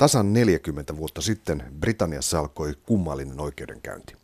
Tasan 0.00 0.32
40 0.32 0.96
vuotta 0.96 1.20
sitten 1.20 1.62
Britanniassa 1.80 2.38
alkoi 2.38 2.74
kummallinen 2.82 3.40
oikeudenkäynti. 3.40 4.16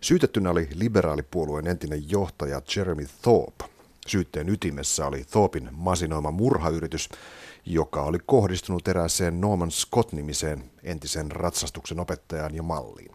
Syytettynä 0.00 0.50
oli 0.50 0.68
liberaalipuolueen 0.74 1.66
entinen 1.66 2.10
johtaja 2.10 2.62
Jeremy 2.76 3.06
Thorpe. 3.22 3.64
Syytteen 4.06 4.48
ytimessä 4.48 5.06
oli 5.06 5.24
Thorpin 5.24 5.68
masinoima 5.72 6.30
murhayritys, 6.30 7.08
joka 7.66 8.02
oli 8.02 8.18
kohdistunut 8.26 8.88
erääseen 8.88 9.40
Norman 9.40 9.70
Scott-nimiseen 9.70 10.70
entisen 10.82 11.30
ratsastuksen 11.30 12.00
opettajaan 12.00 12.54
ja 12.54 12.62
malliin. 12.62 13.12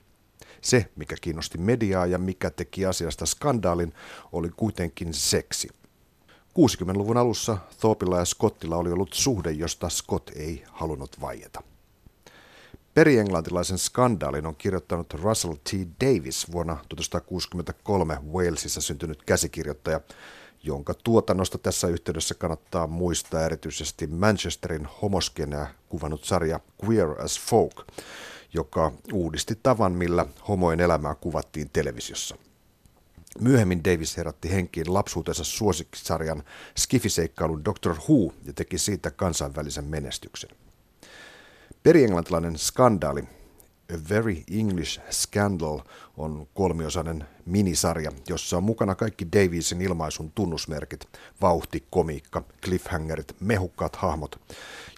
Se, 0.61 0.91
mikä 0.95 1.16
kiinnosti 1.21 1.57
mediaa 1.57 2.05
ja 2.05 2.18
mikä 2.18 2.50
teki 2.50 2.86
asiasta 2.86 3.25
skandaalin, 3.25 3.93
oli 4.32 4.50
kuitenkin 4.50 5.13
seksi. 5.13 5.70
60-luvun 6.59 7.18
alussa 7.18 7.57
Thorpilla 7.79 8.20
ja 8.20 8.25
Scottilla 8.25 8.77
oli 8.77 8.91
ollut 8.91 9.13
suhde, 9.13 9.52
josta 9.52 9.89
Scott 9.89 10.29
ei 10.29 10.63
halunnut 10.71 11.21
vaieta. 11.21 11.63
Perienglantilaisen 12.96 13.77
skandaalin 13.77 14.45
on 14.45 14.55
kirjoittanut 14.55 15.13
Russell 15.13 15.54
T. 15.54 15.72
Davis 16.02 16.52
vuonna 16.52 16.73
1963 16.90 18.18
Walesissa 18.31 18.81
syntynyt 18.81 19.23
käsikirjoittaja, 19.23 20.02
jonka 20.63 20.94
tuotannosta 20.94 21.58
tässä 21.58 21.88
yhteydessä 21.88 22.35
kannattaa 22.35 22.88
muistaa 22.88 23.45
erityisesti 23.45 24.08
Manchesterin 24.08 24.88
homoskeneä 25.02 25.68
kuvannut 25.90 26.23
sarja 26.23 26.59
Queer 26.84 27.21
as 27.21 27.40
Folk, 27.40 27.88
joka 28.54 28.91
uudisti 29.13 29.59
tavan, 29.63 29.91
millä 29.91 30.26
homojen 30.48 30.80
elämää 30.80 31.16
kuvattiin 31.16 31.70
televisiossa. 31.70 32.38
Myöhemmin 33.40 33.84
Davis 33.84 34.18
herätti 34.18 34.52
henkiin 34.52 34.93
lapsuutensa 34.93 35.43
suosikkisarjan 35.43 36.43
skifiseikkailun 36.77 37.66
Doctor 37.66 37.96
Who 38.09 38.34
ja 38.46 38.54
teki 38.54 38.77
siitä 38.77 39.12
kansainvälisen 39.12 39.85
menestyksen. 39.85 40.49
Perienglantilainen 41.85 42.57
skandaali 42.57 43.23
A 43.93 43.98
Very 44.09 44.35
English 44.59 45.02
Scandal 45.12 45.79
on 46.18 46.48
kolmiosainen 46.54 47.26
minisarja, 47.46 48.12
jossa 48.29 48.57
on 48.57 48.63
mukana 48.63 48.96
kaikki 48.96 49.27
Davisin 49.32 49.82
ilmaisun 49.82 50.32
tunnusmerkit, 50.32 51.07
vauhti, 51.41 51.84
komiikka, 51.90 52.43
cliffhangerit, 52.63 53.35
mehukkaat 53.40 53.95
hahmot. 53.95 54.41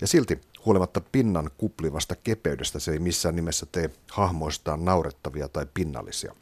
Ja 0.01 0.07
silti 0.07 0.41
huolimatta 0.65 1.01
pinnan 1.11 1.49
kuplivasta 1.57 2.15
kepeydestä 2.15 2.79
se 2.79 2.91
ei 2.91 2.99
missään 2.99 3.35
nimessä 3.35 3.65
tee 3.71 3.89
hahmoistaan 4.11 4.85
naurettavia 4.85 5.49
tai 5.49 5.65
pinnallisia. 5.73 6.35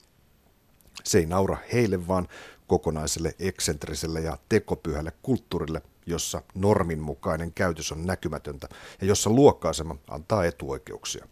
Se 1.03 1.17
ei 1.17 1.25
naura 1.25 1.58
heille, 1.73 2.08
vaan 2.08 2.27
kokonaiselle 2.67 3.36
eksentriselle 3.39 4.22
ja 4.22 4.38
tekopyhälle 4.50 5.11
kulttuurille, 5.22 5.81
jossa 6.06 6.42
normin 6.56 7.00
mukainen 7.00 7.53
käytös 7.53 7.92
on 7.92 8.06
näkymätöntä 8.06 8.70
ja 9.02 9.08
jossa 9.08 9.30
luokkaasema 9.30 9.95
antaa 10.09 10.45
etuoikeuksia. 10.45 11.28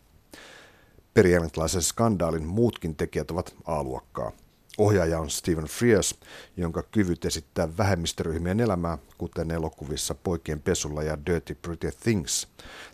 Periaatteellisen 1.13 1.81
skandaalin 1.81 2.45
muutkin 2.45 2.95
tekijät 2.95 3.31
ovat 3.31 3.55
A-luokkaa. 3.66 4.31
Ohjaaja 4.77 5.19
on 5.19 5.29
Stephen 5.29 5.66
Frears, 5.66 6.16
jonka 6.57 6.83
kyvyt 6.83 7.25
esittää 7.25 7.77
vähemmistöryhmien 7.77 8.59
elämää, 8.59 8.97
kuten 9.17 9.51
elokuvissa 9.51 10.16
Poikien 10.16 10.61
pesulla 10.61 11.03
ja 11.03 11.25
Dirty 11.25 11.55
Pretty 11.55 11.91
Things, 12.03 12.47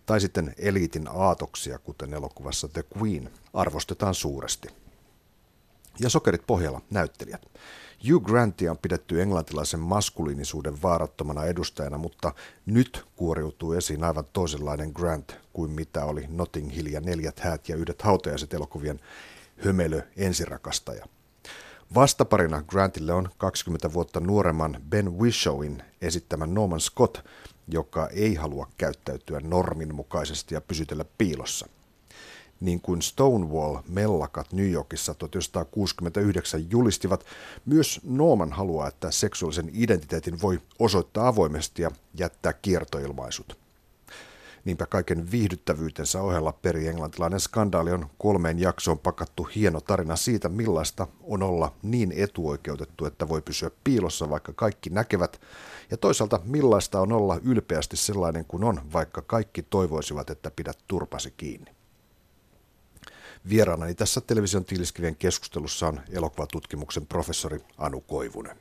tai 0.06 0.22
sitten 0.22 0.56
eliitin 0.58 1.08
aatoksia, 1.08 1.80
kuten 1.80 2.14
elokuvassa 2.14 2.68
The 2.68 2.84
Queen, 2.98 3.30
arvostetaan 3.54 4.16
suuresti. 4.16 4.68
Ja 6.00 6.10
sokerit 6.10 6.48
pohjalla 6.48 6.82
näyttelijät. 6.90 7.46
Hugh 8.08 8.26
Grantia 8.26 8.72
on 8.72 8.78
pidetty 8.78 9.22
englantilaisen 9.22 9.80
maskuliinisuuden 9.80 10.82
vaarattomana 10.82 11.46
edustajana, 11.46 11.98
mutta 11.98 12.34
nyt 12.66 13.06
kuoriutuu 13.16 13.74
esiin 13.74 14.04
aivan 14.04 14.26
toisenlainen 14.34 14.92
Grant 14.96 15.38
kuin 15.54 15.72
mitä 15.72 16.06
oli 16.06 16.26
Notting 16.30 16.76
Hill 16.76 16.88
ja 16.88 17.02
Neljät 17.02 17.40
häät 17.40 17.70
ja 17.70 17.76
yhdet 17.76 18.02
hautajaiset 18.02 18.54
elokuvien 18.54 19.00
hömelö 19.66 20.02
ensirakastaja. 20.18 21.06
Vastaparina 21.96 22.62
Grantille 22.62 23.14
on 23.14 23.30
20 23.38 23.94
vuotta 23.94 24.20
nuoremman 24.20 24.82
Ben 24.90 25.20
Wishowin 25.20 25.84
esittämän 26.02 26.54
Norman 26.54 26.80
Scott, 26.80 27.18
joka 27.68 28.08
ei 28.08 28.36
halua 28.36 28.68
käyttäytyä 28.78 29.40
normin 29.40 29.96
mukaisesti 29.96 30.56
ja 30.56 30.62
pysytellä 30.62 31.06
piilossa– 31.18 31.70
niin 32.60 32.82
kuin 32.82 33.02
Stonewall-mellakat 33.02 34.54
New 34.54 34.72
Yorkissa 34.72 35.14
1969 35.14 36.72
julistivat, 36.72 37.26
myös 37.66 38.02
Norman 38.04 38.52
haluaa, 38.52 38.88
että 38.88 39.12
seksuaalisen 39.12 39.70
identiteetin 39.74 40.42
voi 40.42 40.60
osoittaa 40.80 41.28
avoimesti 41.28 41.82
ja 41.82 41.92
jättää 42.14 42.54
kiertoilmaisut. 42.54 43.58
Niinpä 44.66 44.86
kaiken 44.86 45.32
viihdyttävyytensä 45.32 46.22
ohella 46.22 46.52
peri-englantilainen 46.52 47.40
skandaali 47.40 47.92
on 47.92 48.10
kolmeen 48.18 48.60
jaksoon 48.60 49.00
pakattu 49.00 49.44
hieno 49.56 49.82
tarina 49.82 50.16
siitä, 50.16 50.50
millaista 50.50 51.08
on 51.24 51.44
olla 51.44 51.74
niin 51.84 52.14
etuoikeutettu, 52.16 53.06
että 53.06 53.28
voi 53.30 53.42
pysyä 53.42 53.72
piilossa, 53.84 54.30
vaikka 54.30 54.54
kaikki 54.54 54.90
näkevät, 54.90 55.42
ja 55.92 55.98
toisaalta 55.98 56.40
millaista 56.44 57.02
on 57.02 57.12
olla 57.12 57.40
ylpeästi 57.44 57.98
sellainen 57.98 58.46
kuin 58.46 58.64
on, 58.64 58.82
vaikka 58.94 59.22
kaikki 59.22 59.64
toivoisivat, 59.64 60.30
että 60.30 60.52
pidät 60.52 60.78
turpasi 60.88 61.34
kiinni. 61.38 61.79
Vieraanani 63.50 63.96
tässä 63.96 64.22
television 64.22 64.66
tiiliskivien 64.66 65.16
keskustelussa 65.16 65.88
on 65.88 66.00
elokuvatutkimuksen 66.12 67.06
professori 67.06 67.60
Anu 67.78 68.02
Koivunen. 68.02 68.58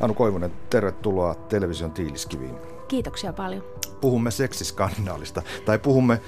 Anu 0.00 0.14
Koivunen, 0.14 0.52
tervetuloa 0.70 1.34
television 1.34 1.92
tiiliskiviin. 1.92 2.73
Kiitoksia 2.88 3.32
paljon. 3.32 3.64
Puhumme 4.00 4.30
seksiskandaalista 4.30 5.42
tai 5.64 5.78
puhumme 5.78 6.20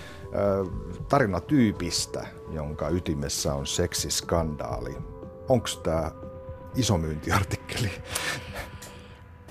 tarinatyypistä, 1.08 2.26
jonka 2.50 2.88
ytimessä 2.88 3.54
on 3.54 3.66
seksiskandaali. 3.66 4.96
Onko 5.48 5.68
tämä 5.82 6.10
isomyyntiartikkeli? 6.76 7.90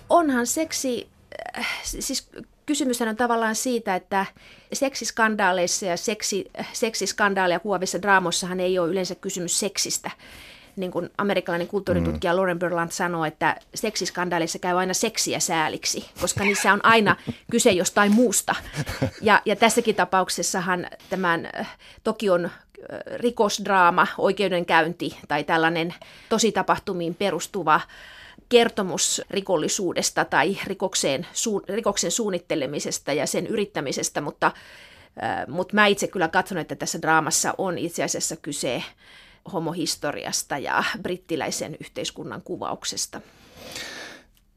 Onhan 0.10 0.48
seksi, 0.48 1.10
äh, 1.58 1.68
siis 1.84 2.30
kysymys 2.66 3.02
on 3.02 3.16
tavallaan 3.16 3.56
siitä, 3.56 3.96
että 3.96 4.26
seksiskandaaleissa 4.74 5.86
ja 5.86 5.98
seksi, 5.98 6.52
seksiskandaalia 6.74 7.60
kuovissa 7.60 8.02
draamossahan 8.02 8.60
ei 8.60 8.80
ole 8.80 8.90
yleensä 8.90 9.16
kysymys 9.16 9.60
seksistä 9.60 10.12
niin 10.76 10.92
kuin 10.92 11.10
amerikkalainen 11.18 11.68
kulttuuritutkija 11.68 12.34
mm. 12.34 12.38
Lauren 12.38 12.60
Berland 12.60 12.92
sanoo, 12.92 13.26
että 13.26 13.56
seksiskandaalissa 13.76 14.60
käy 14.60 14.78
aina 14.78 14.94
seksiä 14.94 15.40
sääliksi, 15.40 16.10
koska 16.22 16.44
niissä 16.44 16.74
on 16.74 16.86
aina 16.86 17.16
kyse 17.52 17.72
jostain 17.72 18.12
muusta. 18.12 18.56
Ja, 19.22 19.42
ja 19.46 19.56
tässäkin 19.56 19.96
tapauksessahan 19.96 20.88
tämän 21.10 21.50
äh, 21.60 21.78
Tokion 22.04 22.46
äh, 22.46 22.52
rikosdraama, 23.16 24.08
oikeudenkäynti 24.18 25.18
tai 25.28 25.44
tällainen 25.44 25.94
tositapahtumiin 26.30 27.16
perustuva 27.16 27.82
kertomus 28.50 29.22
rikollisuudesta 29.30 30.26
tai 30.26 30.58
rikokseen, 30.66 31.28
su, 31.34 31.62
rikoksen 31.70 32.12
suunnittelemisesta 32.12 33.14
ja 33.14 33.28
sen 33.28 33.48
yrittämisestä, 33.48 34.22
mutta, 34.22 34.52
äh, 35.24 35.48
mutta 35.48 35.76
mä 35.76 35.88
itse 35.88 36.08
kyllä 36.08 36.28
katson, 36.28 36.58
että 36.58 36.76
tässä 36.76 37.02
draamassa 37.02 37.54
on 37.58 37.78
itse 37.78 38.04
asiassa 38.04 38.36
kyse 38.36 38.84
homohistoriasta 39.54 40.58
ja 40.58 40.84
brittiläisen 41.02 41.78
yhteiskunnan 41.80 42.42
kuvauksesta. 42.42 43.22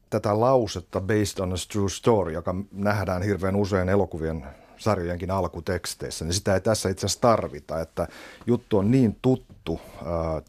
Tätä 0.09 0.39
lausetta 0.39 1.01
based 1.01 1.39
on 1.39 1.53
a 1.53 1.55
true 1.71 1.89
story, 1.89 2.33
joka 2.33 2.55
nähdään 2.71 3.23
hirveän 3.23 3.55
usein 3.55 3.89
elokuvien 3.89 4.45
sarjojenkin 4.77 5.31
alkuteksteissä, 5.31 6.25
niin 6.25 6.33
sitä 6.33 6.53
ei 6.53 6.61
tässä 6.61 6.89
itse 6.89 7.05
asiassa 7.05 7.21
tarvita, 7.21 7.81
että 7.81 8.07
juttu 8.47 8.77
on 8.77 8.91
niin 8.91 9.17
tuttu. 9.21 9.73
Uh, 9.73 9.79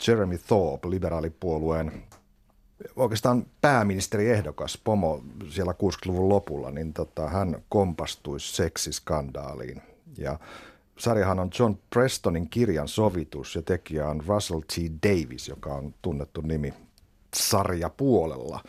Jeremy 0.07 0.39
Thorpe, 0.39 0.91
liberaalipuolueen 0.91 2.03
oikeastaan 2.97 3.47
pääministeriehdokas 3.61 4.79
Pomo 4.85 5.23
siellä 5.49 5.73
60-luvun 5.73 6.29
lopulla, 6.29 6.71
niin 6.71 6.93
tota, 6.93 7.29
hän 7.29 7.63
kompastui 7.69 8.41
seksiskandaaliin. 8.41 9.83
Ja 10.19 10.39
sarjahan 11.01 11.39
on 11.39 11.51
John 11.59 11.75
Prestonin 11.91 12.51
kirjan 12.51 12.89
sovitus 12.89 13.55
ja 13.55 13.63
tekijä 13.63 14.09
on 14.09 14.23
Russell 14.27 14.61
T. 14.61 14.73
Davis, 15.09 15.49
joka 15.49 15.75
on 15.75 15.95
tunnettu 16.03 16.41
nimi 16.41 16.75
sarjapuolella. 17.35 18.61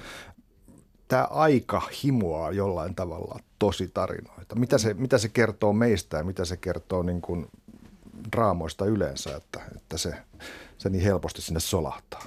Tämä 1.08 1.24
aika 1.24 1.82
himoaa 2.04 2.52
jollain 2.52 2.96
tavalla 2.96 3.40
tosi 3.60 3.92
tarinoita. 3.94 4.56
Mitä 4.56 4.78
se, 4.78 4.94
mitä 4.94 5.18
se 5.18 5.30
kertoo 5.30 5.74
meistä 5.74 6.18
ja 6.18 6.24
mitä 6.24 6.46
se 6.46 6.58
kertoo 6.58 7.04
niin 7.04 7.22
kuin 7.22 7.48
draamoista 8.32 8.86
yleensä, 8.86 9.36
että, 9.36 9.60
että 9.76 9.98
se, 9.98 10.14
se 10.78 10.90
niin 10.90 11.04
helposti 11.04 11.42
sinne 11.42 11.60
solahtaa? 11.60 12.24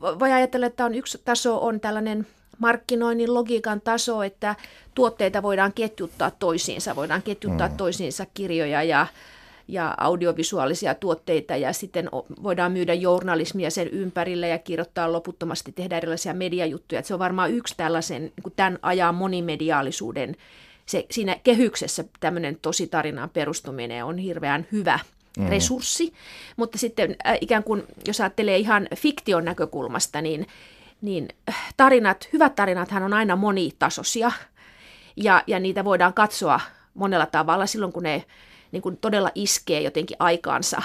Voi 0.00 0.32
ajatella, 0.32 0.66
että 0.66 0.84
on 0.84 0.94
yksi 0.94 1.22
taso 1.24 1.66
on 1.66 1.80
tällainen 1.80 2.26
markkinoinnin 2.58 3.34
logiikan 3.34 3.80
taso, 3.80 4.22
että 4.22 4.54
tuotteita 4.94 5.42
voidaan 5.42 5.72
ketjuttaa 5.72 6.30
toisiinsa, 6.30 6.96
voidaan 6.96 7.22
ketjuttaa 7.22 7.68
mm. 7.68 7.76
toisiinsa 7.76 8.26
kirjoja 8.34 8.82
ja, 8.82 9.06
ja 9.68 9.94
audiovisuaalisia 9.98 10.94
tuotteita 10.94 11.56
ja 11.56 11.72
sitten 11.72 12.08
voidaan 12.42 12.72
myydä 12.72 12.94
journalismia 12.94 13.70
sen 13.70 13.88
ympärille 13.88 14.48
ja 14.48 14.58
kirjoittaa 14.58 15.12
loputtomasti, 15.12 15.72
tehdä 15.72 15.96
erilaisia 15.96 16.34
mediajuttuja. 16.34 16.98
Että 16.98 17.06
se 17.06 17.14
on 17.14 17.20
varmaan 17.20 17.52
yksi 17.52 17.74
tällaisen 17.76 18.22
niin 18.22 18.52
tämän 18.56 18.78
ajan 18.82 19.14
monimediaalisuuden, 19.14 20.36
se, 20.86 21.06
siinä 21.10 21.36
kehyksessä 21.44 22.04
tämmöinen 22.20 22.58
tositarinaan 22.62 23.30
perustuminen 23.30 24.04
on 24.04 24.18
hirveän 24.18 24.66
hyvä 24.72 24.98
mm. 25.38 25.48
resurssi, 25.48 26.12
mutta 26.56 26.78
sitten 26.78 27.16
äh, 27.26 27.38
ikään 27.40 27.64
kuin, 27.64 27.82
jos 28.06 28.20
ajattelee 28.20 28.56
ihan 28.56 28.88
fiktion 28.96 29.44
näkökulmasta, 29.44 30.20
niin, 30.20 30.46
niin 31.00 31.28
tarinat, 31.76 32.28
hyvät 32.32 32.54
tarinathan 32.54 33.02
on 33.02 33.12
aina 33.12 33.36
monitasoisia 33.36 34.32
ja, 35.16 35.42
ja 35.46 35.60
niitä 35.60 35.84
voidaan 35.84 36.14
katsoa 36.14 36.60
monella 36.94 37.26
tavalla 37.26 37.66
silloin, 37.66 37.92
kun 37.92 38.02
ne 38.02 38.24
niin 38.72 38.82
kuin 38.82 38.96
todella 38.96 39.30
iskee 39.34 39.80
jotenkin 39.80 40.16
aikaansa, 40.20 40.82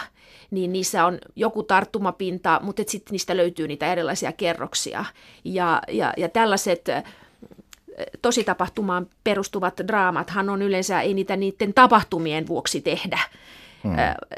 niin 0.52 0.74
niissä 0.74 1.06
on 1.06 1.20
joku 1.36 1.64
tarttumapinta, 1.64 2.60
mutta 2.64 2.84
sitten 2.88 3.12
niistä 3.12 3.38
löytyy 3.38 3.68
niitä 3.68 3.92
erilaisia 3.92 4.32
kerroksia. 4.32 5.06
Ja, 5.44 5.82
ja, 5.88 6.14
ja 6.18 6.30
tällaiset 6.30 6.86
tosi 8.22 8.44
tapahtumaan 8.44 9.08
perustuvat 9.24 9.78
draamathan 9.88 10.50
on 10.50 10.62
yleensä, 10.62 11.02
ei 11.02 11.14
niitä 11.14 11.36
niiden 11.36 11.74
tapahtumien 11.74 12.48
vuoksi 12.48 12.82
tehdä. 12.82 13.20
Hmm. 13.84 13.96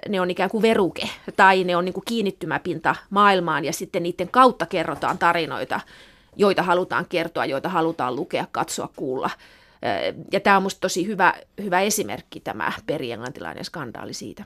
Ne 0.10 0.22
on 0.22 0.32
ikään 0.32 0.50
kuin 0.50 0.62
veruke 0.62 1.10
tai 1.36 1.64
ne 1.64 1.76
on 1.76 1.86
niin 1.86 1.94
kuin 1.94 2.06
kiinnittymäpinta 2.06 2.96
maailmaan 3.10 3.66
ja 3.66 3.74
sitten 3.74 4.04
niiden 4.04 4.30
kautta 4.30 4.66
kerrotaan 4.66 5.18
tarinoita, 5.18 5.80
joita 6.36 6.64
halutaan 6.64 7.06
kertoa, 7.10 7.46
joita 7.46 7.70
halutaan 7.70 8.16
lukea, 8.16 8.46
katsoa, 8.52 8.90
kuulla. 8.96 9.30
Ja 10.32 10.40
tämä 10.40 10.58
on 10.58 10.64
minusta 10.64 10.80
tosi 10.80 11.08
hyvä, 11.08 11.34
hyvä 11.64 11.82
esimerkki, 11.82 12.40
tämä 12.40 12.72
perienglantilainen 12.86 13.66
skandaali 13.66 14.14
siitä. 14.14 14.44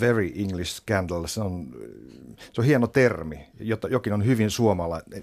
Very 0.00 0.32
English 0.36 0.72
scandal, 0.72 1.26
se 1.26 1.40
on, 1.40 1.66
se 2.52 2.60
on 2.60 2.64
hieno 2.64 2.86
termi, 2.86 3.46
jota, 3.60 3.88
jokin 3.88 4.12
on 4.12 4.24
hyvin 4.24 4.50
suomalainen. 4.50 5.22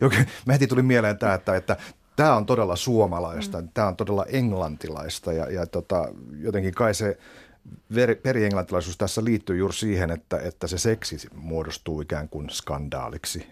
Mä 0.46 0.52
heti 0.52 0.66
tuli 0.66 0.82
mieleen 0.82 1.18
tämä, 1.18 1.34
että, 1.34 1.56
että 1.56 1.76
tämä 2.16 2.36
on 2.36 2.46
todella 2.46 2.76
suomalaista, 2.76 3.60
mm. 3.60 3.68
tämä 3.74 3.88
on 3.88 3.96
todella 3.96 4.24
englantilaista 4.28 5.32
ja, 5.32 5.50
ja 5.50 5.66
tota, 5.66 6.08
jotenkin 6.40 6.74
kai 6.74 6.94
se 6.94 7.18
perienglantilaisuus 8.22 8.96
tässä 8.96 9.24
liittyy 9.24 9.56
juuri 9.56 9.74
siihen, 9.74 10.10
että, 10.10 10.38
että 10.38 10.66
se 10.66 10.78
seksi 10.78 11.16
muodostuu 11.34 12.00
ikään 12.00 12.28
kuin 12.28 12.50
skandaaliksi 12.50 13.46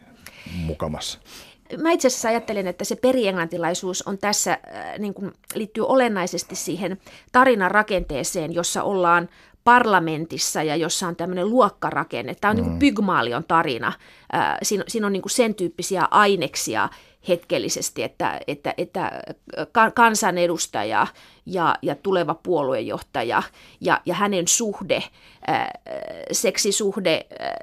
mukamassa. 0.55 1.19
Mä 1.83 1.91
itse 1.91 2.09
asiassa 2.09 2.29
ajattelen, 2.29 2.67
että 2.67 2.85
se 2.85 2.97
perienglantilaisuus 2.97 4.03
on 4.03 4.19
tässä, 4.19 4.53
äh, 4.53 4.99
niin 4.99 5.15
kuin, 5.15 5.33
liittyy 5.55 5.87
olennaisesti 5.87 6.57
siihen 6.57 6.99
tarinan 7.33 7.71
rakenteeseen, 7.71 8.55
jossa 8.55 8.83
ollaan 8.83 9.29
parlamentissa 9.65 10.63
ja 10.63 10.77
jossa 10.77 11.09
on 11.09 11.17
tämmöinen 11.17 11.51
luokkarakenne. 11.51 12.35
Tämä 12.35 12.51
on 12.51 12.57
mm. 12.57 12.63
niin 12.63 12.71
kuin 12.71 12.79
Pygmaalion 12.79 13.45
tarina. 13.45 13.93
Äh, 14.35 14.57
siinä, 14.63 14.85
siinä 14.89 15.07
on 15.07 15.13
niin 15.13 15.23
kuin 15.23 15.31
sen 15.31 15.55
tyyppisiä 15.55 16.09
aineksia, 16.11 16.89
hetkellisesti, 17.29 18.03
että, 18.03 18.41
että, 18.47 18.75
että 18.79 19.11
kansanedustaja 19.95 21.07
ja, 21.47 21.75
ja 21.83 21.95
tuleva 21.95 22.35
puoluejohtaja 22.35 23.43
ja, 23.81 24.01
ja 24.07 24.15
hänen 24.15 24.49
suhde, 24.49 25.03
ää, 25.47 25.71
seksisuhde 26.33 27.27
ää, 27.39 27.57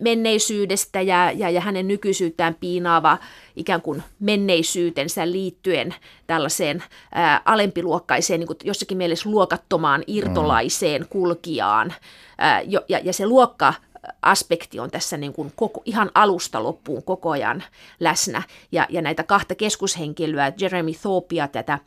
menneisyydestä 0.00 1.00
ja, 1.00 1.32
ja, 1.34 1.50
ja 1.50 1.60
hänen 1.60 1.88
nykyisyyttään 1.88 2.56
piinaava 2.60 3.18
ikään 3.56 3.82
kuin 3.82 4.02
menneisyytensä 4.20 5.30
liittyen 5.30 5.94
tällaiseen 6.26 6.82
ää, 7.12 7.42
alempiluokkaiseen, 7.44 8.40
niin 8.40 8.46
kuin 8.46 8.58
jossakin 8.64 8.98
mielessä 8.98 9.30
luokattomaan 9.30 10.04
irtolaiseen 10.06 11.06
kulkijaan. 11.08 11.94
Ää, 12.38 12.62
ja, 12.88 13.00
ja 13.02 13.12
se 13.12 13.26
luokka 13.26 13.74
aspekti 14.22 14.80
on 14.80 14.90
tässä 14.90 15.16
niin 15.16 15.32
kuin 15.32 15.52
koko, 15.56 15.82
ihan 15.84 16.10
alusta 16.14 16.62
loppuun 16.62 17.02
koko 17.02 17.30
ajan 17.30 17.64
läsnä. 18.00 18.42
Ja, 18.72 18.86
ja 18.90 19.02
näitä 19.02 19.22
kahta 19.22 19.54
keskushenkilöä, 19.54 20.52
Jeremy 20.60 20.92
Thorpea, 20.92 21.48
tätä, 21.48 21.78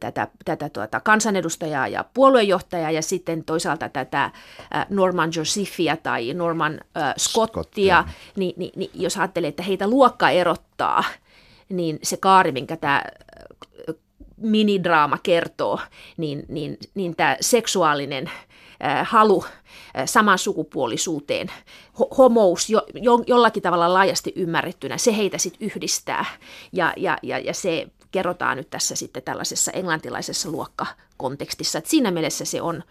tätä, 0.00 0.28
tätä 0.44 0.68
tuota, 0.68 1.00
kansanedustajaa 1.00 1.88
ja 1.88 2.04
puoluejohtajaa 2.14 2.90
ja 2.90 3.02
sitten 3.02 3.44
toisaalta 3.44 3.88
tätä 3.88 4.30
Norman 4.90 5.30
Josephia 5.36 5.96
tai 5.96 6.34
Norman 6.34 6.80
äh, 6.96 7.14
Scottia, 7.18 7.62
Scottia. 7.62 8.04
Niin, 8.36 8.54
niin, 8.56 8.72
niin 8.76 8.90
jos 8.94 9.16
ajattelee, 9.16 9.48
että 9.48 9.62
heitä 9.62 9.88
luokka 9.88 10.30
erottaa, 10.30 11.04
niin 11.68 11.98
se 12.02 12.16
kaari, 12.16 12.52
minkä 12.52 12.76
tämä 12.76 13.02
minidraama 14.36 15.18
kertoo, 15.22 15.80
niin, 16.16 16.44
niin, 16.48 16.78
niin 16.94 17.16
tämä 17.16 17.36
seksuaalinen 17.40 18.26
äh, 18.26 18.47
halu 19.02 19.44
samansukupuolisuuteen, 20.04 21.48
ho- 22.00 22.16
homous 22.18 22.70
jo, 22.70 22.82
jo, 22.94 23.18
jollakin 23.26 23.62
tavalla 23.62 23.92
laajasti 23.94 24.32
ymmärrettynä, 24.36 24.98
se 24.98 25.16
heitä 25.16 25.38
sitten 25.38 25.66
yhdistää. 25.66 26.24
Ja, 26.72 26.92
ja, 26.96 27.18
ja, 27.22 27.38
ja 27.38 27.54
se 27.54 27.86
kerrotaan 28.10 28.56
nyt 28.56 28.70
tässä 28.70 28.96
sitten 28.96 29.22
tällaisessa 29.22 29.72
englantilaisessa 29.72 30.50
luokkakontekstissa. 30.50 31.78
Et 31.78 31.86
siinä 31.86 32.10
mielessä 32.10 32.44
se 32.44 32.62
on 32.62 32.82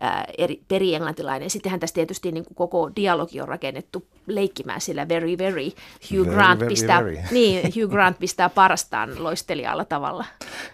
ää, 0.00 0.24
eri, 0.38 0.62
perienglantilainen. 0.68 1.50
Sittenhän 1.50 1.80
tässä 1.80 1.94
tietysti 1.94 2.32
niin 2.32 2.44
kuin 2.44 2.54
koko 2.54 2.90
dialogi 2.96 3.40
on 3.40 3.48
rakennettu 3.48 4.06
leikkimään 4.26 4.80
sillä 4.80 5.08
very, 5.08 5.38
very. 5.38 5.64
Hugh, 5.64 6.26
very, 6.26 6.34
Grant, 6.34 6.60
very, 6.60 6.68
pistää, 6.68 7.04
very. 7.04 7.18
Niin, 7.30 7.62
Hugh 7.64 7.90
Grant 7.90 8.18
pistää 8.18 8.48
parastaan 8.48 9.24
loistelijalla 9.24 9.84
tavalla. 9.84 10.24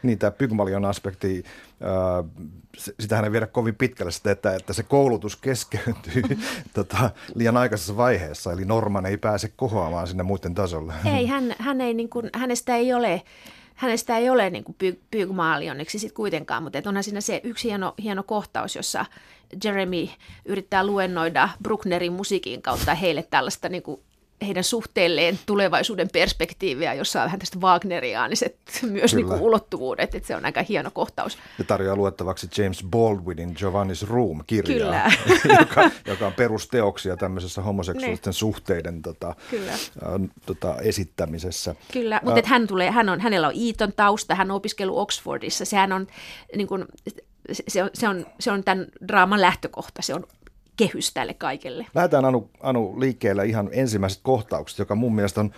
Niin, 0.02 0.18
tämä 0.18 0.30
Pygmalion 0.30 0.84
aspekti, 0.84 1.44
äh, 1.82 2.30
sitähän 3.00 3.24
ei 3.24 3.32
viedä 3.32 3.46
kovin 3.46 3.74
pitkälle 3.74 4.12
sitä, 4.12 4.30
että, 4.30 4.54
että 4.56 4.72
se 4.72 4.82
koulutus 4.82 5.36
keskeytyy 5.36 6.22
tota, 6.74 7.10
liian 7.34 7.56
aikaisessa 7.56 7.96
vaiheessa, 7.96 8.52
eli 8.52 8.64
Norman 8.64 9.06
ei 9.06 9.16
pääse 9.16 9.52
kohoamaan 9.56 10.06
sinne 10.06 10.22
muiden 10.22 10.54
tasolle. 10.54 10.92
Ei, 11.16 11.26
hän, 11.26 11.54
hän 11.58 11.80
ei, 11.80 11.94
niin 11.94 12.08
kuin, 12.08 12.30
hänestä 12.34 12.76
ei 12.76 12.92
ole 12.92 13.22
hänestä 13.74 14.16
ei 14.18 14.30
ole 14.30 14.50
niin 14.50 14.64
kuin 14.64 14.76
Pygmaali 15.10 15.70
onneksi 15.70 15.98
sit 15.98 16.12
kuitenkaan, 16.12 16.62
mutta 16.62 16.78
onhan 16.86 17.04
siinä 17.04 17.20
se 17.20 17.40
yksi 17.44 17.68
hieno, 17.68 17.94
hieno 18.02 18.22
kohtaus, 18.22 18.76
jossa 18.76 19.06
Jeremy 19.64 20.08
yrittää 20.44 20.86
luennoida 20.86 21.48
Brucknerin 21.62 22.12
musiikin 22.12 22.62
kautta 22.62 22.94
heille 22.94 23.22
tällaista 23.22 23.68
niin 23.68 23.82
kuin 23.82 24.00
heidän 24.44 24.64
suhteelleen 24.64 25.38
tulevaisuuden 25.46 26.08
perspektiiviä, 26.12 26.94
jossa 26.94 27.20
on 27.20 27.24
vähän 27.24 27.38
tästä 27.38 27.58
Wagneriaaniset 27.58 28.56
myös 28.82 29.14
niin 29.14 29.26
kuin 29.26 29.40
ulottuvuudet, 29.40 30.14
että 30.14 30.26
se 30.26 30.36
on 30.36 30.44
aika 30.44 30.62
hieno 30.62 30.90
kohtaus. 30.90 31.38
Ja 31.58 31.64
tarjoaa 31.64 31.96
luettavaksi 31.96 32.48
James 32.58 32.84
Baldwinin 32.90 33.56
Giovanni's 33.56 34.08
Room-kirjaa, 34.08 35.12
joka, 35.60 35.90
joka 36.06 36.26
on 36.26 36.32
perusteoksia 36.32 37.16
tämmöisessä 37.16 37.62
homoseksuaalisten 37.62 38.30
ne. 38.30 38.34
suhteiden 38.34 39.02
tota, 39.02 39.34
Kyllä. 39.50 39.72
Äh, 39.72 39.78
tota, 40.46 40.76
esittämisessä. 40.80 41.74
Kyllä, 41.92 42.20
mutta 42.24 42.40
äh, 42.44 42.50
hän 42.50 42.66
tulee, 42.66 42.90
hän 42.90 43.08
on, 43.08 43.20
hänellä 43.20 43.48
on 43.48 43.54
Eton 43.68 43.92
tausta, 43.92 44.34
hän 44.34 44.50
on 44.50 44.56
opiskellut 44.56 44.98
Oxfordissa, 44.98 45.64
sehän 45.64 45.92
on 45.92 46.06
niin 46.56 46.66
kuin, 46.66 46.84
se 47.52 47.82
on, 47.82 47.90
se, 47.94 48.08
on, 48.08 48.26
se 48.40 48.50
on 48.50 48.64
tämän 48.64 48.86
draaman 49.08 49.40
lähtökohta, 49.40 50.02
se 50.02 50.14
on 50.14 50.26
kehys 50.76 51.14
tälle 51.14 51.34
kaikelle. 51.34 51.86
Lähdetään 51.94 52.24
Anu, 52.24 52.50
Anu 52.60 53.00
liikkeelle 53.00 53.46
ihan 53.46 53.68
ensimmäiset 53.72 54.20
kohtaukset, 54.22 54.78
joka 54.78 54.94
mun 54.94 55.14
mielestä 55.14 55.40
on 55.40 55.50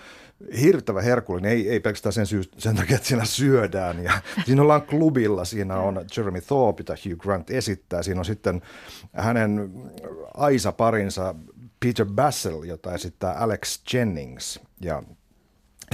hirvittävä 0.61 1.02
herkullinen, 1.02 1.50
ei, 1.50 1.70
ei 1.70 1.80
pelkästään 1.80 2.12
sen, 2.12 2.26
syy, 2.26 2.42
sen 2.58 2.76
takia, 2.76 2.96
että 2.96 3.08
siinä 3.08 3.25
syödään. 3.25 4.04
Ja 4.04 4.12
siinä 4.46 4.62
ollaan 4.62 4.82
klubilla, 4.82 5.44
siinä 5.44 5.76
on 5.76 6.04
Jeremy 6.16 6.40
Thorpe, 6.40 6.80
jota 6.80 6.94
Hugh 7.04 7.18
Grant 7.18 7.50
esittää, 7.50 8.02
siinä 8.02 8.20
on 8.20 8.25
sitten 8.25 8.62
hänen 9.12 9.70
Aisa-parinsa 10.35 11.35
Peter 11.80 12.06
Bassel, 12.06 12.62
jota 12.62 12.94
esittää 12.94 13.32
Alex 13.32 13.80
Jennings, 13.92 14.61
ja 14.80 15.02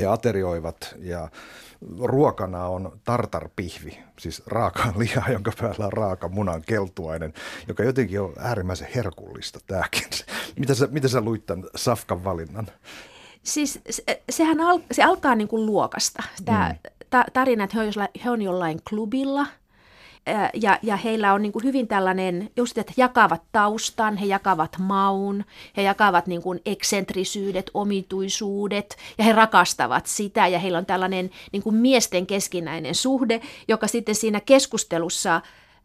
he 0.00 0.06
aterioivat 0.06 0.94
ja 0.98 1.28
ruokana 2.02 2.66
on 2.66 3.00
tartarpihvi, 3.04 3.98
siis 4.18 4.42
raaka 4.46 4.92
liha, 4.96 5.30
jonka 5.32 5.52
päällä 5.60 5.86
on 5.86 5.92
raaka 5.92 6.28
munan 6.28 6.62
keltuainen, 6.66 7.32
joka 7.68 7.82
jotenkin 7.82 8.20
on 8.20 8.32
äärimmäisen 8.38 8.88
herkullista 8.94 9.58
tämäkin. 9.66 10.04
Mitä 10.60 10.74
sä, 10.74 10.88
mitä 10.90 11.08
sä 11.08 11.20
luit 11.20 11.46
tämän 11.46 11.64
Safkan 11.76 12.24
valinnan? 12.24 12.66
Siis 13.42 13.80
se, 13.90 14.22
sehän 14.30 14.60
al, 14.60 14.80
se 14.92 15.02
alkaa 15.02 15.34
niin 15.34 15.48
kuin 15.48 15.66
luokasta. 15.66 16.22
Tämä 16.44 16.68
mm. 16.68 16.90
ta, 17.10 17.24
tarina, 17.32 17.64
että 17.64 17.76
he 17.76 17.80
on, 17.80 17.86
jollain, 17.86 18.10
he 18.24 18.30
on 18.30 18.42
jollain 18.42 18.80
klubilla– 18.88 19.46
ja, 20.54 20.78
ja 20.82 20.96
heillä 20.96 21.32
on 21.32 21.42
niin 21.42 21.52
kuin 21.52 21.64
hyvin 21.64 21.88
tällainen, 21.88 22.50
just 22.56 22.78
että 22.78 22.92
jakavat 22.96 23.42
taustan, 23.52 24.16
he 24.16 24.26
jakavat 24.26 24.76
maun, 24.78 25.44
he 25.76 25.82
jakavat 25.82 26.26
niin 26.26 26.42
kuin 26.42 26.60
eksentrisyydet, 26.66 27.70
omituisuudet 27.74 28.96
ja 29.18 29.24
he 29.24 29.32
rakastavat 29.32 30.06
sitä 30.06 30.46
ja 30.46 30.58
heillä 30.58 30.78
on 30.78 30.86
tällainen 30.86 31.30
niin 31.52 31.62
kuin 31.62 31.76
miesten 31.76 32.26
keskinäinen 32.26 32.94
suhde, 32.94 33.40
joka 33.68 33.86
sitten 33.86 34.14
siinä 34.14 34.40
keskustelussa 34.40 35.40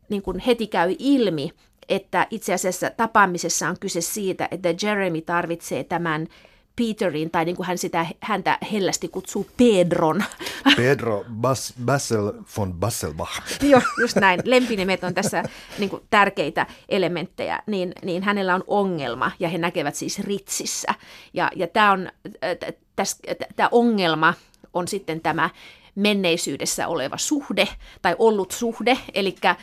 niin 0.09 0.21
kuin 0.21 0.39
heti 0.39 0.67
käy 0.67 0.95
ilmi, 0.99 1.51
että 1.89 2.27
itse 2.29 2.53
asiassa 2.53 2.89
tapaamisessa 2.89 3.69
on 3.69 3.79
kyse 3.79 4.01
siitä, 4.01 4.47
että 4.51 4.69
Jeremy 4.81 5.21
tarvitsee 5.21 5.83
tämän 5.83 6.27
Peterin, 6.77 7.31
tai 7.31 7.45
niin 7.45 7.55
kuin 7.55 7.67
hän 7.67 7.77
sitä, 7.77 8.05
häntä 8.21 8.57
hellästi 8.71 9.07
kutsuu 9.07 9.47
Pedron. 9.57 10.23
Pedro 10.77 11.25
Bas, 11.33 11.73
Bassel 11.85 12.33
von 12.57 12.73
Basselbach. 12.73 13.41
Joo, 13.71 13.81
just 14.01 14.17
näin. 14.17 14.41
Lempinimet 14.45 15.03
on 15.03 15.13
tässä 15.13 15.43
niin 15.79 15.89
kuin, 15.89 16.03
tärkeitä 16.09 16.65
elementtejä. 16.89 17.63
Niin, 17.67 17.93
niin 18.03 18.23
hänellä 18.23 18.55
on 18.55 18.63
ongelma, 18.67 19.31
ja 19.39 19.49
he 19.49 19.57
näkevät 19.57 19.95
siis 19.95 20.19
ritsissä. 20.19 20.93
Ja, 21.33 21.51
ja 21.55 21.67
tämä 21.67 21.91
on, 21.91 22.09
tämä 23.55 23.69
ongelma 23.71 24.33
on 24.73 24.87
sitten 24.87 25.21
tämä 25.21 25.49
menneisyydessä 25.97 26.87
oleva 26.87 27.17
suhde 27.17 27.67
tai 28.01 28.15
ollut 28.19 28.51
suhde. 28.51 28.97
Eli 29.13 29.35
äh, 29.45 29.57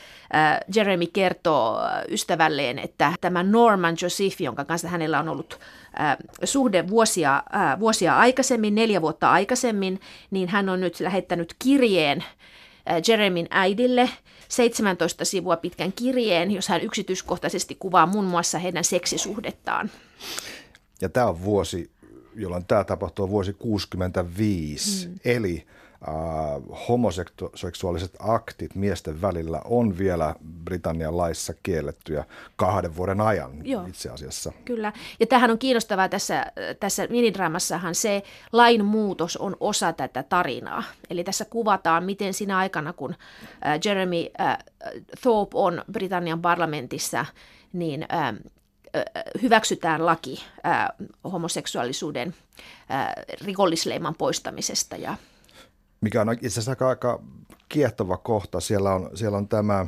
Jeremy 0.75 1.07
kertoo 1.07 1.79
ystävälleen, 2.09 2.79
että 2.79 3.13
tämä 3.21 3.43
Norman 3.43 3.97
Joseph, 4.03 4.41
jonka 4.41 4.65
kanssa 4.65 4.89
hänellä 4.89 5.19
on 5.21 5.29
ollut 5.29 5.61
äh, 6.01 6.17
suhde 6.45 6.89
vuosia, 6.89 7.43
äh, 7.55 7.81
vuosia 7.81 8.19
aikaisemmin, 8.19 8.75
neljä 8.75 9.03
vuotta 9.03 9.31
aikaisemmin, 9.31 10.01
niin 10.31 10.49
hän 10.49 10.69
on 10.69 10.81
nyt 10.81 11.01
lähettänyt 11.01 11.55
kirjeen 11.59 12.25
Jeremyn 13.09 13.47
äidille 13.51 14.11
17 14.49 15.25
sivua 15.25 15.57
pitkän 15.57 15.93
kirjeen, 15.93 16.51
jos 16.51 16.69
hän 16.69 16.81
yksityiskohtaisesti 16.81 17.75
kuvaa 17.75 18.07
muun 18.07 18.25
muassa 18.25 18.59
heidän 18.59 18.85
seksisuhdettaan. 18.85 19.91
Ja 21.01 21.09
tämä 21.09 21.27
on 21.27 21.43
vuosi, 21.43 21.91
jolloin 22.35 22.65
tämä 22.65 22.85
tapahtuu 22.85 23.29
vuosi 23.29 23.53
65, 23.53 25.09
mm. 25.09 25.15
eli 25.25 25.67
äh, 26.09 26.79
homoseksuaaliset 26.89 28.17
aktit 28.19 28.75
miesten 28.75 29.23
välillä 29.23 29.61
on 29.65 29.99
vielä 29.99 30.35
Britannian 30.65 31.17
laissa 31.17 31.55
kiellettyjä 31.63 32.25
kahden 32.57 32.97
vuoden 32.97 33.21
ajan 33.21 33.67
Joo, 33.67 33.87
itse 33.87 34.11
asiassa. 34.11 34.53
Kyllä, 34.65 34.93
ja 35.21 35.27
tähän 35.27 35.51
on 35.51 35.59
kiinnostavaa 35.59 36.09
tässä, 36.09 36.47
tässä 36.81 37.07
minidraamassahan 37.11 37.95
se 37.95 38.23
lain 38.53 38.85
muutos 38.85 39.37
on 39.37 39.57
osa 39.61 39.93
tätä 39.93 40.23
tarinaa. 40.23 40.83
Eli 41.11 41.25
tässä 41.25 41.45
kuvataan, 41.45 42.05
miten 42.05 42.35
siinä 42.35 42.59
aikana, 42.59 42.93
kun 42.93 43.15
äh, 43.67 43.81
Jeremy 43.85 44.27
äh, 44.41 44.59
Thorpe 45.21 45.59
on 45.59 45.83
Britannian 45.93 46.43
parlamentissa, 46.43 47.27
niin 47.73 48.07
äh, 48.13 48.35
hyväksytään 49.43 50.07
laki 50.07 50.45
äh, 50.67 50.89
homoseksuaalisuuden 51.33 52.35
äh, 52.91 53.07
rikollisleiman 53.45 54.15
poistamisesta 54.15 54.97
ja 54.97 55.17
mikä 56.05 56.21
on 56.21 56.33
itse 56.33 56.47
asiassa 56.47 56.73
aika, 56.73 56.89
aika 56.89 57.21
kiehtova 57.69 58.17
kohta. 58.17 58.61
Siellä 58.61 58.95
on, 58.95 59.11
siellä 59.15 59.39
on 59.39 59.49
tämä 59.49 59.87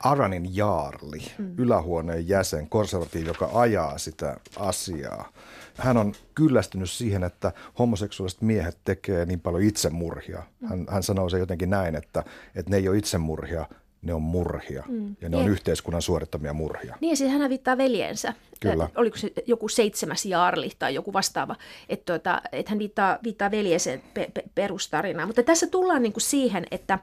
Aranin 0.00 0.56
Jaarli, 0.56 1.22
mm. 1.38 1.54
ylähuoneen 1.58 2.28
jäsen, 2.28 2.68
konservatiivi, 2.68 3.28
joka 3.28 3.50
ajaa 3.54 3.98
sitä 3.98 4.36
asiaa. 4.56 5.28
Hän 5.76 5.96
on 5.96 6.12
kyllästynyt 6.34 6.90
siihen, 6.90 7.24
että 7.24 7.52
homoseksuaaliset 7.78 8.42
miehet 8.42 8.78
tekee 8.84 9.26
niin 9.26 9.40
paljon 9.40 9.62
itsemurhia. 9.62 10.42
Hän, 10.68 10.86
hän 10.88 11.02
sanoo 11.02 11.28
se 11.28 11.38
jotenkin 11.38 11.70
näin, 11.70 11.94
että, 11.94 12.24
että 12.54 12.70
ne 12.70 12.76
ei 12.76 12.88
ole 12.88 12.98
itsemurhia, 12.98 13.66
ne 14.04 14.14
on 14.14 14.22
murhia 14.22 14.84
mm. 14.88 15.16
ja 15.20 15.28
ne 15.28 15.36
on 15.36 15.48
yhteiskunnan 15.48 16.02
suorittamia 16.02 16.52
murhia. 16.52 16.96
Niin, 17.00 17.16
siis 17.16 17.32
hän 17.32 17.50
viittaa 17.50 17.78
veljensä. 17.78 18.34
Kyllä. 18.60 18.88
Oliko 18.96 19.16
se 19.16 19.32
joku 19.46 19.68
seitsemäs 19.68 20.26
jaarli 20.26 20.70
tai 20.78 20.94
joku 20.94 21.12
vastaava, 21.12 21.56
että, 21.88 22.12
tuota, 22.12 22.42
että 22.52 22.70
hän 22.70 22.78
viittaa, 22.78 23.18
viittaa 23.24 23.50
veljensä 23.50 23.98
pe- 24.14 24.30
pe- 24.34 24.44
perustarinaan. 24.54 25.28
Mutta 25.28 25.42
tässä 25.42 25.66
tullaan 25.66 26.02
niin 26.02 26.12
kuin 26.12 26.22
siihen, 26.22 26.66
että 26.70 26.98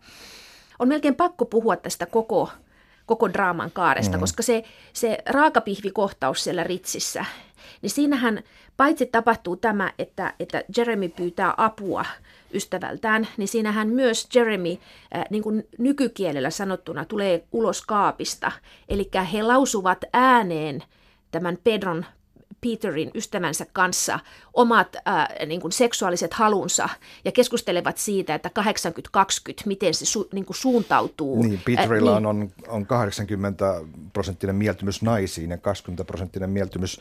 on 0.79 0.87
melkein 0.87 1.15
pakko 1.15 1.45
puhua 1.45 1.75
tästä 1.75 2.05
koko, 2.05 2.49
koko 3.05 3.33
draaman 3.33 3.71
kaaresta, 3.71 4.17
mm. 4.17 4.21
koska 4.21 4.43
se, 4.43 4.63
se 4.93 5.17
raakapihvikohtaus 5.25 6.43
siellä 6.43 6.63
Ritsissä, 6.63 7.25
niin 7.81 7.89
siinähän 7.89 8.43
paitsi 8.77 9.05
tapahtuu 9.05 9.55
tämä, 9.55 9.93
että, 9.99 10.33
että 10.39 10.63
Jeremy 10.77 11.09
pyytää 11.09 11.53
apua 11.57 12.05
ystävältään, 12.53 13.27
niin 13.37 13.47
siinähän 13.47 13.89
myös 13.89 14.27
Jeremy 14.35 14.71
äh, 14.71 15.23
niin 15.29 15.43
kuin 15.43 15.67
nykykielellä 15.77 16.49
sanottuna 16.49 17.05
tulee 17.05 17.43
ulos 17.51 17.81
kaapista. 17.81 18.51
Eli 18.89 19.09
he 19.33 19.43
lausuvat 19.43 20.05
ääneen 20.13 20.83
tämän 21.31 21.57
Pedron 21.63 22.05
Peterin 22.61 23.11
ystävänsä 23.15 23.65
kanssa 23.73 24.19
omat 24.53 24.95
äh, 24.95 25.27
niin 25.45 25.61
kuin 25.61 25.71
seksuaaliset 25.71 26.33
halunsa 26.33 26.89
ja 27.25 27.31
keskustelevat 27.31 27.97
siitä, 27.97 28.35
että 28.35 28.49
80-20, 28.59 28.63
miten 29.65 29.93
se 29.93 30.05
su, 30.05 30.29
niin 30.33 30.45
kuin 30.45 30.57
suuntautuu. 30.57 31.43
Niin, 31.43 31.61
Peterilla 31.65 32.11
äh, 32.11 32.17
niin, 32.17 32.25
on, 32.25 32.51
on 32.67 32.85
80 32.85 33.81
prosenttinen 34.13 34.55
mieltymys 34.55 35.01
naisiin 35.01 35.49
ja 35.49 35.57
20 35.57 36.05
prosenttinen 36.05 36.49
mieltymys 36.49 36.99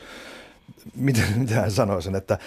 miten, 0.95 1.23
miten 1.39 1.57
hän 1.57 1.71
sanoi 1.71 2.01
sen, 2.01 2.15
että 2.15 2.37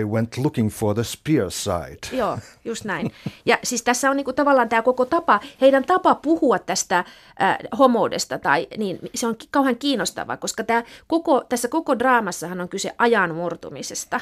I 0.00 0.04
went 0.04 0.38
looking 0.38 0.70
for 0.70 0.94
the 0.94 1.04
spear 1.04 1.50
side. 1.50 2.18
Joo, 2.18 2.38
just 2.64 2.84
näin. 2.84 3.12
Ja 3.46 3.58
siis 3.62 3.82
tässä 3.82 4.10
on 4.10 4.16
niinku 4.16 4.32
tavallaan 4.32 4.68
tämä 4.68 4.82
koko 4.82 5.04
tapa, 5.04 5.40
heidän 5.60 5.84
tapa 5.84 6.14
puhua 6.14 6.58
tästä 6.58 6.98
äh, 6.98 7.58
homoudesta, 7.78 8.38
tai, 8.38 8.68
niin 8.78 8.98
se 9.14 9.26
on 9.26 9.36
kauhean 9.50 9.76
kiinnostavaa, 9.76 10.36
koska 10.36 10.64
tää 10.64 10.84
koko, 11.06 11.44
tässä 11.48 11.68
koko 11.68 11.98
draamassahan 11.98 12.60
on 12.60 12.68
kyse 12.68 12.94
ajan 12.98 13.34
murtumisesta. 13.34 14.20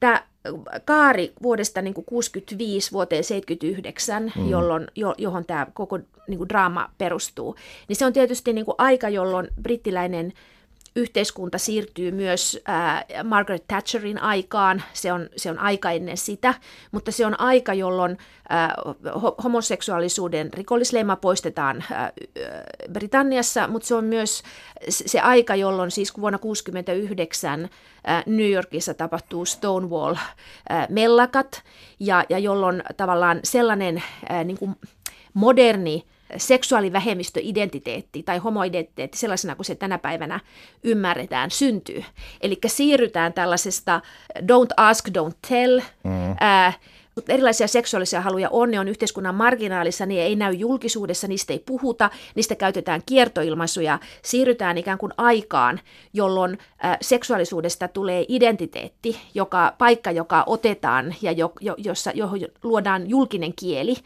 Tämä 0.00 0.22
kaari 0.84 1.32
vuodesta 1.42 1.82
niin 1.82 1.94
65 1.94 2.92
vuoteen 2.92 3.24
79, 3.24 4.32
mm. 4.36 4.48
jolloin, 4.48 4.86
jo, 4.94 5.14
johon 5.18 5.44
tämä 5.44 5.66
koko 5.74 5.98
niin 6.28 6.48
draama 6.48 6.90
perustuu, 6.98 7.56
niin 7.88 7.96
se 7.96 8.06
on 8.06 8.12
tietysti 8.12 8.52
niin 8.52 8.66
aika, 8.78 9.08
jolloin 9.08 9.48
brittiläinen 9.62 10.32
yhteiskunta 10.96 11.58
siirtyy 11.58 12.10
myös 12.10 12.60
äh, 12.68 13.04
Margaret 13.24 13.64
Thatcherin 13.68 14.22
aikaan, 14.22 14.82
se 14.92 15.12
on, 15.12 15.28
se 15.36 15.50
on 15.50 15.58
aika 15.58 15.90
ennen 15.90 16.16
sitä, 16.16 16.54
mutta 16.92 17.12
se 17.12 17.26
on 17.26 17.40
aika, 17.40 17.74
jolloin 17.74 18.18
äh, 18.52 18.70
homoseksuaalisuuden 19.44 20.52
rikollisleima 20.52 21.16
poistetaan 21.16 21.84
äh, 21.92 22.12
Britanniassa, 22.92 23.68
mutta 23.68 23.88
se 23.88 23.94
on 23.94 24.04
myös 24.04 24.42
se 24.90 25.20
aika, 25.20 25.56
jolloin 25.56 25.90
siis 25.90 26.12
vuonna 26.20 26.38
1969 26.38 27.68
äh, 28.08 28.22
New 28.26 28.50
Yorkissa 28.50 28.94
tapahtuu 28.94 29.44
Stonewall-mellakat, 29.44 31.54
äh, 31.54 31.62
ja, 32.00 32.24
ja 32.28 32.38
jolloin 32.38 32.82
tavallaan 32.96 33.40
sellainen 33.44 34.02
äh, 34.30 34.44
niin 34.44 34.58
kuin 34.58 34.76
moderni 35.34 36.04
seksuaalivähemmistöidentiteetti 36.36 38.22
tai 38.22 38.38
homoidentiteetti 38.38 39.18
sellaisena 39.18 39.56
kuin 39.56 39.66
se 39.66 39.74
tänä 39.74 39.98
päivänä 39.98 40.40
ymmärretään 40.82 41.50
syntyy. 41.50 42.04
Eli 42.40 42.58
siirrytään 42.66 43.32
tällaisesta 43.32 44.00
don't 44.38 44.74
ask, 44.76 45.08
don't 45.08 45.36
tell, 45.48 45.80
mm. 46.04 46.36
ää, 46.40 46.72
erilaisia 47.28 47.68
seksuaalisia 47.68 48.20
haluja 48.20 48.48
on, 48.50 48.70
ne 48.70 48.80
on 48.80 48.88
yhteiskunnan 48.88 49.34
marginaalissa, 49.34 50.06
niin 50.06 50.22
ei 50.22 50.36
näy 50.36 50.52
julkisuudessa, 50.52 51.28
niistä 51.28 51.52
ei 51.52 51.58
puhuta, 51.58 52.10
niistä 52.34 52.54
käytetään 52.54 53.02
kiertoilmaisuja, 53.06 53.98
siirrytään 54.22 54.78
ikään 54.78 54.98
kuin 54.98 55.12
aikaan, 55.16 55.80
jolloin 56.12 56.58
seksuaalisuudesta 57.00 57.88
tulee 57.88 58.24
identiteetti, 58.28 59.20
joka, 59.34 59.74
paikka, 59.78 60.10
joka 60.10 60.44
otetaan 60.46 61.14
ja 61.22 61.32
jo, 61.32 61.52
jo, 61.60 61.74
jossa, 61.78 62.10
johon 62.14 62.40
luodaan 62.62 63.10
julkinen 63.10 63.52
kieli, 63.56 63.96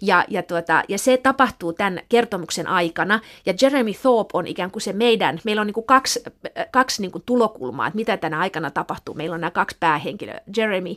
ja, 0.00 0.24
ja, 0.28 0.42
tuota, 0.42 0.82
ja 0.88 0.98
se 0.98 1.16
tapahtuu 1.16 1.72
tämän 1.72 2.00
kertomuksen 2.08 2.66
aikana, 2.66 3.20
ja 3.46 3.54
Jeremy 3.62 3.92
Thorpe 3.92 4.30
on 4.32 4.46
ikään 4.46 4.70
kuin 4.70 4.82
se 4.82 4.92
meidän, 4.92 5.40
meillä 5.44 5.60
on 5.60 5.66
niin 5.66 5.74
kuin 5.74 5.86
kaksi, 5.86 6.22
kaksi 6.70 7.02
niin 7.02 7.12
kuin 7.12 7.22
tulokulmaa, 7.26 7.86
että 7.86 7.96
mitä 7.96 8.16
tänä 8.16 8.38
aikana 8.38 8.70
tapahtuu, 8.70 9.14
meillä 9.14 9.34
on 9.34 9.40
nämä 9.40 9.50
kaksi 9.50 9.76
päähenkilöä, 9.80 10.40
Jeremy 10.56 10.96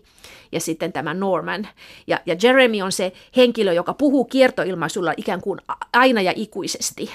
ja 0.51 0.59
sitten 0.59 0.93
tämä 0.93 1.13
Norman, 1.13 1.56
ja, 2.07 2.19
ja 2.25 2.35
Jeremy 2.43 2.81
on 2.81 2.91
se 2.91 3.13
henkilö, 3.35 3.73
joka 3.73 3.93
puhuu 3.93 4.25
kiertoilmaisulla 4.25 5.13
ikään 5.17 5.41
kuin 5.41 5.59
aina 5.93 6.21
ja 6.21 6.33
ikuisesti. 6.35 7.11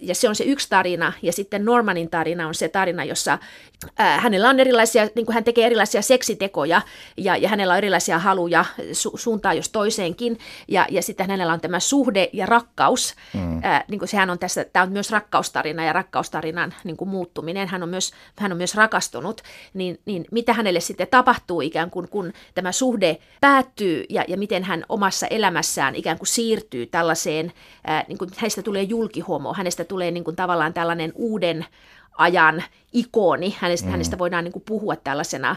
Ja 0.00 0.14
se 0.14 0.28
on 0.28 0.36
se 0.36 0.44
yksi 0.44 0.68
tarina, 0.70 1.12
ja 1.22 1.32
sitten 1.32 1.64
Normanin 1.64 2.10
tarina 2.10 2.48
on 2.48 2.54
se 2.54 2.68
tarina, 2.68 3.04
jossa 3.04 3.38
hänellä 3.96 4.48
on 4.48 4.60
erilaisia, 4.60 5.08
niin 5.14 5.26
kuin 5.26 5.34
hän 5.34 5.44
tekee 5.44 5.66
erilaisia 5.66 6.02
seksitekoja, 6.02 6.82
ja, 7.16 7.36
ja 7.36 7.48
hänellä 7.48 7.72
on 7.72 7.78
erilaisia 7.78 8.18
haluja 8.18 8.64
su- 8.78 9.18
suuntaan 9.18 9.56
jos 9.56 9.68
toiseenkin, 9.68 10.38
ja, 10.68 10.86
ja 10.90 11.02
sitten 11.02 11.30
hänellä 11.30 11.52
on 11.52 11.60
tämä 11.60 11.80
suhde 11.80 12.30
ja 12.32 12.46
rakkaus, 12.46 13.14
mm. 13.34 13.60
ää, 13.62 13.84
niin 13.88 13.98
kuin 13.98 14.08
sehän 14.08 14.30
on 14.30 14.38
tässä, 14.38 14.64
tämä 14.64 14.82
on 14.82 14.92
myös 14.92 15.10
rakkaustarina 15.10 15.84
ja 15.84 15.92
rakkaustarinan 15.92 16.74
niin 16.84 16.96
kuin 16.96 17.08
muuttuminen, 17.08 17.68
hän 17.68 17.82
on 17.82 17.88
myös, 17.88 18.12
hän 18.38 18.52
on 18.52 18.58
myös 18.58 18.74
rakastunut, 18.74 19.42
niin, 19.74 20.00
niin 20.04 20.24
mitä 20.30 20.52
hänelle 20.52 20.80
sitten 20.80 21.08
tapahtuu 21.08 21.60
ikään 21.60 21.90
kuin, 21.90 22.08
kun 22.08 22.32
tämä 22.54 22.72
suhde 22.72 23.18
päättyy, 23.40 24.04
ja, 24.08 24.24
ja 24.28 24.36
miten 24.36 24.64
hän 24.64 24.84
omassa 24.88 25.26
elämässään 25.26 25.94
ikään 25.94 26.18
kuin 26.18 26.26
siirtyy 26.28 26.86
tällaiseen, 26.86 27.52
ää, 27.84 28.04
niin 28.08 28.18
kuin 28.18 28.30
hänestä 28.36 28.62
tulee 28.62 28.82
julkihomo, 28.82 29.54
hänestä 29.54 29.84
tulee 29.84 30.10
niin 30.10 30.24
kuin 30.24 30.36
tavallaan 30.36 30.74
tällainen 30.74 31.12
uuden 31.14 31.66
ajan 32.18 32.64
ikoni. 32.92 33.56
Hänestä, 33.58 33.86
mm. 33.86 33.90
hänestä 33.90 34.18
voidaan 34.18 34.44
niin 34.44 34.52
kuin 34.52 34.62
puhua 34.66 34.96
tällaisena 34.96 35.56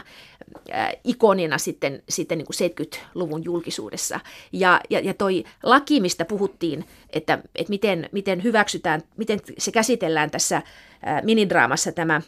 äh, 0.74 0.92
ikonina 1.04 1.58
sitten, 1.58 2.02
sitten 2.08 2.38
niin 2.38 2.46
kuin 2.46 2.70
70-luvun 2.70 3.44
julkisuudessa. 3.44 4.20
Ja, 4.52 4.80
ja, 4.90 5.00
ja 5.00 5.14
toi 5.14 5.44
laki, 5.62 6.00
mistä 6.00 6.24
puhuttiin, 6.24 6.84
että, 7.10 7.38
että 7.54 7.70
miten, 7.70 8.08
miten 8.12 8.42
hyväksytään, 8.42 9.02
miten 9.16 9.40
se 9.58 9.72
käsitellään 9.72 10.30
tässä 10.30 10.56
äh, 10.56 10.62
minidraamassa 11.22 11.92
tämä 11.92 12.20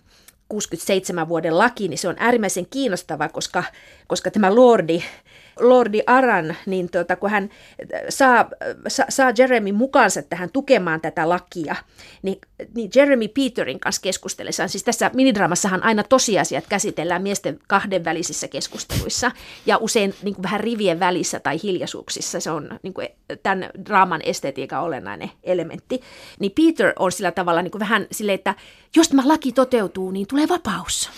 67 0.48 1.28
vuoden 1.28 1.58
laki, 1.58 1.88
niin 1.88 1.98
se 1.98 2.08
on 2.08 2.16
äärimmäisen 2.18 2.66
kiinnostava, 2.70 3.28
koska, 3.28 3.64
koska 4.06 4.30
tämä 4.30 4.54
lordi 4.54 5.02
Lordi 5.60 6.02
Aran, 6.06 6.56
niin 6.66 6.90
tuota, 6.90 7.16
kun 7.16 7.30
hän 7.30 7.50
saa, 8.08 8.48
sa, 8.88 9.04
saa 9.08 9.32
Jeremy 9.38 9.72
mukaansa 9.72 10.22
tähän 10.22 10.50
tukemaan 10.52 11.00
tätä 11.00 11.28
lakia, 11.28 11.76
niin, 12.22 12.38
niin 12.74 12.90
Jeremy 12.94 13.28
Peterin 13.28 13.80
kanssa 13.80 14.02
keskustellessaan, 14.02 14.68
siis 14.68 14.84
tässä 14.84 15.10
minidraamassahan 15.14 15.82
aina 15.82 16.02
tosiasiat 16.02 16.64
käsitellään 16.68 17.22
miesten 17.22 17.58
kahdenvälisissä 17.68 18.48
keskusteluissa 18.48 19.30
ja 19.66 19.76
usein 19.76 20.14
niin 20.22 20.34
kuin 20.34 20.42
vähän 20.42 20.60
rivien 20.60 21.00
välissä 21.00 21.40
tai 21.40 21.58
hiljaisuuksissa, 21.62 22.40
se 22.40 22.50
on 22.50 22.78
niin 22.82 22.94
kuin 22.94 23.08
tämän 23.42 23.70
draaman 23.86 24.20
estetiikan 24.24 24.82
olennainen 24.82 25.30
elementti, 25.42 26.00
niin 26.40 26.52
Peter 26.52 26.92
on 26.98 27.12
sillä 27.12 27.32
tavalla 27.32 27.62
niin 27.62 27.72
kuin 27.72 27.80
vähän 27.80 28.06
silleen, 28.12 28.34
että 28.34 28.54
jos 28.96 29.08
tämä 29.08 29.22
laki 29.24 29.52
toteutuu, 29.52 30.10
niin 30.10 30.26
tulee 30.26 30.48
vapaus 30.48 31.10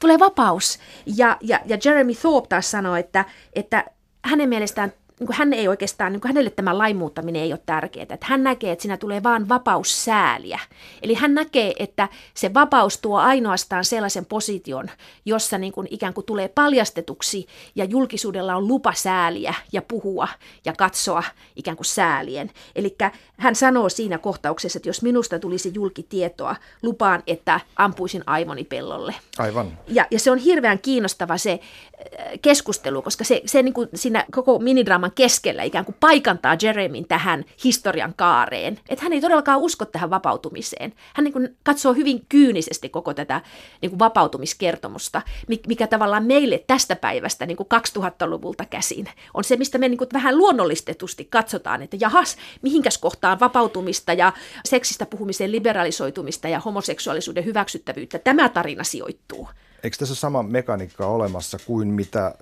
tulee 0.00 0.18
vapaus. 0.18 0.78
Ja, 1.06 1.36
ja, 1.40 1.60
ja 1.64 1.78
Jeremy 1.84 2.14
Thorpe 2.14 2.48
taas 2.48 2.70
sanoi, 2.70 3.00
että, 3.00 3.24
että 3.52 3.84
hänen 4.24 4.48
mielestään 4.48 4.92
niin 5.20 5.26
kuin 5.26 5.36
hän 5.36 5.52
ei 5.52 5.68
oikeastaan, 5.68 6.12
niin 6.12 6.20
kuin 6.20 6.28
hänelle 6.28 6.50
tämä 6.50 6.78
lain 6.78 6.96
muuttaminen 6.96 7.42
ei 7.42 7.52
ole 7.52 7.60
tärkeää. 7.66 8.06
Että 8.10 8.26
hän 8.28 8.42
näkee, 8.42 8.72
että 8.72 8.82
siinä 8.82 8.96
tulee 8.96 9.22
vain 9.22 9.48
vapaussääliä. 9.48 10.60
Eli 11.02 11.14
hän 11.14 11.34
näkee, 11.34 11.74
että 11.78 12.08
se 12.34 12.54
vapaus 12.54 12.98
tuo 12.98 13.18
ainoastaan 13.18 13.84
sellaisen 13.84 14.26
position, 14.26 14.90
jossa 15.24 15.58
niin 15.58 15.72
kuin 15.72 15.88
ikään 15.90 16.14
kuin 16.14 16.26
tulee 16.26 16.48
paljastetuksi 16.48 17.46
ja 17.74 17.84
julkisuudella 17.84 18.56
on 18.56 18.68
lupa 18.68 18.92
sääliä 18.92 19.54
ja 19.72 19.82
puhua 19.82 20.28
ja 20.64 20.72
katsoa 20.72 21.22
ikään 21.56 21.76
kuin 21.76 21.86
säälien. 21.86 22.50
Eli 22.76 22.96
hän 23.36 23.54
sanoo 23.54 23.88
siinä 23.88 24.18
kohtauksessa, 24.18 24.78
että 24.78 24.88
jos 24.88 25.02
minusta 25.02 25.38
tulisi 25.38 25.70
julkitietoa, 25.74 26.56
lupaan, 26.82 27.22
että 27.26 27.60
ampuisin 27.76 28.22
aivoni 28.26 28.64
pellolle. 28.64 29.14
Aivan. 29.38 29.78
Ja, 29.88 30.06
ja 30.10 30.18
se 30.18 30.30
on 30.30 30.38
hirveän 30.38 30.78
kiinnostava 30.78 31.38
se 31.38 31.52
äh, 31.52 32.26
keskustelu, 32.42 33.02
koska 33.02 33.24
se, 33.24 33.42
se 33.46 33.62
niin 33.62 33.74
kuin 33.74 33.88
siinä 33.94 34.24
koko 34.30 34.58
minidraaman 34.58 35.09
maailman 35.10 35.14
keskellä 35.14 35.62
ikään 35.62 35.84
kuin 35.84 35.96
paikantaa 36.00 36.56
Jeremin 36.62 37.06
tähän 37.08 37.44
historian 37.64 38.14
kaareen. 38.16 38.78
Että 38.88 39.04
hän 39.04 39.12
ei 39.12 39.20
todellakaan 39.20 39.60
usko 39.60 39.84
tähän 39.84 40.10
vapautumiseen. 40.10 40.92
Hän 41.14 41.24
niin 41.24 41.32
kuin 41.32 41.56
katsoo 41.62 41.94
hyvin 41.94 42.26
kyynisesti 42.28 42.88
koko 42.88 43.14
tätä 43.14 43.40
niin 43.82 43.90
kuin 43.90 43.98
vapautumiskertomusta, 43.98 45.22
mikä 45.66 45.86
tavallaan 45.86 46.24
meille 46.24 46.64
tästä 46.66 46.96
päivästä 46.96 47.46
niin 47.46 47.56
kuin 47.56 47.68
2000-luvulta 47.98 48.64
käsin 48.64 49.08
on 49.34 49.44
se, 49.44 49.56
mistä 49.56 49.78
me 49.78 49.88
niin 49.88 49.98
kuin 49.98 50.10
vähän 50.12 50.38
luonnollistetusti 50.38 51.24
katsotaan, 51.24 51.82
että 51.82 51.96
jahas, 52.00 52.36
mihinkäs 52.62 52.98
kohtaan 52.98 53.40
vapautumista 53.40 54.12
ja 54.12 54.32
seksistä 54.64 55.06
puhumisen 55.06 55.52
liberalisoitumista 55.52 56.48
ja 56.48 56.60
homoseksuaalisuuden 56.60 57.44
hyväksyttävyyttä 57.44 58.18
tämä 58.18 58.48
tarina 58.48 58.84
sijoittuu. 58.84 59.48
Eikö 59.82 59.96
tässä 59.96 60.14
sama 60.14 60.42
mekaniikka 60.42 61.06
olemassa 61.06 61.58
kuin 61.66 61.88
mitä 61.88 62.34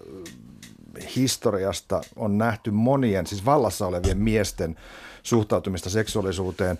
historiasta 1.16 2.00
on 2.16 2.38
nähty 2.38 2.70
monien, 2.70 3.26
siis 3.26 3.44
vallassa 3.44 3.86
olevien 3.86 4.18
miesten 4.18 4.76
suhtautumista 5.22 5.90
seksuaalisuuteen, 5.90 6.78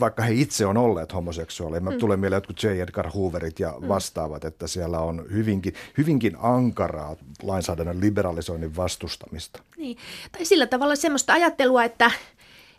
vaikka 0.00 0.22
he 0.22 0.34
itse 0.34 0.66
on 0.66 0.76
olleet 0.76 1.14
homoseksuaaleja. 1.14 1.80
Mä 1.80 1.90
mm. 1.90 1.98
tulee 1.98 2.16
mieleen 2.16 2.36
jotkut 2.36 2.62
J. 2.62 2.68
Edgar 2.68 3.10
Hooverit 3.10 3.60
ja 3.60 3.74
mm. 3.80 3.88
vastaavat, 3.88 4.44
että 4.44 4.66
siellä 4.66 4.98
on 4.98 5.26
hyvinkin, 5.32 5.74
hyvinkin 5.98 6.36
ankaraa 6.42 7.16
lainsäädännön 7.42 8.00
liberalisoinnin 8.00 8.76
vastustamista. 8.76 9.62
Niin. 9.76 9.96
Tai 10.32 10.44
sillä 10.44 10.66
tavalla 10.66 10.96
semmoista 10.96 11.32
ajattelua, 11.32 11.84
että 11.84 12.10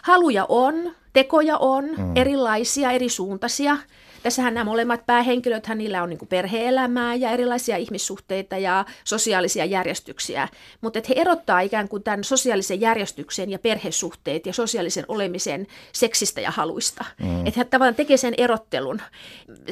haluja 0.03 0.45
on, 0.49 0.75
tekoja 1.13 1.57
on, 1.57 1.85
mm. 1.97 2.11
erilaisia, 2.15 2.91
eri 2.91 3.09
suuntaisia– 3.09 3.77
Tässähän 4.23 4.53
nämä 4.53 4.63
molemmat 4.63 5.05
päähenkilöt, 5.05 5.67
niillä 5.75 6.03
on 6.03 6.09
niin 6.09 6.27
perheelämää 6.29 7.15
ja 7.15 7.31
erilaisia 7.31 7.77
ihmissuhteita 7.77 8.57
ja 8.57 8.85
sosiaalisia 9.03 9.65
järjestyksiä, 9.65 10.47
mutta 10.81 10.99
he 11.09 11.13
erottaa 11.17 11.59
ikään 11.59 11.89
kuin 11.89 12.03
tämän 12.03 12.23
sosiaalisen 12.23 12.81
järjestyksen 12.81 13.49
ja 13.49 13.59
perhesuhteet 13.59 14.45
ja 14.45 14.53
sosiaalisen 14.53 15.05
olemisen 15.07 15.67
seksistä 15.91 16.41
ja 16.41 16.51
haluista. 16.51 17.05
Mm. 17.19 17.45
Että 17.45 17.59
he 17.59 17.63
tavallaan 17.63 17.95
tekee 17.95 18.17
sen 18.17 18.33
erottelun. 18.37 19.01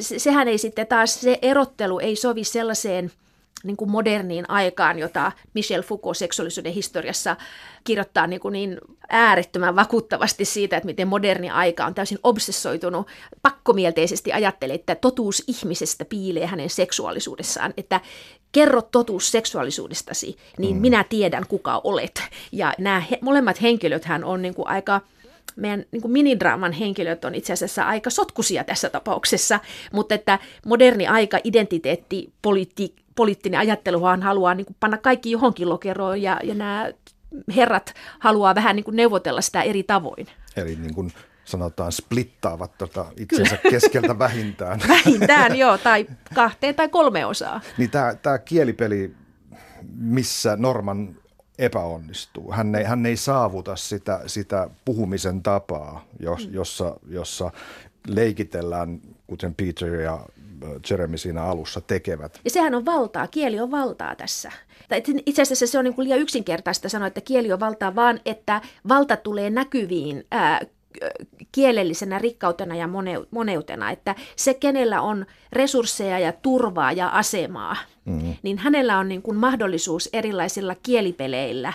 Sehän 0.00 0.48
ei 0.48 0.58
sitten 0.58 0.86
taas, 0.86 1.20
se 1.20 1.38
erottelu 1.42 1.98
ei 1.98 2.16
sovi 2.16 2.44
sellaiseen– 2.44 3.10
niin 3.64 3.76
kuin 3.76 3.90
moderniin 3.90 4.50
aikaan, 4.50 4.98
jota 4.98 5.32
Michel 5.54 5.82
Foucault 5.82 6.16
seksuaalisuuden 6.16 6.72
historiassa 6.72 7.36
kirjoittaa 7.84 8.26
niin, 8.26 8.40
kuin 8.40 8.52
niin 8.52 8.78
äärettömän 9.08 9.76
vakuuttavasti 9.76 10.44
siitä, 10.44 10.76
että 10.76 10.86
miten 10.86 11.08
moderni 11.08 11.50
aika 11.50 11.86
on 11.86 11.94
täysin 11.94 12.18
obsessoitunut, 12.22 13.06
pakkomielteisesti 13.42 14.32
ajattelee, 14.32 14.74
että 14.74 14.94
totuus 14.94 15.44
ihmisestä 15.46 16.04
piilee 16.04 16.46
hänen 16.46 16.70
seksuaalisuudessaan, 16.70 17.74
että 17.76 18.00
kerro 18.52 18.82
totuus 18.82 19.30
seksuaalisuudestasi, 19.30 20.36
niin 20.58 20.76
mm. 20.76 20.80
minä 20.80 21.04
tiedän 21.04 21.46
kuka 21.48 21.80
olet. 21.84 22.22
Ja 22.52 22.74
nämä 22.78 23.00
he, 23.00 23.18
molemmat 23.20 23.62
henkilöthän 23.62 24.24
on 24.24 24.42
niin 24.42 24.54
kuin 24.54 24.68
aika 24.68 25.00
meidän 25.56 25.84
niin 25.92 26.02
kuin 26.02 26.12
minidraaman 26.12 26.72
henkilöt 26.72 27.24
on 27.24 27.34
itse 27.34 27.52
asiassa 27.52 27.84
aika 27.84 28.10
sotkusia 28.10 28.64
tässä 28.64 28.90
tapauksessa, 28.90 29.60
mutta 29.92 30.14
että 30.14 30.38
moderni 30.66 31.06
aika, 31.06 31.38
identiteetti, 31.44 32.32
poliitti, 32.42 32.94
poliittinen 33.14 33.60
ajatteluhan 33.60 34.22
haluaa 34.22 34.54
niin 34.54 34.66
kuin 34.66 34.76
panna 34.80 34.98
kaikki 34.98 35.30
johonkin 35.30 35.68
lokeroon 35.68 36.22
ja, 36.22 36.40
ja 36.42 36.54
nämä 36.54 36.90
herrat 37.56 37.94
haluaa 38.18 38.54
vähän 38.54 38.76
niin 38.76 38.84
kuin 38.84 38.96
neuvotella 38.96 39.40
sitä 39.40 39.62
eri 39.62 39.82
tavoin. 39.82 40.26
Eli 40.56 40.76
niin 40.76 40.94
kuin 40.94 41.12
sanotaan 41.44 41.92
splittaavat 41.92 42.78
tota 42.78 43.06
itsensä 43.16 43.56
Kyllä. 43.56 43.70
keskeltä 43.70 44.18
vähintään. 44.28 44.80
vähintään, 44.88 45.58
joo, 45.58 45.78
tai 45.78 46.06
kahteen 46.34 46.74
tai 46.74 46.88
kolme 46.88 47.26
osaa. 47.26 47.60
Niin 47.78 47.90
tämä, 47.90 48.14
tämä 48.14 48.38
kielipeli, 48.38 49.14
missä 49.94 50.56
Norman 50.56 51.16
epäonnistuu. 51.58 52.52
Hän 52.52 52.74
ei, 52.74 52.84
hän 52.84 53.06
ei 53.06 53.16
saavuta 53.16 53.76
sitä, 53.76 54.20
sitä 54.26 54.70
puhumisen 54.84 55.42
tapaa, 55.42 56.04
jos, 56.20 56.48
mm. 56.48 56.54
jossa, 56.54 56.96
jossa 57.08 57.50
leikitellään, 58.06 59.00
kuten 59.26 59.54
Peter 59.54 59.94
ja 59.94 60.26
Jeremy 60.90 61.18
siinä 61.18 61.42
alussa 61.42 61.80
tekevät. 61.80 62.40
Ja 62.44 62.50
sehän 62.50 62.74
on 62.74 62.84
valtaa, 62.84 63.26
kieli 63.26 63.60
on 63.60 63.70
valtaa 63.70 64.16
tässä. 64.16 64.52
Itse 65.26 65.42
asiassa 65.42 65.66
se 65.66 65.78
on 65.78 65.84
niin 65.84 65.94
kuin 65.94 66.08
liian 66.08 66.20
yksinkertaista 66.20 66.88
sanoa, 66.88 67.06
että 67.06 67.20
kieli 67.20 67.52
on 67.52 67.60
valtaa, 67.60 67.94
vaan 67.94 68.20
että 68.24 68.60
valta 68.88 69.16
tulee 69.16 69.50
näkyviin 69.50 70.26
ää, 70.30 70.60
kielellisenä 71.52 72.18
rikkautena 72.18 72.76
ja 72.76 72.88
moneutena, 73.30 73.90
että 73.90 74.14
se, 74.36 74.54
kenellä 74.54 75.00
on 75.00 75.26
resursseja 75.52 76.18
ja 76.18 76.32
turvaa 76.32 76.92
ja 76.92 77.08
asemaa, 77.08 77.76
mm-hmm. 78.04 78.34
niin 78.42 78.58
hänellä 78.58 78.98
on 78.98 79.08
niin 79.08 79.22
kuin 79.22 79.36
mahdollisuus 79.36 80.08
erilaisilla 80.12 80.76
kielipeleillä 80.82 81.72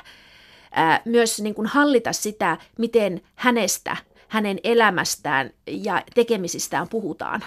ää, 0.71 1.01
myös 1.05 1.41
niin 1.41 1.55
kuin 1.55 1.67
hallita 1.67 2.13
sitä, 2.13 2.57
miten 2.77 3.21
hänestä 3.35 3.97
hänen 4.27 4.59
elämästään 4.63 5.49
ja 5.67 6.03
tekemisistään 6.15 6.87
puhutaan. 6.89 7.43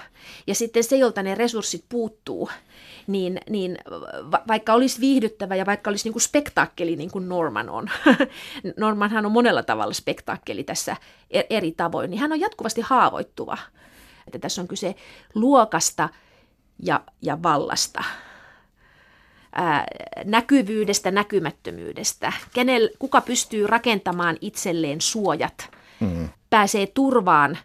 Ja 0.47 0.55
sitten 0.55 0.85
se, 0.85 0.97
jolta 0.97 1.23
ne 1.23 1.35
resurssit 1.35 1.85
puuttuu, 1.89 2.51
niin, 3.07 3.41
niin 3.51 3.79
va- 4.31 4.43
vaikka 4.49 4.73
olisi 4.73 5.01
viihdyttävä 5.01 5.57
ja 5.57 5.67
vaikka 5.67 5.91
olisi 5.91 6.05
niin 6.05 6.13
kuin 6.13 6.23
spektaakkeli 6.23 6.97
niin 6.97 7.11
kuin 7.11 7.29
Norman 7.29 7.71
on, 7.71 7.91
Normanhan 8.77 9.27
on 9.27 9.33
monella 9.33 9.63
tavalla 9.63 9.95
spektaakkeli 9.95 10.65
tässä 10.65 10.97
e-, 11.31 11.43
eri 11.51 11.73
tavoin, 11.73 12.11
niin 12.11 12.21
hän 12.21 12.33
on 12.33 12.41
jatkuvasti 12.41 12.81
haavoittuva. 12.81 13.59
Että 14.27 14.39
tässä 14.39 14.63
on 14.63 14.69
kyse 14.69 14.95
luokasta 15.35 16.09
ja, 16.83 17.01
ja 17.23 17.43
vallasta. 17.43 18.05
Ää, 19.53 19.87
näkyvyydestä, 20.25 21.11
näkymättömyydestä. 21.11 22.33
Kenel, 22.53 22.89
kuka 22.99 23.21
pystyy 23.21 23.67
rakentamaan 23.67 24.37
itselleen 24.41 25.01
suojat, 25.01 25.71
mm. 26.01 26.29
pääsee 26.51 26.87
turvaan 26.87 27.59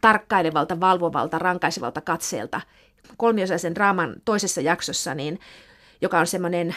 tarkkailevalta, 0.00 0.80
valvovalta, 0.80 1.38
rankaisevalta 1.38 2.00
katseelta– 2.00 2.60
kolmiosaisen 3.16 3.74
draaman 3.74 4.14
toisessa 4.24 4.60
jaksossa, 4.60 5.14
niin, 5.14 5.40
joka 6.00 6.18
on 6.18 6.26
semmoinen, 6.26 6.74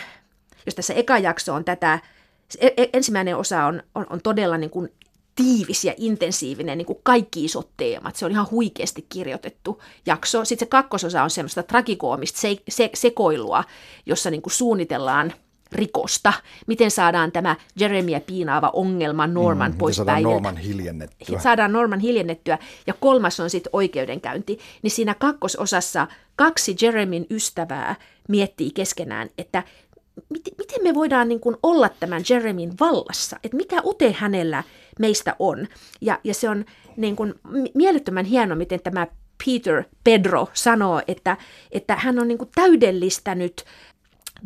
jos 0.65 0.76
tässä 0.76 0.94
eka 0.94 1.18
jakso 1.18 1.54
on 1.54 1.65
tätä, 1.65 2.00
e, 2.60 2.68
e, 2.78 2.89
ensimmäinen 2.94 3.38
osa 3.38 3.65
on, 3.65 3.84
on, 3.96 4.06
on 4.10 4.22
todella 4.22 4.58
niin 4.58 4.70
kuin 4.70 4.94
tiivis 5.36 5.86
ja 5.86 5.94
intensiivinen, 5.98 6.78
niin 6.78 6.86
kuin 6.86 7.00
kaikki 7.04 7.46
isot 7.46 7.70
teemat. 7.78 8.15
Se 8.15 8.26
on 8.26 8.32
ihan 8.32 8.48
huikeasti 8.52 9.06
kirjoitettu 9.10 9.82
jakso. 10.06 10.46
Sitten 10.46 10.65
se 10.65 10.70
kakkososa 10.70 11.24
on 11.24 11.30
semmoista 11.30 11.63
tragikoomista 11.63 12.39
se, 12.39 12.56
se, 12.70 12.89
sekoilua, 12.94 13.63
jossa 14.06 14.32
niin 14.32 14.42
kuin 14.42 14.54
suunnitellaan– 14.54 15.34
rikosta. 15.71 16.34
Miten 16.67 16.91
saadaan 16.91 17.32
tämä 17.32 17.55
Jeremia 17.79 18.21
piinaava 18.21 18.69
ongelma 18.73 19.27
Norman 19.27 19.71
mm, 19.71 19.77
pois 19.77 19.95
saadaan 19.95 20.15
päivältä. 20.15 20.34
Norman 20.34 20.58
hiljennettyä. 20.58 21.39
Saadaan 21.39 21.71
Norman 21.71 21.99
hiljennettyä. 21.99 22.58
Ja 22.88 22.93
kolmas 22.93 23.39
on 23.39 23.49
sitten 23.49 23.69
oikeudenkäynti. 23.73 24.60
Niin 24.82 24.91
siinä 24.91 25.13
kakkososassa 25.13 26.08
kaksi 26.36 26.75
Jeremin 26.82 27.27
ystävää 27.29 27.95
miettii 28.27 28.71
keskenään, 28.71 29.29
että 29.38 29.63
miten, 30.29 30.53
miten 30.58 30.84
me 30.84 30.93
voidaan 30.93 31.29
niin 31.29 31.39
kuin 31.39 31.58
olla 31.63 31.89
tämän 31.89 32.23
Jeremin 32.29 32.73
vallassa, 32.79 33.38
että 33.43 33.58
mikä 33.58 33.82
ute 33.84 34.12
hänellä 34.12 34.63
meistä 34.99 35.36
on. 35.39 35.67
Ja, 36.01 36.19
ja 36.23 36.34
se 36.34 36.49
on 36.49 36.65
niin 36.97 37.15
kuin 37.15 37.34
mielettömän 37.73 38.25
hieno, 38.25 38.55
miten 38.55 38.79
tämä 38.84 39.08
Peter 39.45 39.84
Pedro 40.03 40.47
sanoo, 40.53 41.01
että, 41.08 41.38
että 41.71 41.95
hän 41.95 42.19
on 42.19 42.27
niin 42.27 42.38
kuin 42.38 42.49
täydellistänyt 42.55 43.65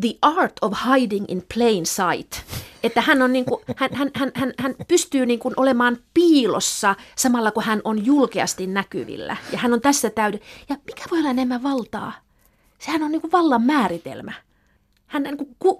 the 0.01 0.15
art 0.21 0.53
of 0.61 0.73
hiding 0.85 1.25
in 1.27 1.43
plain 1.53 1.85
sight. 1.85 2.35
Että 2.83 3.01
hän, 3.01 3.21
on 3.21 3.33
niin 3.33 3.45
kuin, 3.45 3.61
hän, 3.75 3.89
hän, 3.93 4.11
hän, 4.15 4.31
hän, 4.35 4.53
hän 4.59 4.75
pystyy 4.87 5.25
niin 5.25 5.39
kuin 5.39 5.53
olemaan 5.57 5.97
piilossa 6.13 6.95
samalla 7.15 7.51
kun 7.51 7.63
hän 7.63 7.81
on 7.83 8.05
julkeasti 8.05 8.67
näkyvillä. 8.67 9.37
Ja 9.51 9.57
hän 9.57 9.73
on 9.73 9.81
tässä 9.81 10.09
täyden. 10.09 10.39
Ja 10.69 10.75
mikä 10.85 11.03
voi 11.11 11.19
olla 11.19 11.29
enemmän 11.29 11.63
valtaa? 11.63 12.13
Sehän 12.79 13.03
on 13.03 13.11
niin 13.11 13.21
kuin 13.21 13.31
vallan 13.31 13.63
määritelmä. 13.63 14.33
Hän, 15.07 15.23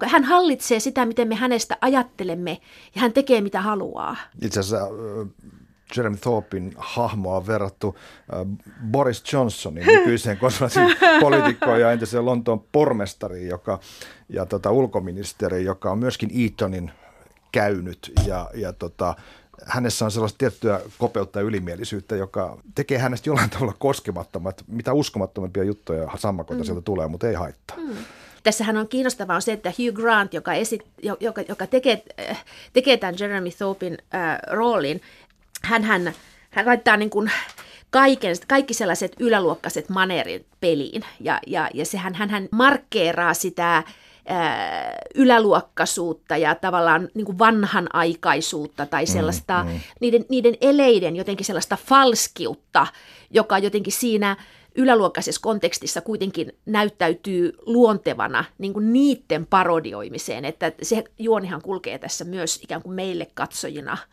hän 0.06 0.23
hallitsee 0.23 0.80
sitä, 0.80 1.06
miten 1.06 1.28
me 1.28 1.36
hänestä 1.36 1.78
ajattelemme, 1.82 2.62
ja 2.95 3.02
hän 3.02 3.13
tekee 3.13 3.41
mitä 3.41 3.62
haluaa. 3.62 4.15
Itse 4.41 4.60
asiassa 4.60 4.88
Jeremy 5.98 6.17
Thorpin 6.17 6.74
hahmoa 6.78 7.38
on 7.38 7.48
verrattu 7.48 7.98
Boris 8.91 9.34
Johnsonin 9.34 9.86
nykyiseen 9.86 10.38
konservatiivisen 10.38 11.19
poliitikkoon 11.22 11.82
ja 11.82 11.91
entiseen 11.91 12.26
Lontoon 12.26 12.65
pormestariin 12.72 13.48
joka, 13.48 13.80
ja 14.30 14.46
tota, 14.46 14.72
ulkoministeri, 14.72 15.63
joka 15.63 15.91
on 15.91 16.00
myöskin 16.00 16.32
Eatonin 16.43 16.91
käynyt 17.52 18.12
ja, 18.28 18.50
ja 18.54 18.74
tota, 18.74 19.15
hänessä 19.65 20.06
on 20.06 20.12
sellaista 20.12 20.38
tiettyä 20.38 20.82
kopeutta 20.98 21.39
ja 21.39 21.46
ylimielisyyttä, 21.46 22.15
joka 22.15 22.58
tekee 22.76 22.98
hänestä 22.98 23.30
jollain 23.30 23.50
tavalla 23.50 23.74
koskemattomat, 23.80 24.63
mitä 24.67 24.93
uskomattomampia 24.93 25.63
juttuja 25.63 26.02
ja 26.02 26.10
sammakoita 26.17 26.63
mm. 26.63 26.65
sieltä 26.65 26.82
tulee, 26.82 27.08
mutta 27.08 27.28
ei 27.28 27.34
haittaa. 27.34 27.78
Mm. 27.78 27.96
Tässähän 28.43 28.78
on 28.78 28.88
kiinnostavaa 28.88 29.36
on 29.36 29.41
se, 29.41 29.54
että 29.54 29.69
Hugh 29.69 29.93
Grant, 29.93 30.34
joka, 30.34 30.54
esit, 30.54 30.82
joka, 31.19 31.41
joka 31.50 31.67
tekee, 31.67 32.04
äh, 32.30 32.46
tekee 32.74 32.98
tämän 32.98 33.15
Jeremy 33.19 33.52
Thorpin 33.52 33.98
äh, 34.15 34.38
roolin, 34.52 35.02
hän, 35.63 35.84
hän, 35.84 36.13
hän 36.49 36.65
laittaa 36.65 36.97
niin 36.97 37.10
kuin 37.10 37.32
kaiken, 37.89 38.36
kaikki 38.47 38.73
sellaiset 38.73 39.15
yläluokkaiset 39.19 39.89
maneerit 39.89 40.45
peliin. 40.60 41.02
Ja, 41.19 41.39
ja, 41.47 41.69
ja 41.73 41.86
sehän 41.86 42.15
hän, 42.15 42.30
hän 42.30 42.47
markkeeraa 42.52 43.34
sitä 43.34 43.84
ää, 44.28 44.97
yläluokkaisuutta 45.15 46.38
ja 46.38 46.56
tavallaan 46.56 47.10
niin 47.13 47.26
kuin 47.26 47.39
vanhanaikaisuutta 47.39 48.86
tai 48.86 49.04
mm, 49.04 49.12
sellaista, 49.12 49.63
mm, 49.63 49.69
mm. 49.69 49.80
Niiden, 49.99 50.26
niiden 50.30 50.56
eleiden 50.62 51.15
jotenkin 51.15 51.45
sellaista 51.45 51.78
falskiutta, 51.86 52.88
joka 53.32 53.58
jotenkin 53.58 53.93
siinä 53.93 54.38
yläluokkaisessa 54.76 55.41
kontekstissa 55.41 56.02
kuitenkin 56.02 56.52
näyttäytyy 56.65 57.54
luontevana 57.65 58.45
niin 58.58 58.73
kuin 58.73 58.93
niiden 58.93 59.45
parodioimiseen, 59.45 60.45
että 60.45 60.71
se 60.82 61.04
juonihan 61.19 61.62
kulkee 61.62 61.99
tässä 61.99 62.26
myös 62.26 62.60
ikään 62.63 62.82
kuin 62.82 62.95
meille 62.95 63.28
katsojina– 63.36 63.97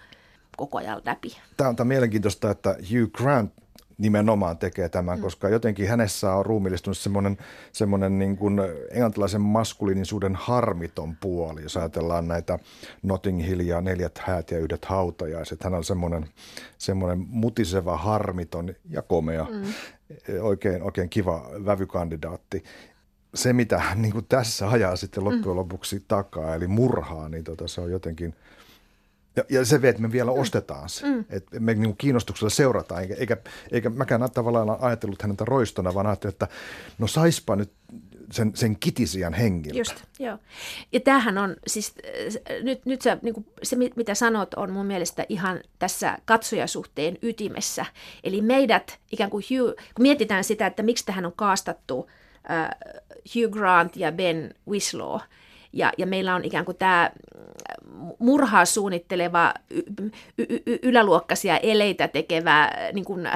koko 0.61 0.79
ajan 0.79 1.03
läpi. 1.05 1.37
Tämä 1.57 1.75
on 1.81 1.87
mielenkiintoista, 1.87 2.51
että 2.51 2.71
Hugh 2.71 3.13
Grant 3.13 3.53
nimenomaan 3.99 4.59
tekee 4.59 4.89
tämän, 4.89 5.19
mm. 5.19 5.23
koska 5.23 5.49
jotenkin 5.49 5.89
hänessä 5.89 6.35
on 6.35 6.47
ruumillistunut 6.47 6.99
semmoinen, 6.99 7.39
semmoinen 7.73 8.19
niin 8.19 8.37
kuin 8.37 8.61
englantilaisen 8.91 9.41
maskuliinisuuden 9.41 10.35
harmiton 10.37 11.17
puoli, 11.17 11.63
jos 11.63 11.77
ajatellaan 11.77 12.29
näitä 12.29 12.59
Notting 13.03 13.47
Hill 13.47 13.61
ja 13.61 13.81
neljät 13.81 14.19
häät 14.19 14.51
ja 14.51 14.59
yhdet 14.59 14.85
hautajaiset. 14.85 15.65
Hän 15.65 15.75
on 15.75 15.85
semmoinen, 15.85 16.29
semmoinen 16.79 17.27
mutiseva, 17.29 17.97
harmiton 17.97 18.75
ja 18.91 19.03
komea, 19.03 19.47
mm. 19.51 19.63
oikein, 20.41 20.83
oikein 20.83 21.09
kiva 21.09 21.51
vävykandidaatti. 21.67 22.65
Se, 23.35 23.53
mitä 23.53 23.79
hän 23.79 24.03
niin 24.03 24.13
kuin 24.13 24.27
tässä 24.29 24.69
ajaa 24.69 24.97
sitten 24.97 25.25
loppujen 25.25 25.57
mm. 25.57 25.57
lopuksi 25.57 26.05
takaa, 26.09 26.55
eli 26.55 26.67
murhaa, 26.67 27.29
niin 27.29 27.45
tota, 27.45 27.69
se 27.69 27.81
on 27.81 27.91
jotenkin– 27.91 28.35
ja, 29.37 29.45
ja 29.49 29.65
se, 29.65 29.81
että 29.83 30.03
me 30.03 30.13
vielä 30.13 30.33
mm. 30.33 30.39
ostetaan 30.39 30.89
se. 30.89 31.07
Mm. 31.07 31.25
Että 31.31 31.61
me 31.61 31.75
niin 31.75 31.97
kiinnostuksella 31.97 32.51
seurataan, 32.51 33.03
eikä, 33.03 33.15
eikä, 33.15 33.37
eikä 33.71 33.91
mäkään 33.91 34.31
tavallaan 34.35 34.79
ajatellut 34.81 35.23
häneltä 35.23 35.45
roistona, 35.45 35.95
vaan 35.95 36.07
ajattelin, 36.07 36.33
että 36.33 36.49
no 36.99 37.07
saispa 37.07 37.57
nyt 37.57 37.73
sen, 38.33 38.53
sen 38.55 38.77
kitisian 38.81 39.33
hengiltä. 39.33 39.79
Just, 39.79 39.95
joo. 40.19 40.39
Ja 40.93 41.01
tämähän 41.01 41.39
on, 41.39 41.57
siis 41.67 41.95
nyt, 42.63 42.87
nyt 42.87 43.03
sä, 43.03 43.19
niin 43.23 43.35
kuin, 43.35 43.47
se 43.63 43.77
mitä 43.77 44.15
sanot 44.15 44.55
on 44.55 44.71
mun 44.71 44.87
mielestä 44.87 45.27
ihan 45.29 45.61
tässä 45.79 46.19
katsojasuhteen 46.25 47.19
ytimessä. 47.23 47.87
Eli 48.25 48.43
meidät 48.43 48.99
ikään 49.13 49.31
kuin 49.31 49.45
Hugh, 49.51 49.77
kun 49.95 50.03
mietitään 50.03 50.45
sitä, 50.45 50.67
että 50.67 50.83
miksi 50.83 51.07
tähän 51.07 51.27
on 51.27 51.33
kaastattu 51.37 52.11
äh, 52.51 52.69
Hugh 53.35 53.53
Grant 53.53 53.97
ja 53.97 54.13
Ben 54.13 54.55
Wislaw, 54.69 55.21
ja, 55.73 55.93
ja 55.99 56.07
meillä 56.07 56.35
on 56.35 56.45
ikään 56.45 56.65
kuin 56.65 56.77
tämä 56.77 57.11
murhaa 58.19 58.65
suunnitteleva 58.65 59.55
y- 59.71 59.83
y- 60.39 60.63
y- 60.67 60.79
yläluokkaisia 60.83 61.57
eleitä 61.59 62.09
tekevä 62.09 62.71
niin 62.93 63.05
kuin, 63.05 63.29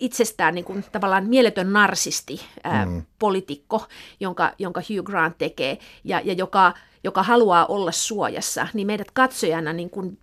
itsestään 0.00 0.54
niin 0.54 0.64
kuin, 0.64 0.84
tavallaan 0.92 1.26
mieletön 1.26 1.72
narsisti 1.72 2.40
ää, 2.64 2.86
mm. 2.86 3.02
poliitikko, 3.18 3.86
jonka, 4.20 4.52
jonka 4.58 4.80
Hugh 4.80 5.04
Grant 5.04 5.38
tekee 5.38 5.78
ja, 6.04 6.20
ja 6.24 6.32
joka, 6.32 6.72
joka 7.04 7.22
haluaa 7.22 7.66
olla 7.66 7.92
suojassa, 7.92 8.68
niin 8.74 8.86
meidät 8.86 9.10
katsojana 9.10 9.72
niin 9.72 9.90
kuin, 9.90 10.18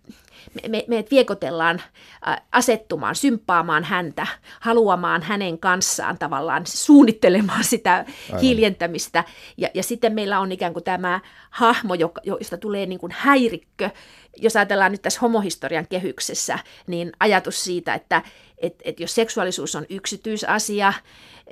me, 0.68 0.84
meidät 0.88 1.10
viekotellaan 1.10 1.82
asettumaan, 2.52 3.14
symppaamaan 3.14 3.84
häntä, 3.84 4.26
haluamaan 4.60 5.22
hänen 5.22 5.58
kanssaan 5.58 6.18
tavallaan 6.18 6.62
suunnittelemaan 6.66 7.64
sitä 7.64 7.94
Aivan. 8.28 8.40
hiljentämistä. 8.40 9.24
Ja, 9.56 9.68
ja 9.74 9.82
sitten 9.82 10.12
meillä 10.12 10.40
on 10.40 10.52
ikään 10.52 10.72
kuin 10.72 10.84
tämä 10.84 11.20
hahmo, 11.50 11.94
josta 12.24 12.56
tulee 12.58 12.86
niin 12.86 12.98
kuin 12.98 13.12
häirikkö, 13.16 13.90
jos 14.36 14.56
ajatellaan 14.56 14.92
nyt 14.92 15.02
tässä 15.02 15.20
homohistorian 15.20 15.86
kehyksessä, 15.88 16.58
niin 16.86 17.12
ajatus 17.20 17.64
siitä, 17.64 17.94
että 17.94 18.22
et, 18.58 18.74
et 18.84 19.00
jos 19.00 19.14
seksuaalisuus 19.14 19.74
on 19.74 19.86
yksityisasia 19.90 20.92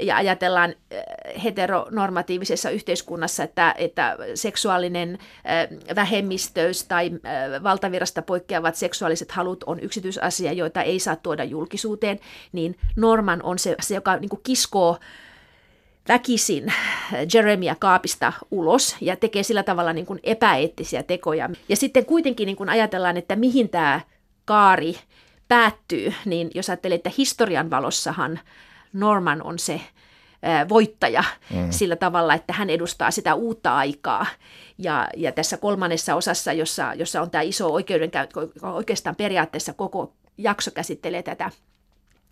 ja 0.00 0.16
ajatellaan 0.16 0.70
äh, 0.70 1.44
heteronormatiivisessa 1.44 2.70
yhteiskunnassa, 2.70 3.42
että, 3.42 3.74
että 3.78 4.16
seksuaalinen 4.34 5.18
äh, 5.18 5.96
vähemmistöys 5.96 6.84
tai 6.84 7.10
äh, 7.12 7.62
valtavirasta 7.62 8.22
poikkeavat 8.22 8.76
seksuaaliset 8.76 9.32
halut 9.32 9.64
on 9.64 9.80
yksityisasia, 9.80 10.52
joita 10.52 10.82
ei 10.82 10.98
saa 10.98 11.16
tuoda 11.16 11.44
julkisuuteen, 11.44 12.20
niin 12.52 12.78
Norman 12.96 13.42
on 13.42 13.58
se, 13.58 13.76
se 13.80 13.94
joka 13.94 14.16
niin 14.16 14.30
kiskoo 14.42 14.98
väkisin 16.08 16.72
Jeremia 17.34 17.76
kaapista 17.78 18.32
ulos 18.50 18.96
ja 19.00 19.16
tekee 19.16 19.42
sillä 19.42 19.62
tavalla 19.62 19.92
niin 19.92 20.06
kuin 20.06 20.20
epäeettisiä 20.22 21.02
tekoja. 21.02 21.50
Ja 21.68 21.76
sitten 21.76 22.06
kuitenkin 22.06 22.46
niin 22.46 22.56
kuin 22.56 22.68
ajatellaan, 22.68 23.16
että 23.16 23.36
mihin 23.36 23.68
tämä 23.68 24.00
kaari 24.44 24.96
päättyy, 25.48 26.14
niin 26.24 26.50
jos 26.54 26.70
ajattelee, 26.70 26.94
että 26.94 27.10
historian 27.18 27.70
valossahan 27.70 28.40
Norman 28.92 29.42
on 29.42 29.58
se 29.58 29.80
voittaja 30.68 31.24
mm. 31.50 31.66
sillä 31.70 31.96
tavalla, 31.96 32.34
että 32.34 32.52
hän 32.52 32.70
edustaa 32.70 33.10
sitä 33.10 33.34
uutta 33.34 33.76
aikaa. 33.76 34.26
Ja, 34.78 35.08
ja 35.16 35.32
tässä 35.32 35.56
kolmannessa 35.56 36.14
osassa, 36.14 36.52
jossa, 36.52 36.94
jossa 36.94 37.22
on 37.22 37.30
tämä 37.30 37.42
iso 37.42 37.72
oikeudenkäynti, 37.72 38.34
oikeastaan 38.62 39.16
periaatteessa 39.16 39.72
koko 39.72 40.12
jakso 40.38 40.70
käsittelee 40.70 41.22
tätä 41.22 41.50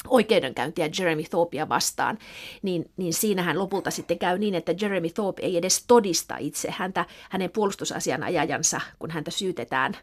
oikeudenkäyntiä 0.08 0.90
Jeremy 0.98 1.22
Thorpea 1.22 1.68
vastaan, 1.68 2.18
niin, 2.62 2.90
niin 2.96 3.14
siinähän 3.14 3.58
lopulta 3.58 3.90
sitten 3.90 4.18
käy 4.18 4.38
niin, 4.38 4.54
että 4.54 4.74
Jeremy 4.80 5.10
Thorpe 5.10 5.42
ei 5.42 5.56
edes 5.56 5.84
todista 5.86 6.36
itse 6.36 6.70
häntä, 6.70 7.04
hänen 7.30 7.50
puolustusasianajajansa, 7.50 8.80
kun 8.98 9.10
häntä 9.10 9.30
syytetään 9.30 9.96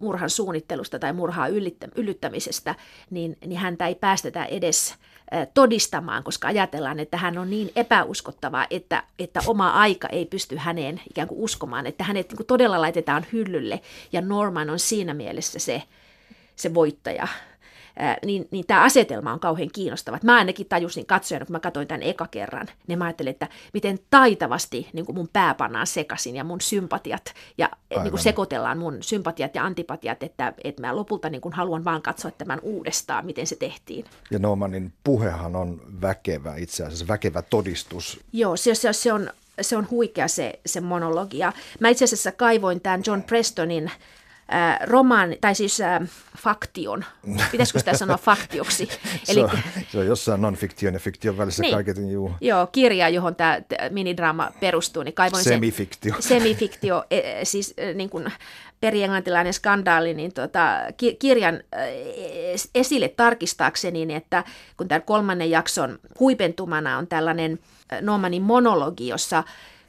murhan 0.00 0.30
suunnittelusta 0.30 0.98
tai 0.98 1.12
murhaa 1.12 1.48
yllyttämisestä, 1.96 2.74
niin, 3.10 3.36
niin 3.46 3.60
häntä 3.60 3.86
ei 3.86 3.94
päästetä 3.94 4.44
edes 4.44 4.94
todistamaan, 5.54 6.24
koska 6.24 6.48
ajatellaan, 6.48 7.00
että 7.00 7.16
hän 7.16 7.38
on 7.38 7.50
niin 7.50 7.70
epäuskottava, 7.76 8.66
että, 8.70 9.02
että 9.18 9.40
oma 9.46 9.70
aika 9.70 10.08
ei 10.08 10.24
pysty 10.24 10.56
häneen 10.56 11.00
ikään 11.10 11.28
kuin 11.28 11.40
uskomaan, 11.40 11.86
että 11.86 12.04
hänet 12.04 12.28
niin 12.28 12.36
kuin 12.36 12.46
todella 12.46 12.80
laitetaan 12.80 13.26
hyllylle. 13.32 13.80
Ja 14.12 14.20
Norman 14.20 14.70
on 14.70 14.78
siinä 14.78 15.14
mielessä 15.14 15.58
se, 15.58 15.82
se 16.56 16.74
voittaja 16.74 17.28
niin, 18.24 18.48
niin 18.50 18.66
tämä 18.66 18.82
asetelma 18.82 19.32
on 19.32 19.40
kauhean 19.40 19.70
kiinnostava. 19.72 20.18
Mä 20.22 20.36
ainakin 20.36 20.66
tajusin 20.68 21.06
katsojana, 21.06 21.46
kun 21.46 21.52
mä 21.52 21.60
katsoin 21.60 21.88
tämän 21.88 22.02
eka 22.02 22.26
kerran, 22.26 22.66
niin 22.86 22.98
mä 22.98 23.04
ajattelin, 23.04 23.30
että 23.30 23.48
miten 23.74 23.98
taitavasti 24.10 24.88
niin 24.92 25.06
kuin 25.06 25.16
mun 25.16 25.28
pää 25.32 25.54
pannaan 25.54 25.86
sekaisin 25.86 26.36
ja 26.36 26.44
mun 26.44 26.60
sympatiat 26.60 27.34
ja 27.58 27.70
niin 28.02 28.10
kuin 28.10 28.22
sekoitellaan 28.22 28.78
mun 28.78 28.98
sympatiat 29.00 29.54
ja 29.54 29.64
antipatiat, 29.64 30.22
että, 30.22 30.52
että 30.64 30.82
mä 30.82 30.96
lopulta 30.96 31.30
niin 31.30 31.40
kuin 31.40 31.52
haluan 31.52 31.84
vaan 31.84 32.02
katsoa 32.02 32.30
tämän 32.30 32.60
uudestaan, 32.62 33.26
miten 33.26 33.46
se 33.46 33.56
tehtiin. 33.56 34.04
Ja 34.30 34.38
Normanin 34.38 34.92
puhehan 35.04 35.56
on 35.56 35.80
väkevä 36.02 36.56
itse 36.56 36.84
asiassa, 36.84 37.08
väkevä 37.08 37.42
todistus. 37.42 38.20
Joo, 38.32 38.56
se, 38.56 38.74
se, 38.74 38.92
se 38.92 39.12
on 39.12 39.30
se 39.60 39.76
on 39.76 39.86
huikea 39.90 40.28
se, 40.28 40.60
se 40.66 40.80
monologia. 40.80 41.52
Mä 41.80 41.88
itse 41.88 42.04
asiassa 42.04 42.32
kaivoin 42.32 42.80
tämän 42.80 43.02
John 43.06 43.22
Prestonin 43.22 43.90
äh, 44.54 44.78
romaan, 44.86 45.34
tai 45.40 45.54
siis 45.54 45.80
äh, 45.80 46.00
faktion. 46.38 47.04
Pitäisikö 47.50 47.78
sitä 47.78 47.96
sanoa 47.96 48.16
faktioksi? 48.16 48.88
Eli, 49.28 49.40
se, 49.40 49.44
on, 49.44 49.58
se 49.92 49.98
on 49.98 50.06
jossain 50.06 50.40
non-fiktion 50.40 50.94
ja 50.94 51.00
fiktion 51.00 51.38
välissä 51.38 51.62
niin, 51.62 51.74
kaiket. 51.74 51.96
Juu. 52.10 52.32
Joo, 52.40 52.66
kirja, 52.66 53.08
johon 53.08 53.36
tämä 53.36 53.58
minidraama 53.90 54.50
perustuu. 54.60 55.02
Niin 55.02 55.14
kaivoin 55.14 55.44
Semifiktio. 55.44 56.14
Se, 56.20 56.28
semifiktio, 56.34 57.04
e, 57.10 57.44
siis 57.44 57.74
niin 57.94 58.10
kuin 58.10 58.32
perienglantilainen 58.80 59.52
skandaali, 59.52 60.14
niin 60.14 60.32
tota, 60.32 60.78
kirjan 61.18 61.60
esille 62.74 63.08
tarkistaakseni, 63.08 64.14
että 64.14 64.44
kun 64.76 64.88
tämän 64.88 65.02
kolmannen 65.02 65.50
jakson 65.50 65.98
huipentumana 66.20 66.98
on 66.98 67.06
tällainen 67.06 67.58
Normanin 68.00 68.42
monologi, 68.42 69.08
jossa 69.08 69.44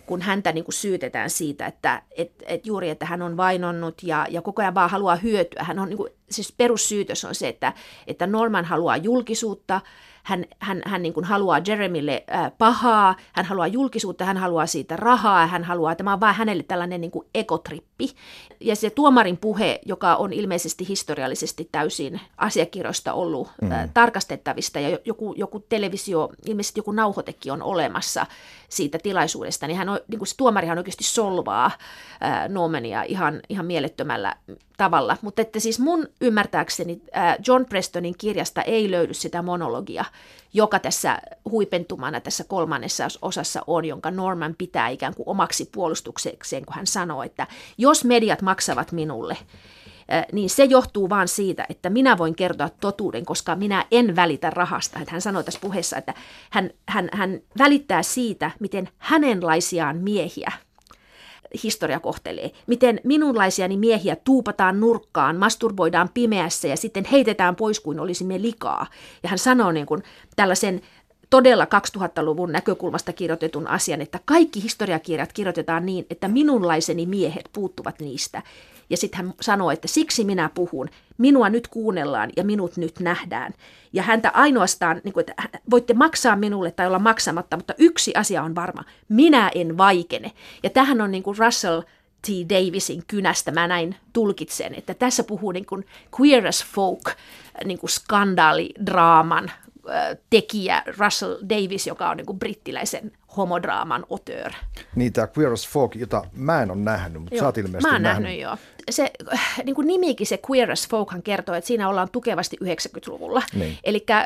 kun 0.10 0.22
häntä 0.22 0.52
niin 0.52 0.64
kuin 0.64 0.74
syytetään 0.74 1.30
siitä, 1.30 1.66
että 1.66 2.02
et, 2.12 2.32
et 2.46 2.66
juuri, 2.66 2.90
että 2.90 3.06
hän 3.06 3.22
on 3.22 3.38
vainonnut 3.38 4.04
ja, 4.04 4.28
ja 4.30 4.42
koko 4.42 4.62
ajan 4.62 4.74
vaan 4.74 4.90
haluaa 4.90 5.16
hyötyä. 5.16 5.64
Hän 5.64 5.80
on, 5.80 5.90
niin 5.90 5.98
kuin, 5.98 6.10
siis 6.32 6.54
perussyytös 6.58 7.26
on 7.26 7.36
se, 7.36 7.48
että, 7.48 7.74
että 8.08 8.28
Norman 8.28 8.66
haluaa 8.66 8.98
julkisuutta, 8.98 9.82
hän, 10.30 10.46
hän, 10.60 10.82
hän 10.86 11.02
niin 11.02 11.14
kuin 11.14 11.24
haluaa 11.24 11.62
Jeremille 11.68 12.24
äh, 12.34 12.52
pahaa, 12.58 13.16
hän 13.34 13.46
haluaa 13.46 13.68
julkisuutta, 13.68 14.26
hän 14.26 14.38
haluaa 14.38 14.66
siitä 14.66 14.96
rahaa, 14.96 15.48
hän 15.48 15.64
haluaa, 15.64 15.96
tämä 15.96 16.14
on 16.14 16.20
vain 16.20 16.36
hänelle 16.36 16.64
tällainen 16.64 17.02
niin 17.02 17.12
kuin 17.12 17.28
ekotrippi. 17.36 18.16
Ja 18.60 18.76
se 18.76 18.90
tuomarin 18.90 19.38
puhe, 19.38 19.80
joka 19.86 20.16
on 20.16 20.34
ilmeisesti 20.34 20.88
historiallisesti 20.88 21.70
täysin 21.72 22.22
asiakirjoista 22.38 23.14
ollut 23.14 23.52
mm. 23.62 23.72
äh, 23.72 23.90
tarkastettavista 23.94 24.80
ja 24.80 24.98
joku, 25.06 25.34
joku 25.38 25.60
televisio, 25.60 26.30
ilmeisesti 26.46 26.80
joku 26.80 26.92
nauhoitekin 26.92 27.52
on 27.52 27.62
olemassa 27.62 28.26
siitä 28.70 28.98
tilaisuudesta, 29.04 29.68
niin, 29.68 29.78
hän 29.78 29.90
on, 29.90 30.00
niin 30.08 30.20
kuin 30.20 30.28
se 30.28 30.38
tuomarihan 30.38 30.78
oikeasti 30.78 31.04
solvaa 31.04 31.66
äh, 31.66 32.50
Normania 32.50 33.04
ihan, 33.04 33.42
ihan 33.50 33.66
mielettömällä 33.66 34.36
tavalla. 34.78 35.18
Mutta 35.22 35.42
että 35.42 35.60
siis 35.60 35.80
mun 35.80 36.08
ymmärtääkseni 36.22 37.02
äh, 37.18 37.38
John 37.48 37.66
Prestonin 37.66 38.16
kirjasta 38.18 38.62
ei 38.62 38.92
löydy 38.92 39.14
sitä 39.14 39.42
monologia, 39.42 40.06
joka 40.54 40.80
tässä 40.80 41.20
huipentumana 41.52 42.20
tässä 42.20 42.44
kolmannessa 42.44 43.08
osassa 43.22 43.62
on, 43.68 43.86
jonka 43.86 44.12
Norman 44.12 44.56
pitää 44.58 44.90
ikään 44.90 45.16
kuin 45.16 45.30
omaksi 45.30 45.70
puolustuksekseen, 45.72 46.66
kun 46.66 46.76
hän 46.76 46.88
sanoo, 46.88 47.24
että 47.24 47.48
jos 47.78 48.06
mediat 48.06 48.42
maksavat 48.42 48.92
minulle, 48.92 49.38
äh, 50.14 50.26
niin 50.32 50.50
se 50.50 50.64
johtuu 50.64 51.10
vain 51.10 51.28
siitä, 51.28 51.66
että 51.70 51.90
minä 51.90 52.18
voin 52.18 52.36
kertoa 52.36 52.70
totuuden, 52.70 53.26
koska 53.26 53.56
minä 53.56 53.86
en 53.92 54.16
välitä 54.16 54.50
rahasta. 54.50 55.00
Että 55.00 55.12
hän 55.12 55.22
sanoi 55.22 55.44
tässä 55.44 55.60
puheessa, 55.60 55.98
että 55.98 56.14
hän, 56.50 56.70
hän, 56.88 57.10
hän 57.14 57.40
välittää 57.58 58.04
siitä, 58.04 58.52
miten 58.60 58.90
hänenlaisiaan 58.98 59.98
miehiä– 59.98 60.52
historia 61.64 62.00
kohtelee. 62.00 62.52
Miten 62.68 63.00
minunlaisiani 63.04 63.78
miehiä 63.78 64.16
tuupataan 64.16 64.80
nurkkaan, 64.80 65.38
masturboidaan 65.38 66.10
pimeässä 66.14 66.68
ja 66.68 66.78
sitten 66.78 67.06
heitetään 67.06 67.56
pois 67.56 67.80
kuin 67.80 68.00
olisimme 68.00 68.42
likaa. 68.42 68.88
Ja 69.24 69.30
hän 69.30 69.40
sanoo 69.40 69.72
niin 69.72 69.86
kuin 69.86 70.04
tällaisen 70.36 70.82
todella 71.30 71.66
2000-luvun 71.66 72.52
näkökulmasta 72.52 73.14
kirjoitetun 73.14 73.68
asian, 73.68 74.02
että 74.02 74.20
kaikki 74.26 74.64
historiakirjat 74.64 75.34
kirjoitetaan 75.34 75.86
niin, 75.86 76.06
että 76.10 76.28
minunlaiseni 76.28 77.06
miehet 77.06 77.50
puuttuvat 77.54 78.00
niistä. 78.00 78.42
Ja 78.90 78.98
sitten 78.98 79.18
hän 79.18 79.34
sanoo, 79.42 79.72
että 79.72 79.88
siksi 79.88 80.24
minä 80.24 80.50
puhun, 80.54 80.90
minua 81.18 81.50
nyt 81.50 81.68
kuunnellaan 81.68 82.30
ja 82.38 82.44
minut 82.44 82.78
nyt 82.78 83.00
nähdään. 83.00 83.54
Ja 83.94 84.04
häntä 84.04 84.32
ainoastaan, 84.34 85.02
niin 85.04 85.14
kuin, 85.14 85.22
että 85.22 85.60
voitte 85.70 85.94
maksaa 85.94 86.36
minulle 86.36 86.72
tai 86.72 86.88
olla 86.88 87.00
maksamatta, 87.00 87.58
mutta 87.58 87.74
yksi 87.78 88.16
asia 88.16 88.44
on 88.44 88.56
varma, 88.56 88.84
minä 89.10 89.52
en 89.56 89.78
vaikene. 89.78 90.32
Ja 90.64 90.70
tähän 90.70 91.02
on 91.02 91.12
niin 91.12 91.24
kuin 91.24 91.38
Russell 91.38 91.82
T. 92.22 92.28
Davisin 92.50 93.04
kynästä, 93.08 93.52
mä 93.52 93.68
näin 93.68 93.96
tulkitsen, 94.14 94.76
että 94.76 94.94
tässä 94.94 95.24
puhuu 95.24 95.52
niin 95.52 95.66
kuin 95.66 95.86
queer 96.20 96.48
as 96.48 96.66
folk 96.66 97.04
niin 97.66 97.80
kuin 97.80 97.90
skandaalidraaman 97.90 99.52
tekijä 100.30 100.84
Russell 100.98 101.36
Davis, 101.50 101.88
joka 101.88 102.10
on 102.10 102.18
niin 102.18 102.26
kuin 102.26 102.40
brittiläisen 102.40 103.12
homodraaman 103.38 104.06
auteur. 104.12 104.52
Niin, 104.96 105.14
tämä 105.14 105.28
Queer 105.38 105.54
as 105.54 105.68
Folk, 105.68 105.96
jota 105.96 106.24
mä 106.34 106.62
en 106.62 106.72
ole 106.72 106.80
nähnyt, 106.80 107.22
mutta 107.22 107.36
joo, 107.36 107.40
sä 107.40 107.46
oot 107.46 107.58
ilmeisesti 107.58 107.88
mä 107.88 107.94
oon 107.94 108.02
nähnyt. 108.02 108.24
nähnyt 108.24 108.42
joo. 108.42 108.58
Se 108.90 109.12
niin 109.64 109.76
kuin 109.76 109.88
nimikin, 109.88 110.28
se 110.28 110.40
Queer 110.52 110.72
as 110.72 110.88
Folkhan 110.88 111.22
kertoo, 111.22 111.56
että 111.56 111.68
siinä 111.68 111.90
ollaan 111.90 112.10
tukevasti 112.12 112.58
90-luvulla. 112.64 113.42
Niin. 113.54 113.78
Eli 113.84 114.06
äh, 114.10 114.26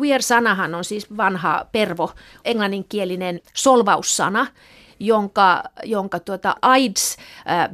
queer-sanahan 0.00 0.74
on 0.74 0.84
siis 0.84 1.16
vanha 1.16 1.66
pervo, 1.72 2.10
englanninkielinen 2.44 3.40
solvaussana, 3.54 4.46
jonka, 5.00 5.62
jonka 5.84 6.20
tuota 6.20 6.56
AIDS... 6.62 7.16
Äh, 7.50 7.70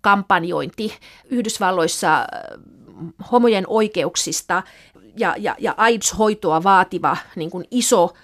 kampanjointi 0.00 0.94
Yhdysvalloissa 1.24 2.26
homojen 3.32 3.64
oikeuksista 3.66 4.62
ja, 5.18 5.34
ja, 5.38 5.56
ja 5.58 5.74
AIDS-hoitoa 5.76 6.62
vaativa 6.62 7.16
niin 7.36 7.50
kuin 7.50 7.64
iso 7.70 8.14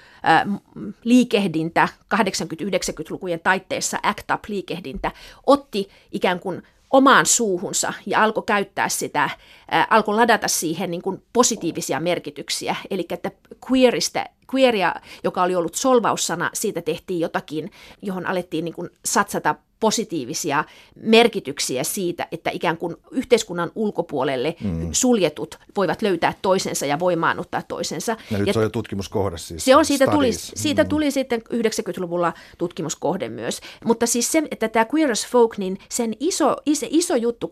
liikehdintä 1.04 1.88
80-90-lukujen 2.14 3.40
taitteessa, 3.40 3.98
ACT 4.02 4.30
UP-liikehdintä, 4.30 5.10
otti 5.46 5.88
ikään 6.12 6.40
kuin 6.40 6.62
omaan 6.90 7.26
suuhunsa 7.26 7.92
ja 8.06 8.22
alkoi 8.22 8.42
käyttää 8.46 8.88
sitä, 8.88 9.30
ää, 9.70 9.86
alkoi 9.90 10.14
ladata 10.14 10.48
siihen 10.48 10.90
niin 10.90 11.02
kuin 11.02 11.22
positiivisia 11.32 12.00
merkityksiä. 12.00 12.76
Eli 12.90 13.06
että 13.10 13.30
queeristä, 13.70 14.26
queeria, 14.54 14.94
joka 15.24 15.42
oli 15.42 15.54
ollut 15.54 15.74
solvaussana, 15.74 16.50
siitä 16.54 16.82
tehtiin 16.82 17.20
jotakin, 17.20 17.70
johon 18.02 18.26
alettiin 18.26 18.64
niin 18.64 18.74
kuin 18.74 18.90
satsata 19.04 19.54
positiivisia 19.80 20.64
merkityksiä 20.94 21.84
siitä, 21.84 22.28
että 22.32 22.50
ikään 22.50 22.76
kuin 22.76 22.96
yhteiskunnan 23.10 23.70
ulkopuolelle 23.74 24.56
mm. 24.64 24.88
suljetut 24.92 25.58
voivat 25.76 26.02
löytää 26.02 26.34
toisensa 26.42 26.86
ja 26.86 26.98
voimaannuttaa 26.98 27.62
toisensa. 27.62 28.16
Ja 28.30 28.38
nyt 28.38 28.46
ja 28.46 28.52
se 28.52 28.58
on 28.58 28.62
jo 28.62 28.68
tutkimuskohde 28.68 29.38
siis. 29.38 29.64
Se 29.64 29.76
on, 29.76 29.84
siitä 29.84 30.06
tuli, 30.06 30.32
siitä 30.32 30.82
mm. 30.82 30.88
tuli 30.88 31.10
sitten 31.10 31.42
90-luvulla 31.52 32.32
tutkimuskohde 32.58 33.28
myös. 33.28 33.60
Mutta 33.84 34.06
siis 34.06 34.32
se, 34.32 34.42
että 34.50 34.68
tämä 34.68 34.86
Queer 34.94 35.10
as 35.10 35.26
Folk, 35.26 35.58
niin 35.58 35.78
sen 35.88 36.14
iso, 36.20 36.56
iso, 36.66 36.86
iso 36.90 37.16
juttu 37.16 37.50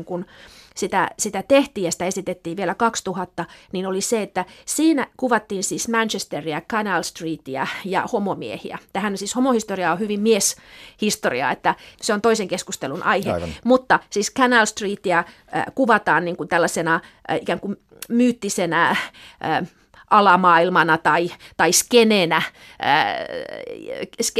98-99, 0.00 0.04
kun 0.04 0.26
sitä, 0.74 1.10
sitä 1.18 1.42
tehtiin 1.42 1.84
ja 1.84 1.92
sitä 1.92 2.04
esitettiin 2.04 2.56
vielä 2.56 2.74
2000, 2.74 3.44
niin 3.72 3.86
oli 3.86 4.00
se, 4.00 4.22
että 4.22 4.44
siinä 4.64 5.06
kuvattiin 5.16 5.64
siis 5.64 5.88
Manchesteria, 5.88 6.60
Canal 6.60 7.02
Streetia 7.02 7.66
ja 7.84 8.06
homomiehiä. 8.12 8.78
Tähän 8.92 9.18
siis 9.18 9.36
homohistoria 9.36 9.92
on 9.92 9.98
hyvin 10.04 10.20
mieshistoria, 10.20 11.50
että 11.50 11.74
se 12.02 12.12
on 12.12 12.20
toisen 12.20 12.48
keskustelun 12.48 13.02
aihe. 13.02 13.32
Aivan. 13.32 13.48
Mutta 13.64 14.00
siis 14.10 14.32
Canal 14.34 14.66
Streetia 14.66 15.18
äh, 15.18 15.64
kuvataan 15.74 16.24
niin 16.24 16.36
kuin 16.36 16.48
tällaisena 16.48 17.00
äh, 17.30 17.36
ikään 17.36 17.60
kuin 17.60 17.76
myyttisenä 18.08 18.90
äh, 18.90 18.98
alamaailmana 20.10 20.98
tai, 20.98 21.30
tai 21.56 21.72
skenenä, 21.72 22.42
ää, 22.80 23.26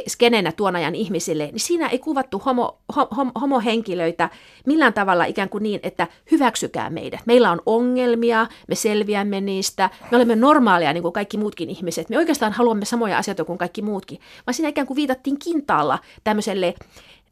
skenenä 0.08 0.52
tuon 0.52 0.76
ajan 0.76 0.94
ihmisille, 0.94 1.46
niin 1.46 1.60
siinä 1.60 1.88
ei 1.88 1.98
kuvattu 1.98 2.38
homo, 2.38 2.78
hom, 2.96 3.32
homohenkilöitä 3.40 4.28
millään 4.66 4.92
tavalla 4.92 5.24
ikään 5.24 5.48
kuin 5.48 5.62
niin, 5.62 5.80
että 5.82 6.06
hyväksykää 6.30 6.90
meidät. 6.90 7.20
Meillä 7.26 7.50
on 7.50 7.60
ongelmia, 7.66 8.46
me 8.68 8.74
selviämme 8.74 9.40
niistä, 9.40 9.90
me 10.10 10.16
olemme 10.16 10.36
normaaleja 10.36 10.92
niin 10.92 11.02
kuin 11.02 11.12
kaikki 11.12 11.38
muutkin 11.38 11.70
ihmiset. 11.70 12.08
Me 12.08 12.18
oikeastaan 12.18 12.52
haluamme 12.52 12.84
samoja 12.84 13.18
asioita 13.18 13.44
kuin 13.44 13.58
kaikki 13.58 13.82
muutkin, 13.82 14.18
vaan 14.46 14.54
siinä 14.54 14.68
ikään 14.68 14.86
kuin 14.86 14.96
viitattiin 14.96 15.38
kintaalla 15.38 15.98
tämmöiselle 16.24 16.74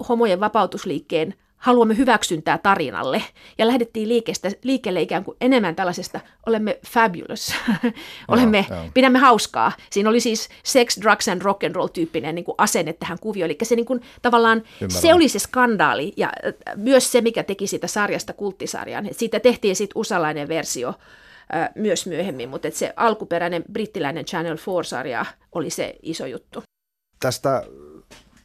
homojen 0.09 0.40
vapautusliikkeen 0.40 1.35
haluamme 1.62 1.96
hyväksyntää 1.96 2.59
tarinalle. 2.59 3.22
Ja 3.59 3.66
lähdettiin 3.66 4.09
liikestä, 4.09 4.51
liikkeelle 4.62 5.03
ikään 5.03 5.25
kuin 5.25 5.37
enemmän 5.40 5.77
tällaisesta, 5.77 6.20
olemme 6.46 6.79
fabulous, 6.87 7.55
olemme, 8.29 8.66
no, 8.70 8.77
pidämme 8.94 9.18
hauskaa. 9.18 9.72
Siinä 9.90 10.11
oli 10.11 10.20
siis 10.20 10.48
sex, 10.62 11.01
drugs 11.01 11.29
and 11.29 11.42
rock 11.42 11.64
and 11.64 11.75
roll 11.75 11.87
tyyppinen 11.87 12.35
niin 12.35 12.44
kuin 12.44 12.55
asenne 12.59 12.92
tähän 12.92 13.18
kuvioon. 13.20 13.51
Eli 13.51 13.59
se 13.62 13.77
niin 13.77 13.87
kuin, 13.87 14.01
tavallaan, 14.22 14.59
Ymmärrän. 14.59 15.03
se 15.03 15.14
oli 15.14 15.29
se 15.29 15.38
skandaali 15.38 16.12
ja 16.16 16.33
myös 16.77 17.12
se, 17.12 17.20
mikä 17.20 17.42
teki 17.42 17.66
siitä 17.66 17.87
sarjasta 17.87 18.33
kulttisarjan. 18.33 19.09
Siitä 19.12 19.40
tehtiin 19.40 19.77
sitten 19.77 20.01
usalainen 20.01 20.48
versio 20.48 20.94
myös 21.75 22.07
myöhemmin, 22.07 22.48
mutta 22.48 22.68
se 22.70 22.92
alkuperäinen 22.96 23.64
brittiläinen 23.72 24.25
Channel 24.25 24.57
4-sarja 24.57 25.27
oli 25.53 25.70
se 25.70 25.94
iso 26.03 26.27
juttu. 26.27 26.62
Tästä 27.20 27.62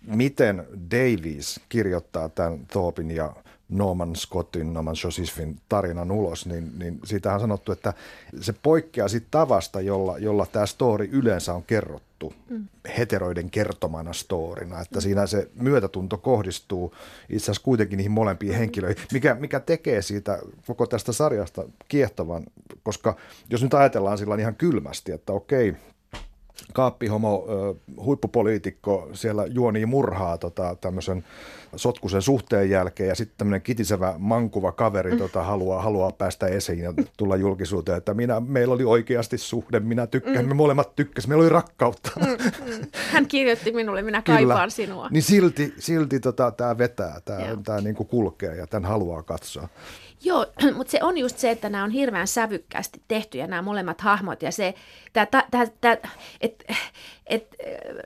miten 0.07 0.67
Davies 0.91 1.59
kirjoittaa 1.69 2.29
tämän 2.29 2.59
Thorpin 2.67 3.11
ja 3.11 3.33
Norman 3.69 4.15
Scottin, 4.15 4.73
Norman 4.73 4.95
Josephine 5.03 5.55
tarinan 5.69 6.11
ulos, 6.11 6.45
niin, 6.45 6.79
niin 6.79 6.99
siitä 7.03 7.33
on 7.33 7.39
sanottu, 7.39 7.71
että 7.71 7.93
se 8.41 8.53
poikkeaa 8.63 9.07
siitä 9.07 9.27
tavasta, 9.31 9.81
jolla, 9.81 10.17
jolla 10.17 10.45
tämä 10.45 10.65
story 10.65 11.09
yleensä 11.11 11.53
on 11.53 11.63
kerrottu 11.63 12.33
mm. 12.49 12.67
heteroiden 12.97 13.49
kertomana 13.49 14.13
storina, 14.13 14.81
että 14.81 14.97
mm. 14.99 15.01
siinä 15.01 15.27
se 15.27 15.49
myötätunto 15.55 16.17
kohdistuu 16.17 16.93
itse 17.29 17.45
asiassa 17.45 17.63
kuitenkin 17.63 17.97
niihin 17.97 18.11
molempiin 18.11 18.51
mm. 18.51 18.57
henkilöihin, 18.57 19.03
mikä, 19.13 19.35
mikä 19.35 19.59
tekee 19.59 20.01
siitä 20.01 20.39
koko 20.67 20.87
tästä 20.87 21.11
sarjasta 21.11 21.63
kiehtovan, 21.87 22.43
koska 22.83 23.15
jos 23.49 23.63
nyt 23.63 23.73
ajatellaan 23.73 24.17
sillä 24.17 24.35
ihan 24.35 24.55
kylmästi, 24.55 25.11
että 25.11 25.33
okei, 25.33 25.75
kaappihomo 26.73 27.45
huippupoliitikko 28.01 29.09
siellä 29.13 29.45
juoni 29.45 29.85
murhaa 29.85 30.37
tota, 30.37 30.75
tämmöisen 30.81 31.23
sotkusen 31.75 32.21
suhteen 32.21 32.69
jälkeen 32.69 33.09
ja 33.09 33.15
sitten 33.15 33.37
tämmöinen 33.37 33.61
kitisevä 33.61 34.13
mankuva 34.17 34.71
kaveri 34.71 35.11
mm. 35.11 35.17
tota, 35.17 35.43
haluaa, 35.43 35.81
haluaa 35.81 36.11
päästä 36.11 36.47
esiin 36.47 36.79
ja 36.79 36.93
tulla 37.17 37.35
julkisuuteen, 37.35 37.97
että 37.97 38.13
minä, 38.13 38.39
meillä 38.39 38.73
oli 38.73 38.83
oikeasti 38.83 39.37
suhde, 39.37 39.79
minä 39.79 40.07
tykkään, 40.07 40.45
mm. 40.45 40.49
me 40.49 40.53
molemmat 40.53 40.95
tykkäsimme, 40.95 41.35
meillä 41.35 41.43
oli 41.43 41.53
rakkautta. 41.53 42.11
Mm, 42.15 42.25
mm. 42.71 42.87
Hän 43.11 43.27
kirjoitti 43.27 43.71
minulle, 43.71 44.01
minä 44.01 44.21
kaipaan 44.21 44.59
Kyllä. 44.59 44.69
sinua. 44.69 45.09
Niin 45.11 45.23
silti, 45.23 45.73
silti 45.79 46.19
tota, 46.19 46.51
tämä 46.51 46.77
vetää, 46.77 47.21
tämä 47.65 47.81
niinku 47.81 48.05
kulkee 48.05 48.55
ja 48.55 48.67
tämän 48.67 48.89
haluaa 48.89 49.23
katsoa. 49.23 49.69
Joo, 50.23 50.45
mutta 50.77 50.91
se 50.91 50.99
on 51.01 51.17
just 51.17 51.37
se, 51.37 51.51
että 51.51 51.69
nämä 51.69 51.83
on 51.83 51.91
hirveän 51.91 52.27
sävykkäästi 52.27 53.01
tehtyjä 53.07 53.47
nämä 53.47 53.61
molemmat 53.61 54.01
hahmot 54.01 54.41
ja 54.41 54.51
se, 54.51 54.73
tää, 55.13 55.25
tää, 55.25 55.67
tää, 55.81 55.97
et, 56.41 56.63
et, 57.25 57.55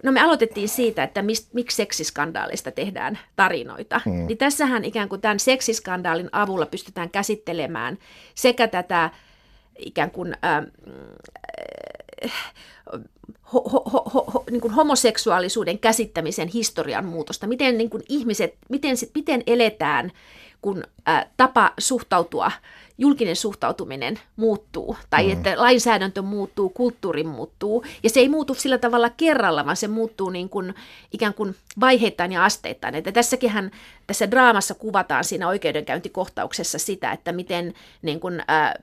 no 0.04 0.12
me 0.12 0.22
aloitettiin 0.22 0.70
siitä, 0.70 1.04
että 1.04 1.22
mist, 1.22 1.54
miksi 1.54 1.78
seksiskandaalista 1.78 2.72
tehdään 2.72 3.20
tarinoita. 3.36 4.02
Hmm. 4.06 4.28
Niin 4.28 4.38
tässähän 4.38 4.86
ikään 4.86 5.10
kuin 5.10 5.22
tämän 5.22 5.40
seksiskandaalin 5.40 6.30
avulla 6.32 6.66
pystytään 6.66 7.10
käsittelemään 7.10 7.98
sekä 8.36 8.68
tätä 8.68 9.10
ikään 9.78 10.12
kuin 10.12 10.36
äh, 10.46 12.32
ho, 13.54 13.62
ho, 13.70 13.84
ho, 13.94 14.24
ho, 14.34 14.44
niin 14.52 14.62
kuin 14.62 14.74
homoseksuaalisuuden 14.74 15.80
käsittämisen 15.80 16.48
historian 16.48 17.06
muutosta, 17.06 17.48
miten 17.48 17.78
niin 17.78 17.90
kuin 17.90 18.04
ihmiset, 18.10 18.56
miten, 18.70 18.96
miten 19.16 19.44
eletään 19.48 20.12
kun 20.62 20.84
ä, 21.10 21.26
tapa 21.38 21.74
suhtautua 21.80 22.52
julkinen 23.02 23.36
suhtautuminen 23.36 24.20
muuttuu, 24.36 24.98
tai 25.10 25.26
mm. 25.26 25.32
että 25.32 25.54
lainsäädäntö 25.58 26.22
muuttuu, 26.22 26.70
kulttuuri 26.70 27.24
muuttuu, 27.24 27.86
ja 28.04 28.10
se 28.10 28.20
ei 28.20 28.30
muutu 28.30 28.54
sillä 28.54 28.78
tavalla 28.78 29.10
kerralla, 29.10 29.66
vaan 29.66 29.78
se 29.78 29.88
muuttuu 29.88 30.30
niin 30.30 30.50
kuin, 30.50 30.76
ikään 31.12 31.34
kuin 31.34 31.56
vaiheittain 31.80 32.32
ja 32.32 32.46
asteittain. 32.46 32.96
Että 32.96 33.12
tässäkin 33.12 33.72
tässä 34.08 34.32
draamassa 34.32 34.74
kuvataan 34.74 35.24
siinä 35.24 35.48
oikeudenkäyntikohtauksessa 35.48 36.80
sitä, 36.80 37.12
että 37.12 37.32
miten 37.32 37.74
niin 38.02 38.20
kuin, 38.20 38.40
äh, 38.40 38.74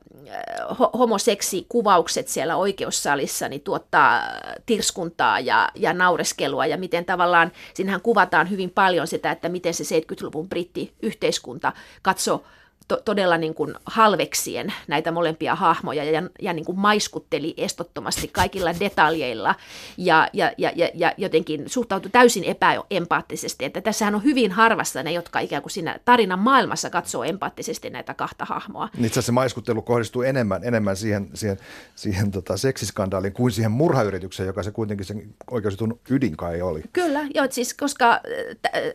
homoseksikuvaukset 0.98 2.28
siellä 2.28 2.56
oikeussalissa 2.56 3.48
niin 3.48 3.60
tuottaa 3.60 4.22
tirskuntaa 4.66 5.40
ja, 5.40 5.68
ja 5.74 5.92
naureskelua, 5.92 6.66
ja 6.66 6.76
miten 6.76 7.04
tavallaan, 7.04 7.52
siinähän 7.74 8.00
kuvataan 8.00 8.50
hyvin 8.50 8.70
paljon 8.70 9.06
sitä, 9.06 9.30
että 9.30 9.48
miten 9.48 9.74
se 9.74 9.84
70-luvun 9.84 10.48
brittiyhteiskunta 10.48 11.72
katsoo 12.02 12.44
to, 12.88 13.00
todella 13.04 13.38
niin 13.38 13.54
kuin 13.54 13.74
halveksien 13.84 14.72
näitä 14.86 15.12
molempia 15.12 15.54
hahmoja 15.54 16.04
ja, 16.04 16.22
ja 16.42 16.52
niin 16.52 16.64
kuin 16.64 16.78
maiskutteli 16.78 17.54
estottomasti 17.56 18.28
kaikilla 18.28 18.70
detaljeilla 18.80 19.54
ja, 19.96 20.28
ja, 20.32 20.52
ja, 20.58 20.72
ja, 20.76 20.90
ja 20.94 21.12
jotenkin 21.16 21.64
suhtautui 21.66 22.10
täysin 22.10 22.44
epäempaattisesti. 22.44 23.64
Että 23.64 23.80
tässähän 23.80 24.14
on 24.14 24.24
hyvin 24.24 24.52
harvassa 24.52 25.02
ne, 25.02 25.12
jotka 25.12 25.38
ikään 25.40 25.62
kuin 25.62 25.72
siinä 25.72 25.98
tarinan 26.04 26.38
maailmassa 26.38 26.90
katsoo 26.90 27.24
empaattisesti 27.24 27.90
näitä 27.90 28.14
kahta 28.14 28.44
hahmoa. 28.44 28.88
Itse 28.94 29.06
asiassa 29.06 29.22
se 29.22 29.32
maiskuttelu 29.32 29.82
kohdistuu 29.82 30.22
enemmän, 30.22 30.64
enemmän 30.64 30.96
siihen, 30.96 31.28
siihen, 31.34 31.58
siihen 31.94 32.30
tota 32.30 32.56
seksiskandaaliin 32.56 33.32
kuin 33.32 33.52
siihen 33.52 33.70
murhayritykseen, 33.70 34.46
joka 34.46 34.62
se 34.62 34.70
kuitenkin 34.70 35.06
sen 35.06 35.34
oikeusjutun 35.50 36.00
ydin 36.10 36.36
kai 36.36 36.62
oli. 36.62 36.82
Kyllä, 36.92 37.20
joo, 37.34 37.46
siis 37.50 37.74
koska 37.74 38.20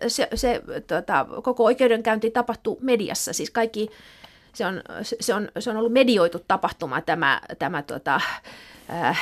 se, 0.08 0.27
se 0.36 0.62
tota, 0.88 1.25
koko 1.43 1.63
oikeudenkäynti 1.63 2.32
tapahtui 2.32 2.77
mediassa, 2.82 3.34
siis 3.34 3.51
kaikki 3.51 3.83
se 4.54 4.65
on, 4.65 4.82
se 5.02 5.34
on, 5.34 5.50
se 5.60 5.69
on 5.69 5.78
ollut 5.78 5.93
medioitu 5.93 6.39
tapahtuma 6.48 7.02
tämä, 7.02 7.41
tämä 7.60 7.82
tota, 7.82 8.22
äh, 8.89 9.22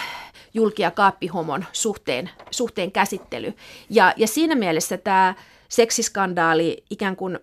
julki- 0.54 0.82
ja 0.82 0.91
kaappihomon 0.91 1.65
suhteen, 1.71 2.30
suhteen 2.52 2.91
käsittely. 2.91 3.54
Ja, 3.89 4.13
ja 4.17 4.28
siinä 4.28 4.56
mielessä 4.56 4.97
tämä 4.97 5.36
seksiskandaali 5.69 6.84
ikään 6.89 7.15
kuin 7.15 7.39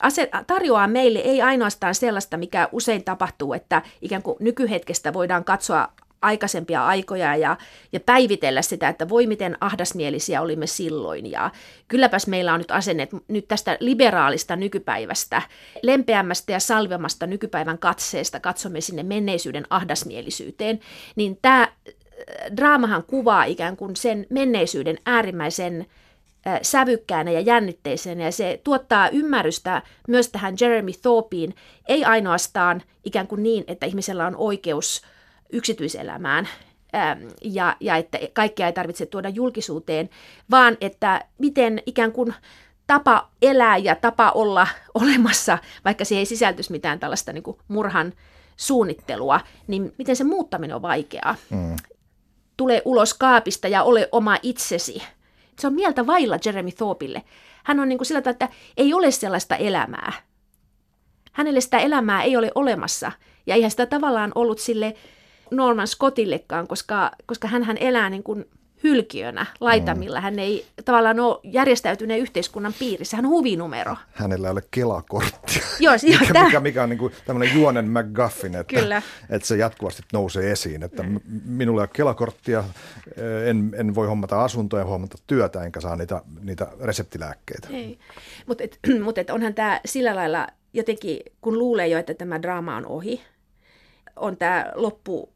ase, 0.00 0.30
tarjoaa 0.46 0.88
meille 0.88 1.18
ei 1.18 1.42
ainoastaan 1.42 1.94
sellaista, 1.94 2.36
mikä 2.36 2.68
usein 2.72 3.04
tapahtuu, 3.04 3.52
että 3.52 3.82
ikään 4.02 4.22
kuin 4.22 4.36
nykyhetkestä 4.40 5.12
voidaan 5.12 5.44
katsoa 5.44 5.88
aikaisempia 6.22 6.86
aikoja 6.86 7.36
ja, 7.36 7.56
ja 7.92 8.00
päivitellä 8.00 8.62
sitä, 8.62 8.88
että 8.88 9.08
voi 9.08 9.26
miten 9.26 9.56
ahdasmielisiä 9.60 10.40
olimme 10.40 10.66
silloin. 10.66 11.30
Ja 11.30 11.50
kylläpäs 11.88 12.26
meillä 12.26 12.52
on 12.54 12.60
nyt 12.60 12.70
asennet 12.70 13.10
nyt 13.28 13.48
tästä 13.48 13.76
liberaalista 13.80 14.56
nykypäivästä, 14.56 15.42
lempeämmästä 15.82 16.52
ja 16.52 16.60
salvemasta 16.60 17.26
nykypäivän 17.26 17.78
katseesta 17.78 18.40
katsomme 18.40 18.80
sinne 18.80 19.02
menneisyyden 19.02 19.66
ahdasmielisyyteen, 19.70 20.80
niin 21.16 21.38
tämä 21.42 21.62
äh, 21.62 21.70
draamahan 22.56 23.02
kuvaa 23.02 23.44
ikään 23.44 23.76
kuin 23.76 23.96
sen 23.96 24.26
menneisyyden 24.30 24.98
äärimmäisen 25.06 25.86
äh, 26.46 26.58
sävykkäänä 26.62 27.30
ja 27.30 27.40
jännitteisenä 27.40 28.24
ja 28.24 28.32
se 28.32 28.60
tuottaa 28.64 29.08
ymmärrystä 29.08 29.82
myös 30.08 30.28
tähän 30.28 30.54
Jeremy 30.60 30.92
Thorpeen, 31.02 31.54
ei 31.88 32.04
ainoastaan 32.04 32.82
ikään 33.04 33.26
kuin 33.26 33.42
niin, 33.42 33.64
että 33.66 33.86
ihmisellä 33.86 34.26
on 34.26 34.36
oikeus– 34.36 35.02
yksityiselämään 35.52 36.48
ja, 37.44 37.76
ja 37.80 37.96
että 37.96 38.18
kaikkea 38.32 38.66
ei 38.66 38.72
tarvitse 38.72 39.06
tuoda 39.06 39.28
julkisuuteen, 39.28 40.10
vaan 40.50 40.76
että 40.80 41.24
miten 41.38 41.82
ikään 41.86 42.12
kuin 42.12 42.34
tapa 42.86 43.28
elää 43.42 43.76
ja 43.76 43.94
tapa 43.94 44.30
olla 44.30 44.66
olemassa, 44.94 45.58
vaikka 45.84 46.04
siihen 46.04 46.20
ei 46.20 46.26
sisältyisi 46.26 46.72
mitään 46.72 46.98
tällaista 46.98 47.32
niin 47.32 47.42
kuin 47.42 47.58
murhan 47.68 48.12
suunnittelua, 48.56 49.40
niin 49.66 49.94
miten 49.98 50.16
se 50.16 50.24
muuttaminen 50.24 50.76
on 50.76 50.82
vaikeaa. 50.82 51.34
Mm. 51.50 51.76
Tule 52.56 52.82
ulos 52.84 53.14
kaapista 53.14 53.68
ja 53.68 53.82
ole 53.82 54.08
oma 54.12 54.38
itsesi. 54.42 55.02
Se 55.58 55.66
on 55.66 55.74
mieltä 55.74 56.06
vailla 56.06 56.38
Jeremy 56.44 56.72
Thorpille. 56.72 57.22
Hän 57.64 57.80
on 57.80 57.88
niin 57.88 57.98
kuin 57.98 58.06
sillä 58.06 58.20
tavalla, 58.20 58.44
että 58.44 58.48
ei 58.76 58.94
ole 58.94 59.10
sellaista 59.10 59.56
elämää. 59.56 60.12
Hänelle 61.32 61.60
sitä 61.60 61.78
elämää 61.78 62.22
ei 62.22 62.36
ole 62.36 62.52
olemassa. 62.54 63.12
Ja 63.46 63.54
eihän 63.54 63.70
sitä 63.70 63.86
tavallaan 63.86 64.32
ollut 64.34 64.58
sille 64.58 64.94
Norman 65.50 65.86
Scottillekaan, 65.86 66.66
koska, 66.66 67.10
koska 67.26 67.48
hän 67.48 67.76
elää 67.80 68.10
niin 68.10 68.22
kuin 68.22 68.46
hylkiönä 68.82 69.46
laitamilla. 69.60 70.20
Hän 70.20 70.38
ei 70.38 70.66
tavallaan 70.84 71.20
ole 71.20 71.40
järjestäytyneen 71.42 72.20
yhteiskunnan 72.20 72.74
piirissä. 72.78 73.16
Hän 73.16 73.26
on 73.26 73.30
huvinumero. 73.30 73.96
Hänellä 74.12 74.48
ei 74.48 74.52
ole 74.52 74.62
kelakorttia. 74.70 75.62
Joo, 75.80 75.94
mikä, 76.02 76.32
tämä... 76.32 76.44
mikä, 76.44 76.60
mikä 76.60 76.82
on 76.82 76.88
niin 76.88 76.98
kuin 76.98 77.12
tämmöinen 77.26 77.54
juonen 77.54 77.90
McGuffin, 77.90 78.54
että, 78.54 78.80
Kyllä. 78.80 79.02
että 79.30 79.48
se 79.48 79.56
jatkuvasti 79.56 80.02
nousee 80.12 80.52
esiin. 80.52 80.82
Että 80.82 81.02
mm. 81.02 81.20
minulla 81.44 81.80
ei 81.80 81.82
ole 81.82 81.90
kelakorttia, 81.92 82.64
en, 83.46 83.72
en 83.76 83.94
voi 83.94 84.06
hommata 84.06 84.44
asuntoja, 84.44 84.84
hommata 84.84 85.18
työtä, 85.26 85.62
enkä 85.62 85.80
saa 85.80 85.96
niitä, 85.96 86.22
niitä 86.42 86.68
reseptilääkkeitä. 86.80 87.68
Ei. 87.70 87.98
Mutta 88.46 88.64
mut 89.04 89.16
onhan 89.34 89.54
tämä 89.54 89.80
sillä 89.84 90.16
lailla 90.16 90.46
jotenkin, 90.72 91.20
kun 91.40 91.58
luulee 91.58 91.88
jo, 91.88 91.98
että 91.98 92.14
tämä 92.14 92.42
draama 92.42 92.76
on 92.76 92.86
ohi, 92.86 93.22
on 94.16 94.36
tämä 94.36 94.72
loppu, 94.74 95.32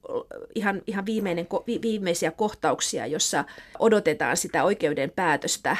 ihan, 0.55 0.83
ihan 0.87 1.07
viimeinen, 1.07 1.47
viimeisiä 1.83 2.31
kohtauksia, 2.31 3.07
jossa 3.07 3.45
odotetaan 3.79 4.37
sitä 4.37 4.64
oikeuden 4.64 5.11
päätöstä, 5.11 5.77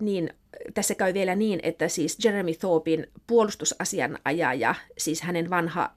niin 0.00 0.34
tässä 0.74 0.94
käy 0.94 1.14
vielä 1.14 1.34
niin, 1.34 1.60
että 1.62 1.88
siis 1.88 2.24
Jeremy 2.24 2.54
Thorpin 2.54 3.06
puolustusasianajaja, 3.26 4.74
siis 4.98 5.22
hänen 5.22 5.50
vanha 5.50 5.90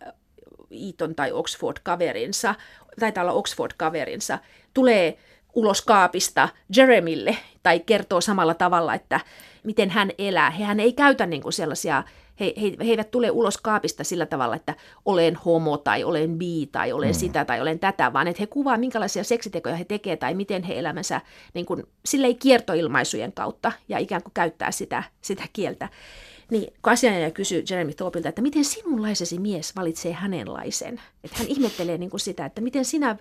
Eton 0.89 1.15
tai 1.15 1.31
Oxford-kaverinsa, 1.31 2.55
taitaa 2.99 3.23
olla 3.23 3.33
Oxford-kaverinsa, 3.33 4.37
tulee 4.73 5.17
ulos 5.53 5.81
kaapista 5.81 6.49
Jeremille 6.75 7.37
tai 7.63 7.79
kertoo 7.79 8.21
samalla 8.21 8.53
tavalla, 8.53 8.93
että 8.93 9.19
miten 9.63 9.89
hän 9.89 10.11
elää. 10.17 10.51
Hän 10.51 10.79
ei 10.79 10.93
käytä 10.93 11.25
niin 11.25 11.41
kuin 11.41 11.53
sellaisia 11.53 12.03
he, 12.39 12.53
he, 12.61 12.85
he 12.85 12.91
eivät 12.91 13.11
tule 13.11 13.31
ulos 13.31 13.57
kaapista 13.57 14.03
sillä 14.03 14.25
tavalla, 14.25 14.55
että 14.55 14.75
olen 15.05 15.35
homo 15.35 15.77
tai 15.77 16.03
olen 16.03 16.37
bi 16.37 16.69
tai 16.71 16.91
olen 16.91 17.09
mm. 17.09 17.13
sitä 17.13 17.45
tai 17.45 17.61
olen 17.61 17.79
tätä, 17.79 18.13
vaan 18.13 18.27
että 18.27 18.41
he 18.41 18.47
kuvaa 18.47 18.77
minkälaisia 18.77 19.23
seksitekoja 19.23 19.75
he 19.75 19.85
tekevät 19.85 20.19
tai 20.19 20.33
miten 20.33 20.63
he 20.63 20.79
elämänsä 20.79 21.21
niin 21.53 21.65
kuin, 21.65 21.83
silleen 22.05 22.37
kiertoilmaisujen 22.37 23.33
kautta 23.33 23.71
ja 23.89 23.97
ikään 23.97 24.23
kuin 24.23 24.33
käyttää 24.33 24.71
sitä, 24.71 25.03
sitä 25.21 25.43
kieltä. 25.53 25.89
Niin 26.51 26.73
kun 26.81 26.93
asianajaja 26.93 27.31
kysyy 27.31 27.63
Jeremy 27.69 27.93
Thorpilta, 27.93 28.29
että 28.29 28.41
miten 28.41 28.65
sinunlaisesi 28.65 29.39
mies 29.39 29.75
valitsee 29.75 30.13
hänenlaisen, 30.13 31.01
että 31.23 31.37
hän 31.37 31.47
ihmettelee 31.47 31.97
niin 31.97 32.09
kuin 32.09 32.19
sitä, 32.19 32.45
että 32.45 32.61
miten 32.61 32.85
sinä 32.85 33.17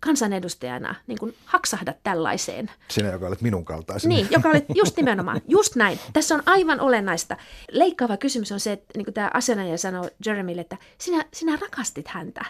kansanedustajana 0.00 0.94
niin 1.06 1.18
kuin 1.18 1.34
haksahda 1.44 1.94
tällaiseen. 2.02 2.70
Sinä, 2.88 3.08
joka 3.08 3.26
olet 3.26 3.40
minun 3.40 3.64
kaltaisen. 3.64 4.08
Niin, 4.08 4.26
joka 4.30 4.48
olet 4.48 4.64
just 4.82 4.96
nimenomaan, 4.96 5.40
just 5.48 5.76
näin. 5.76 5.98
Tässä 6.12 6.34
on 6.34 6.42
aivan 6.46 6.80
olennaista. 6.80 7.36
Leikkaava 7.70 8.16
kysymys 8.16 8.52
on 8.52 8.60
se, 8.60 8.72
että 8.72 8.92
niin 8.96 9.04
kuin 9.04 9.14
tämä 9.14 9.30
asianajaja 9.34 9.78
sanoi 9.78 10.10
Jeremille, 10.26 10.60
että 10.60 10.76
sinä, 10.98 11.24
sinä 11.32 11.58
rakastit 11.60 12.08
häntä. 12.08 12.44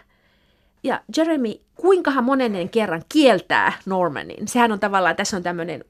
Ja 0.82 1.00
Jeremy, 1.16 1.54
kuinkahan 1.74 2.24
monennen 2.24 2.68
kerran 2.68 3.02
kieltää 3.08 3.72
Normanin? 3.86 4.48
Sehän 4.48 4.72
on 4.72 4.80
tavallaan, 4.80 5.16
tässä 5.16 5.36
on 5.36 5.42
tämmöinen 5.42 5.84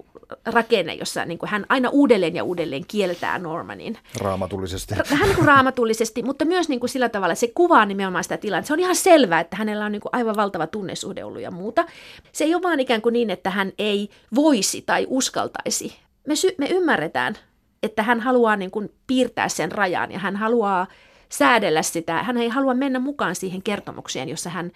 rakenne, 0.47 0.95
jossa 0.95 1.25
niin 1.25 1.39
kuin 1.39 1.51
hän 1.51 1.67
aina 1.69 1.89
uudelleen 1.89 2.35
ja 2.35 2.45
uudelleen 2.45 2.85
kieltää 2.89 3.39
Normanin. 3.39 3.99
Raamatullisesti. 4.21 4.95
Vähän 5.11 5.29
niin 5.29 5.37
kuin 5.37 5.47
raamatullisesti, 5.47 6.23
mutta 6.23 6.45
myös 6.45 6.69
niin 6.69 6.81
kuin 6.81 6.91
sillä 6.91 7.09
tavalla, 7.09 7.33
että 7.33 7.41
se 7.41 7.53
kuvaa 7.55 7.87
nimenomaan 7.87 8.25
sitä 8.25 8.37
tilannetta. 8.37 8.67
Se 8.67 8.73
on 8.73 8.81
ihan 8.81 8.97
selvää, 8.97 9.41
että 9.41 9.57
hänellä 9.57 9.85
on 9.85 9.93
niin 9.93 10.03
kuin 10.03 10.11
aivan 10.13 10.37
valtava 10.37 10.67
tunnesuhde 10.67 11.25
ollut 11.25 11.43
ja 11.43 11.51
muuta. 11.51 11.85
Se 12.33 12.45
ei 12.45 12.55
ole 12.55 12.63
vaan 12.63 12.81
ikään 12.81 13.03
kuin 13.03 13.13
niin, 13.13 13.31
että 13.31 13.51
hän 13.51 13.73
ei 13.79 14.11
voisi 14.35 14.83
tai 14.83 15.07
uskaltaisi. 15.09 15.97
Me, 16.27 16.37
sy- 16.37 16.55
me 16.59 16.67
ymmärretään, 16.67 17.35
että 17.83 18.03
hän 18.03 18.21
haluaa 18.21 18.57
niin 18.57 18.71
kuin 18.71 18.93
piirtää 19.07 19.49
sen 19.49 19.73
rajan 19.73 20.13
ja 20.13 20.19
hän 20.19 20.37
haluaa 20.37 20.87
säädellä 21.29 21.83
sitä. 21.83 22.23
Hän 22.23 22.37
ei 22.37 22.49
halua 22.49 22.75
mennä 22.75 22.99
mukaan 22.99 23.35
siihen 23.35 23.63
kertomukseen, 23.63 24.29
jossa 24.29 24.51
hän 24.51 24.73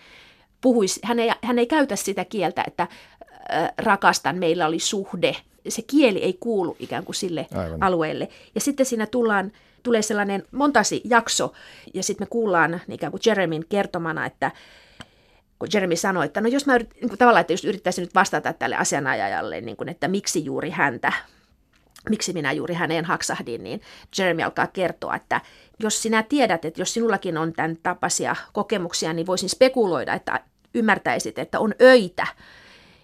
puhuisi, 0.61 1.01
hän 1.05 1.19
ei, 1.19 1.31
hän 1.43 1.59
ei 1.59 1.67
käytä 1.67 1.97
sitä 1.97 2.25
kieltä, 2.25 2.65
että 2.67 2.89
rakastan, 3.79 4.37
meillä 4.37 4.67
oli 4.67 4.79
suhde. 4.79 5.37
Se 5.69 5.83
kieli 5.83 6.23
ei 6.23 6.37
kuulu 6.41 6.77
ikään 6.79 7.05
kuin 7.05 7.17
sille 7.17 7.47
Aivan. 7.55 7.83
alueelle. 7.83 8.29
Ja 8.55 8.61
sitten 8.61 8.87
siinä 8.87 9.07
tullaan, 9.07 9.53
tulee 9.83 10.03
sellainen 10.03 10.43
montasi 10.53 11.01
jakso, 11.05 11.53
ja 11.95 12.03
sitten 12.03 12.25
me 12.27 12.29
kuullaan 12.31 12.81
ikään 12.89 13.11
kuin 13.11 13.21
Jeremyn 13.27 13.65
kertomana, 13.69 14.27
että 14.27 14.51
kun 15.59 15.69
Jeremy 15.75 15.97
sanoi, 15.97 16.25
että 16.25 16.41
no 16.41 16.49
jos 16.49 16.67
mä 16.67 16.75
yrit, 16.75 16.95
niin 16.95 17.09
kuin 17.09 17.19
tavallaan, 17.19 17.41
että 17.41 17.53
jos 17.53 17.65
yrittäisin 17.65 18.03
nyt 18.03 18.15
vastata 18.15 18.53
tälle 18.53 18.77
asianajajalle, 18.77 19.61
niin 19.61 19.77
kuin, 19.77 19.89
että 19.89 20.09
miksi 20.09 20.45
juuri 20.45 20.71
häntä, 20.71 21.13
miksi 22.11 22.33
minä 22.33 22.53
juuri 22.53 22.75
häneen 22.75 23.05
haksahdin, 23.05 23.65
niin 23.65 23.81
Jeremy 24.19 24.43
alkaa 24.43 24.67
kertoa, 24.67 25.17
että 25.17 25.41
jos 25.79 26.03
sinä 26.03 26.23
tiedät, 26.23 26.65
että 26.65 26.81
jos 26.81 26.95
sinullakin 26.95 27.39
on 27.39 27.53
tämän 27.53 27.77
tapaisia 27.83 28.37
kokemuksia, 28.53 29.13
niin 29.13 29.27
voisin 29.27 29.49
spekuloida, 29.49 30.15
että 30.15 30.41
ymmärtäisit, 30.75 31.39
että 31.39 31.61
on 31.61 31.75
öitä 31.83 32.27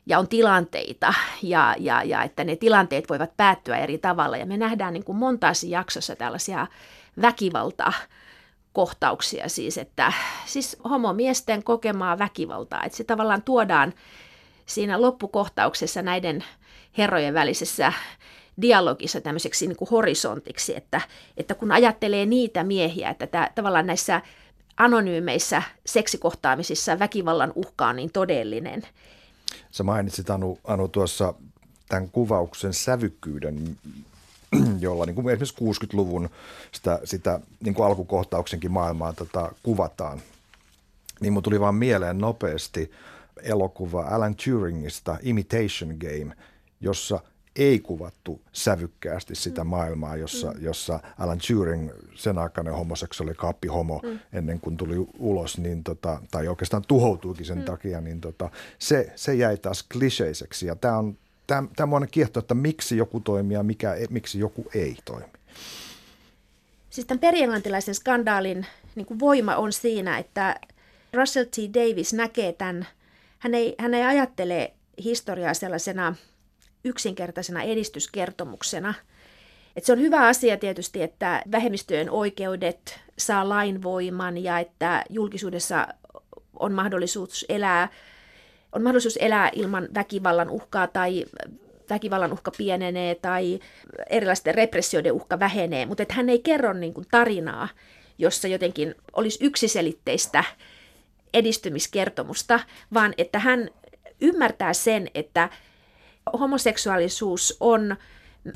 ja 0.07 0.19
on 0.19 0.29
tilanteita 0.29 1.15
ja, 1.43 1.75
ja, 1.79 2.03
ja 2.03 2.23
että 2.23 2.45
ne 2.45 2.57
tilanteet 2.57 3.09
voivat 3.09 3.37
päättyä 3.37 3.77
eri 3.77 3.99
tavalla. 3.99 4.37
Ja 4.37 4.47
me 4.47 4.57
nähdään 4.57 4.93
niin 4.93 5.05
kuin 5.05 5.19
montaasi 5.19 5.71
jaksossa 5.71 6.17
tällaisia 6.17 6.67
väkivalta 7.23 7.93
kohtauksia 8.73 9.49
siis, 9.49 9.79
että 9.79 10.13
siis 10.47 10.77
homomiesten 10.85 11.63
kokemaa 11.63 12.19
väkivaltaa, 12.19 12.85
että 12.85 12.97
se 12.97 13.05
tavallaan 13.05 13.43
tuodaan 13.43 13.95
siinä 14.67 15.01
loppukohtauksessa 15.01 16.03
näiden 16.03 16.45
herrojen 16.99 17.35
välisessä 17.35 17.93
dialogissa 18.61 19.21
tämmöiseksi 19.21 19.67
niin 19.67 19.77
kuin 19.77 19.91
horisontiksi, 19.91 20.77
että, 20.77 21.01
että 21.37 21.55
kun 21.55 21.73
ajattelee 21.73 22.27
niitä 22.27 22.65
miehiä, 22.65 23.11
että 23.11 23.27
tämä, 23.27 23.49
tavallaan 23.55 23.87
näissä 23.87 24.23
anonyymeissä 24.77 25.63
seksikohtaamisissa 25.87 26.99
väkivallan 26.99 27.53
uhka 27.55 27.87
on 27.87 27.97
niin 27.97 28.13
todellinen. 28.13 28.83
Sä 29.71 29.83
mainitsit 29.83 30.31
Anu, 30.31 30.59
Anu 30.65 30.89
tuossa 30.89 31.35
tämän 31.89 32.11
kuvauksen 32.11 32.75
sävykkyyden, 32.75 33.77
jolla 34.81 35.07
niin 35.07 35.15
kuin 35.15 35.29
esimerkiksi 35.29 35.87
60-luvun 35.87 36.31
sitä, 36.73 37.01
sitä 37.05 37.41
niin 37.65 37.75
kuin 37.75 37.87
alkukohtauksenkin 37.87 38.73
maailmaa 38.73 39.13
tota, 39.13 39.53
kuvataan. 39.63 40.23
Niin 41.21 41.33
mun 41.33 41.43
tuli 41.43 41.61
vaan 41.61 41.75
mieleen 41.75 42.19
nopeasti 42.19 42.91
elokuva 43.43 44.03
Alan 44.03 44.35
Turingista 44.45 45.19
Imitation 45.23 45.97
Game, 45.99 46.37
jossa 46.81 47.21
ei 47.57 47.79
kuvattu 47.79 48.41
sävykkäästi 48.53 49.35
sitä 49.35 49.65
mm. 49.65 49.71
maailmaa, 49.71 50.17
jossa, 50.17 50.51
mm. 50.51 50.65
jossa 50.65 51.01
Alan 51.19 51.39
Turing, 51.49 51.91
sen 52.15 52.39
aikainen 52.39 52.75
homoseksuaali 52.75 53.67
homo, 53.73 54.01
mm. 54.03 54.19
ennen 54.33 54.61
kuin 54.61 54.77
tuli 54.77 54.95
ulos, 55.19 55.59
niin 55.59 55.85
tota, 55.85 56.23
tai 56.31 56.49
oikeastaan 56.49 56.85
tuhoutuikin 56.89 57.47
sen 57.47 57.59
mm. 57.59 57.65
takia, 57.65 58.01
niin 58.01 58.21
tota, 58.21 58.51
se, 58.79 59.13
se 59.17 59.35
jäi 59.35 59.57
taas 59.57 59.83
kliseiseksi. 59.83 60.67
Ja 60.67 60.77
tämä 60.77 60.99
on 60.99 61.19
tämä 61.47 62.07
kiehto, 62.11 62.41
että 62.41 62.55
miksi 62.55 62.97
joku 62.97 63.21
toimii 63.21 63.55
ja 63.55 63.63
mikä, 63.63 63.97
miksi 64.11 64.39
joku 64.39 64.65
ei 64.75 64.97
toimi. 65.05 65.33
Siis 66.91 67.07
tämän 67.07 67.21
perienglantilaisen 67.21 67.95
skandaalin 67.95 68.67
niin 68.95 69.07
kuin 69.07 69.21
voima 69.21 69.57
on 69.57 69.73
siinä, 69.73 70.19
että 70.19 70.61
Russell 71.13 71.45
T. 71.45 71.57
Davis 71.75 72.13
näkee 72.13 72.53
tämän, 72.53 72.87
hän 73.39 73.55
ei, 73.55 73.75
hän 73.79 73.95
ei 73.95 74.03
ajattele 74.03 74.73
historiaa 75.05 75.55
sellaisena– 75.55 76.15
yksinkertaisena 76.85 77.63
edistyskertomuksena. 77.63 78.95
Et 79.77 79.85
se 79.85 79.93
on 79.93 80.01
hyvä 80.01 80.27
asia 80.27 80.57
tietysti, 80.57 81.03
että 81.03 81.43
vähemmistöjen 81.53 82.11
oikeudet 82.11 83.01
saa 83.19 83.49
lainvoiman 83.49 84.39
ja 84.39 84.59
että 84.59 85.05
julkisuudessa 85.11 85.89
on 86.59 86.73
mahdollisuus 86.73 87.47
elää, 87.49 87.89
on 88.73 88.83
mahdollisuus 88.83 89.19
elää 89.21 89.51
ilman 89.55 89.89
väkivallan 89.95 90.51
uhkaa 90.51 90.87
tai 90.87 91.25
väkivallan 91.91 92.33
uhka 92.33 92.51
pienenee 92.57 93.15
tai 93.15 93.61
erilaisten 94.11 94.55
repressioiden 94.55 95.13
uhka 95.13 95.39
vähenee, 95.39 95.87
mutta 95.87 96.03
että 96.03 96.15
hän 96.15 96.29
ei 96.29 96.39
kerro 96.39 96.73
niin 96.73 96.95
kuin 96.95 97.07
tarinaa, 97.11 97.69
jossa 98.19 98.49
jotenkin 98.49 98.95
olisi 99.13 99.45
yksiselitteistä 99.45 100.45
edistymiskertomusta, 101.35 102.61
vaan 102.95 103.15
että 103.19 103.39
hän 103.39 103.71
ymmärtää 104.21 104.73
sen, 104.73 105.09
että 105.15 105.49
homoseksuaalisuus 106.39 107.57
on 107.61 107.97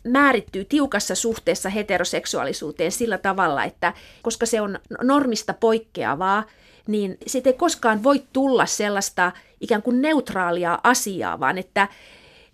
määrittyy 0.04 0.64
tiukassa 0.64 1.14
suhteessa 1.14 1.68
heteroseksuaalisuuteen 1.68 2.92
sillä 2.92 3.18
tavalla, 3.18 3.64
että 3.64 3.92
koska 4.22 4.46
se 4.46 4.60
on 4.60 4.78
normista 5.02 5.54
poikkeavaa, 5.54 6.44
niin 6.86 7.18
siitä 7.26 7.50
ei 7.50 7.52
koskaan 7.52 8.02
voi 8.02 8.22
tulla 8.32 8.66
sellaista 8.66 9.32
ikään 9.60 9.82
kuin 9.82 10.02
neutraalia 10.02 10.78
asiaa, 10.82 11.40
vaan 11.40 11.58
että, 11.58 11.88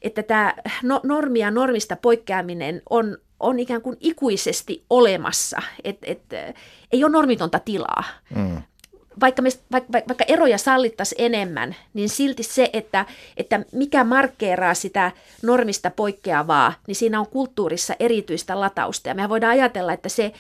että 0.03 0.23
tämä 0.23 0.55
no, 0.83 1.01
normia 1.05 1.51
normista 1.51 1.97
poikkeaminen 1.97 2.83
on, 2.91 3.19
on 3.41 3.59
ikään 3.59 3.83
kuin 3.83 3.97
ikuisesti 4.01 4.85
olemassa, 4.91 5.63
että 5.85 6.07
et, 6.11 6.23
ei 6.93 7.05
ole 7.05 7.13
normitonta 7.13 7.59
tilaa. 7.59 8.05
Mm 8.35 8.63
vaikka, 9.21 9.43
me, 9.43 9.51
vaikka, 9.73 9.93
vaikka 9.93 10.25
eroja 10.29 10.59
sallittaisiin 10.59 11.25
enemmän, 11.25 11.77
niin 11.95 12.09
silti 12.09 12.43
se, 12.43 12.71
että, 12.73 13.07
että 13.37 13.61
mikä 13.73 14.05
markkeeraa 14.05 14.75
sitä 14.75 15.13
normista 15.43 15.91
poikkeavaa, 15.91 16.73
niin 16.87 16.97
siinä 16.97 17.21
on 17.21 17.27
kulttuurissa 17.27 17.95
erityistä 18.01 18.61
latausta. 18.61 19.09
Ja 19.09 19.15
me 19.15 19.29
voidaan 19.29 19.53
ajatella, 19.53 19.93
että 19.93 20.09
se 20.09 20.33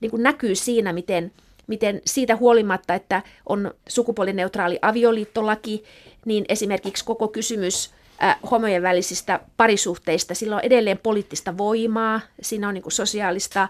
niin 0.00 0.10
kuin 0.10 0.22
näkyy 0.22 0.54
siinä, 0.54 0.92
miten, 0.92 1.32
miten 1.66 2.02
siitä 2.06 2.36
huolimatta, 2.36 2.94
että 2.94 3.22
on 3.48 3.74
sukupuolineutraali 3.88 4.78
avioliittolaki, 4.82 5.84
niin 6.24 6.44
esimerkiksi 6.48 7.04
koko 7.04 7.28
kysymys 7.28 7.90
äh, 8.22 8.36
homojen 8.50 8.82
välisistä 8.82 9.40
parisuhteista, 9.56 10.34
sillä 10.34 10.56
on 10.56 10.62
edelleen 10.64 10.98
poliittista 10.98 11.58
voimaa, 11.58 12.20
siinä 12.42 12.68
on 12.68 12.74
niin 12.74 12.82
kuin 12.82 12.92
sosiaalista 12.92 13.68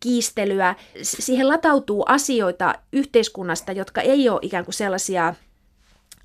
kiistelyä. 0.00 0.74
Siihen 1.02 1.48
latautuu 1.48 2.04
asioita 2.08 2.74
yhteiskunnasta, 2.92 3.72
jotka 3.72 4.00
ei 4.00 4.28
ole 4.28 4.38
ikään 4.42 4.64
kuin 4.64 4.74
sellaisia 4.74 5.34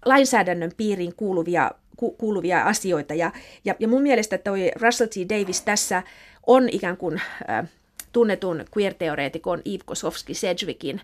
lainsäädännön 0.06 0.72
piiriin 0.78 1.16
kuuluvia, 1.16 1.72
ku, 1.98 2.12
kuuluvia 2.12 2.64
asioita. 2.64 3.14
Ja, 3.14 3.32
ja, 3.66 3.76
ja 3.80 3.88
mun 3.88 4.02
mielestä 4.02 4.38
toi 4.38 4.72
Russell 4.82 5.10
T. 5.10 5.30
Davis 5.30 5.62
tässä 5.62 6.04
on 6.48 6.70
ikään 6.70 6.98
kuin... 6.98 7.22
Äh, 7.50 7.70
tunnetun 8.14 8.66
queer-teoreetikon 8.78 9.62
Yves 9.66 9.84
Kosowski 9.86 10.34
Sedgwickin 10.34 11.02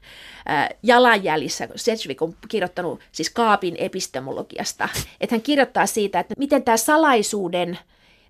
äh, 0.50 0.70
jalanjäljissä. 0.84 1.68
Sedgwick 1.76 2.22
on 2.22 2.34
kirjoittanut 2.48 3.00
siis 3.12 3.30
kaapin 3.30 3.76
epistemologiasta. 3.78 4.90
Että 5.22 5.36
hän 5.36 5.42
kirjoittaa 5.42 5.86
siitä, 5.86 6.20
että 6.20 6.36
miten 6.38 6.64
tämä 6.64 6.78
salaisuuden 6.78 7.80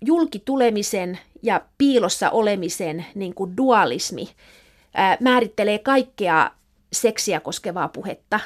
julkitulemisen 0.00 1.18
ja 1.42 1.60
piilossa 1.78 2.30
olemisen 2.30 3.06
niin 3.14 3.34
kuin 3.34 3.56
dualismi 3.56 4.28
ää, 4.94 5.16
määrittelee 5.20 5.78
kaikkea 5.78 6.50
seksiä 6.92 7.40
koskevaa 7.40 7.88
puhetta. 7.88 8.40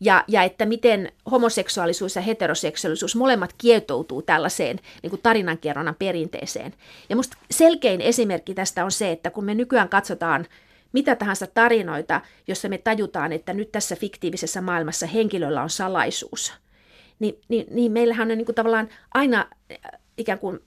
Ja, 0.00 0.24
ja 0.28 0.42
että 0.42 0.66
miten 0.66 1.12
homoseksuaalisuus 1.30 2.16
ja 2.16 2.22
heteroseksuaalisuus 2.22 3.16
molemmat 3.16 3.54
kietoutuu 3.58 4.22
tällaiseen 4.22 4.80
niin 5.02 5.10
kuin 5.10 5.22
tarinankerronnan 5.22 5.94
perinteeseen. 5.94 6.74
Ja 7.08 7.16
musta 7.16 7.36
selkein 7.50 8.00
esimerkki 8.00 8.54
tästä 8.54 8.84
on 8.84 8.90
se, 8.90 9.12
että 9.12 9.30
kun 9.30 9.44
me 9.44 9.54
nykyään 9.54 9.88
katsotaan 9.88 10.46
mitä 10.92 11.16
tahansa 11.16 11.46
tarinoita, 11.46 12.20
jossa 12.46 12.68
me 12.68 12.78
tajutaan, 12.78 13.32
että 13.32 13.54
nyt 13.54 13.72
tässä 13.72 13.96
fiktiivisessä 13.96 14.60
maailmassa 14.60 15.06
henkilöllä 15.06 15.62
on 15.62 15.70
salaisuus, 15.70 16.52
niin, 17.18 17.40
niin, 17.48 17.66
niin 17.70 17.92
meillähän 17.92 18.30
on 18.30 18.38
niin 18.38 18.46
kuin 18.46 18.56
tavallaan 18.56 18.88
aina 19.14 19.46
ikään 20.18 20.38
kuin 20.38 20.60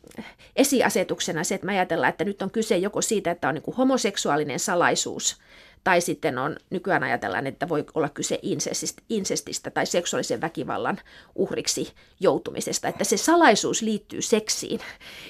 esiasetuksena 0.55 1.43
se, 1.43 1.55
että 1.55 1.67
me 1.67 1.73
ajatellaan, 1.73 2.09
että 2.09 2.25
nyt 2.25 2.41
on 2.41 2.51
kyse 2.51 2.77
joko 2.77 3.01
siitä, 3.01 3.31
että 3.31 3.47
on 3.47 3.53
niin 3.53 3.61
kuin 3.61 3.77
homoseksuaalinen 3.77 4.59
salaisuus, 4.59 5.37
tai 5.85 6.01
sitten 6.01 6.37
on 6.37 6.55
nykyään 6.69 7.03
ajatellaan, 7.03 7.47
että 7.47 7.69
voi 7.69 7.85
olla 7.93 8.09
kyse 8.09 8.39
insestistä, 8.41 9.03
insestistä 9.09 9.71
tai 9.71 9.85
seksuaalisen 9.85 10.41
väkivallan 10.41 10.97
uhriksi 11.35 11.93
joutumisesta, 12.19 12.87
että 12.87 13.03
se 13.03 13.17
salaisuus 13.17 13.81
liittyy 13.81 14.21
seksiin. 14.21 14.79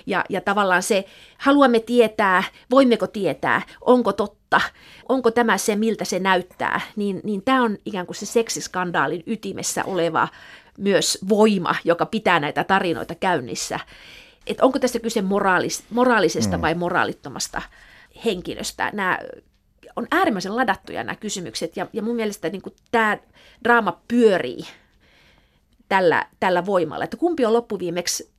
Ja, 0.05 0.25
ja 0.29 0.41
tavallaan 0.41 0.83
se, 0.83 1.05
haluamme 1.37 1.79
tietää, 1.79 2.43
voimmeko 2.71 3.07
tietää, 3.07 3.61
onko 3.81 4.13
totta, 4.13 4.61
onko 5.09 5.31
tämä 5.31 5.57
se, 5.57 5.75
miltä 5.75 6.05
se 6.05 6.19
näyttää, 6.19 6.81
niin, 6.95 7.21
niin 7.23 7.41
tämä 7.41 7.63
on 7.63 7.77
ikään 7.85 8.05
kuin 8.05 8.15
se 8.15 8.25
seksiskandaalin 8.25 9.23
ytimessä 9.25 9.83
oleva 9.85 10.27
myös 10.77 11.17
voima, 11.29 11.75
joka 11.83 12.05
pitää 12.05 12.39
näitä 12.39 12.63
tarinoita 12.63 13.15
käynnissä. 13.15 13.79
että 14.47 14.65
onko 14.65 14.79
tässä 14.79 14.99
kyse 14.99 15.21
moraalis, 15.21 15.83
moraalisesta 15.89 16.57
mm. 16.57 16.61
vai 16.61 16.75
moraalittomasta 16.75 17.61
henkilöstä. 18.25 18.91
Nämä 18.93 19.19
on 19.95 20.07
äärimmäisen 20.11 20.55
ladattuja 20.55 21.03
nämä 21.03 21.15
kysymykset 21.15 21.77
ja, 21.77 21.87
ja 21.93 22.01
mun 22.01 22.15
mielestä 22.15 22.49
niin 22.49 22.61
kuin 22.61 22.75
tämä 22.91 23.17
draama 23.63 24.01
pyörii 24.07 24.65
tällä, 25.89 26.27
tällä 26.39 26.65
voimalla, 26.65 27.03
että 27.03 27.17
kumpi 27.17 27.45
on 27.45 27.53
loppuviimeksi 27.53 28.29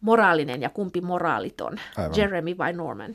moraalinen 0.00 0.62
ja 0.62 0.70
kumpi 0.70 1.00
moraaliton, 1.00 1.80
Aivan. 1.96 2.16
Jeremy 2.16 2.58
vai 2.58 2.72
Norman. 2.72 3.14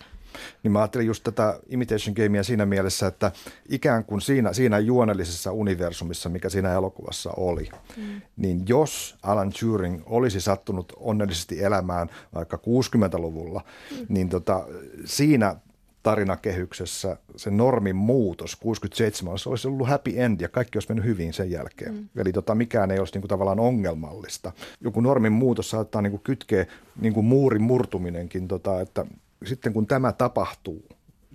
Niin 0.64 0.72
mä 0.72 0.80
ajattelin 0.80 1.08
just 1.08 1.24
tätä 1.24 1.60
Imitation 1.68 2.16
Gamea 2.16 2.44
siinä 2.44 2.66
mielessä, 2.66 3.08
että 3.08 3.32
ikään 3.70 4.06
kuin 4.06 4.22
siinä, 4.22 4.54
siinä 4.54 4.80
juonellisessa 4.80 5.52
universumissa, 5.52 6.30
mikä 6.30 6.50
siinä 6.50 6.74
elokuvassa 6.74 7.32
oli, 7.38 7.70
mm. 7.98 8.22
niin 8.38 8.64
jos 8.68 9.18
Alan 9.24 9.52
Turing 9.60 10.02
olisi 10.06 10.42
sattunut 10.42 10.94
onnellisesti 10.98 11.64
elämään 11.64 12.10
vaikka 12.36 12.58
60-luvulla, 12.58 13.62
mm. 13.92 14.06
niin 14.10 14.30
tota, 14.30 14.68
siinä 15.06 15.56
tarinakehyksessä 16.04 17.18
se 17.36 17.52
normin 17.52 17.96
muutos 17.96 18.56
67 18.56 19.40
se 19.40 19.50
olisi 19.50 19.68
ollut 19.68 19.88
happy 19.88 20.12
end 20.16 20.42
ja 20.42 20.50
kaikki 20.50 20.78
olisi 20.78 20.90
mennyt 20.90 21.06
hyvin 21.06 21.34
sen 21.34 21.52
jälkeen. 21.52 21.94
Mm. 21.94 22.10
Eli 22.18 22.32
tota, 22.32 22.56
mikään 22.56 22.92
ei 22.92 23.00
olisi 23.00 23.14
niin 23.14 23.22
kuin, 23.22 23.30
tavallaan 23.30 23.60
ongelmallista. 23.60 24.52
Joku 24.82 25.02
normin 25.02 25.32
muutos 25.32 25.70
saattaa 25.70 26.02
niin 26.02 26.12
kuin, 26.12 26.22
kytkeä 26.24 26.66
niin 27.02 27.14
kuin 27.14 27.26
muurin 27.26 27.62
murtuminenkin, 27.62 28.48
tota, 28.48 28.82
että 28.82 29.06
sitten 29.46 29.74
kun 29.74 29.88
tämä 29.88 30.12
tapahtuu 30.12 30.86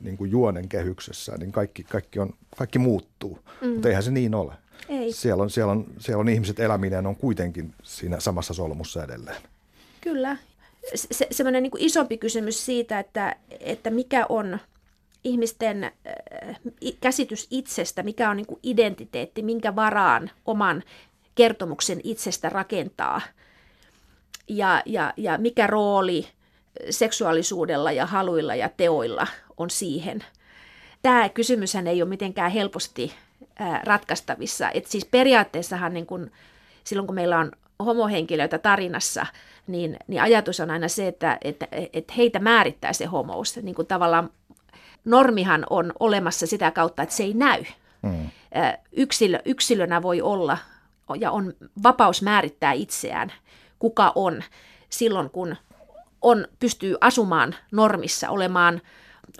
niin 0.03 0.17
kuin 0.17 0.31
juonen 0.31 0.69
kehyksessä, 0.69 1.37
niin 1.39 1.53
kaikki, 1.53 1.85
kaikki, 1.85 2.19
on, 2.19 2.35
kaikki 2.57 2.79
muuttuu. 2.79 3.39
Mm. 3.61 3.69
Mutta 3.69 3.89
eihän 3.89 4.03
se 4.03 4.11
niin 4.11 4.35
ole. 4.35 4.55
Ei. 4.89 5.13
Siellä, 5.13 5.43
on, 5.43 5.51
siellä, 5.51 5.73
on, 5.73 5.87
siellä 5.99 6.21
on 6.21 6.29
ihmiset 6.29 6.61
eläminen 6.61 7.07
on 7.07 7.17
kuitenkin 7.17 7.75
siinä 7.83 8.21
samassa 8.21 8.55
solmussa 8.55 9.05
edelleen. 9.05 9.43
Kyllä. 10.01 10.37
Se, 10.95 11.27
semmoinen 11.31 11.63
niin 11.63 11.73
isompi 11.79 12.19
kysymys 12.19 12.67
siitä, 12.67 12.99
että, 12.99 13.37
että 13.61 13.91
mikä 13.91 14.27
on 14.29 14.59
ihmisten 15.25 15.85
äh, 15.85 15.93
käsitys 17.01 17.47
itsestä, 17.51 18.03
mikä 18.03 18.31
on 18.31 18.37
niin 18.37 18.47
kuin 18.47 18.61
identiteetti, 18.63 19.43
minkä 19.43 19.77
varaan 19.77 20.31
oman 20.45 20.83
kertomuksen 21.35 22.01
itsestä 22.05 22.49
rakentaa 22.49 23.21
ja, 24.49 24.83
ja, 24.87 25.15
ja 25.17 25.39
mikä 25.39 25.67
rooli 25.67 26.27
seksuaalisuudella 26.91 27.93
ja 27.93 28.07
haluilla 28.07 28.55
ja 28.55 28.69
teoilla 28.69 29.27
on 29.57 29.71
siihen. 29.71 30.25
Tämä 31.03 31.29
kysymyshän 31.29 31.87
ei 31.87 32.03
ole 32.03 32.09
mitenkään 32.09 32.51
helposti 32.51 33.15
ratkaistavissa. 33.85 34.71
Et 34.71 34.87
siis 34.87 35.05
periaatteessahan 35.05 35.95
niin 35.95 36.07
kun, 36.07 36.31
silloin 36.85 37.07
kun 37.07 37.15
meillä 37.15 37.39
on 37.39 37.53
homohenkilöitä 37.85 38.59
tarinassa, 38.59 39.27
niin, 39.67 39.97
niin 40.07 40.23
ajatus 40.23 40.61
on 40.61 40.71
aina 40.71 40.89
se, 40.89 41.09
että, 41.09 41.39
että, 41.45 41.69
että 41.93 42.13
heitä 42.17 42.39
määrittää 42.39 42.93
se 42.93 43.05
homous. 43.05 43.57
Niin 43.57 43.75
kuin 43.75 43.87
tavallaan 43.87 44.31
normihan 45.05 45.67
on 45.71 45.93
olemassa 46.01 46.47
sitä 46.47 46.71
kautta, 46.71 47.03
että 47.03 47.15
se 47.15 47.23
ei 47.23 47.35
näy. 47.35 47.65
Mm. 48.03 48.31
Yksilö, 48.93 49.39
yksilönä 49.45 50.03
voi 50.03 50.21
olla 50.21 50.59
ja 51.21 51.31
on 51.31 51.55
vapaus 51.83 52.23
määrittää 52.23 52.73
itseään, 52.73 53.33
kuka 53.79 54.13
on 54.15 54.43
silloin, 54.91 55.31
kun 55.31 55.57
on, 56.27 56.47
pystyy 56.59 56.97
asumaan 57.01 57.55
normissa, 57.73 58.31
olemaan, 58.31 58.81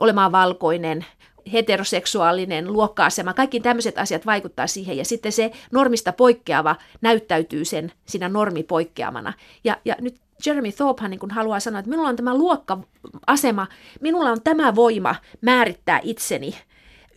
olemaan 0.01 0.33
valkoinen, 0.33 1.07
heteroseksuaalinen, 1.53 2.73
luokka-asema, 2.73 3.35
kaikki 3.35 3.61
tämmöiset 3.61 3.99
asiat 3.99 4.27
vaikuttaa 4.27 4.67
siihen 4.67 4.97
ja 4.97 5.05
sitten 5.05 5.33
se 5.33 5.51
normista 5.73 6.13
poikkeava 6.13 6.77
näyttäytyy 7.01 7.65
sen 7.65 7.93
siinä 8.07 8.29
normipoikkeamana. 8.29 9.33
Ja, 9.65 9.77
ja 9.85 9.97
nyt 10.01 10.21
Jeremy 10.47 10.73
Thorpehan 10.73 11.11
niin 11.11 11.31
haluaa 11.31 11.61
sanoa, 11.61 11.79
että 11.79 11.91
minulla 11.91 12.09
on 12.09 12.17
tämä 12.17 12.35
luokka-asema, 12.35 13.67
minulla 14.01 14.31
on 14.31 14.43
tämä 14.43 14.75
voima 14.75 15.15
määrittää 15.41 16.01
itseni 16.03 16.55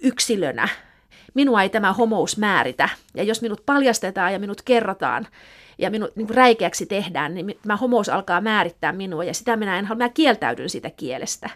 yksilönä. 0.01 0.67
Minua 1.33 1.63
ei 1.63 1.69
tämä 1.69 1.93
homous 1.93 2.37
määritä. 2.37 2.89
Ja 3.15 3.23
jos 3.23 3.41
minut 3.41 3.65
paljastetaan 3.65 4.33
ja 4.33 4.39
minut 4.39 4.61
kerrotaan, 4.61 5.27
ja 5.77 5.89
minut 5.89 6.15
niin 6.15 6.29
räikeäksi 6.29 6.85
tehdään, 6.85 7.33
niin 7.33 7.57
tämä 7.61 7.75
homous 7.75 8.09
alkaa 8.09 8.41
määrittää 8.41 8.91
minua 8.91 9.23
ja 9.23 9.33
sitä 9.33 9.55
minä 9.57 9.79
en 9.79 9.85
halua, 9.85 10.03
mä 10.03 10.09
kieltäydyn 10.09 10.69
siitä 10.69 10.89
kielestä. 10.89 11.49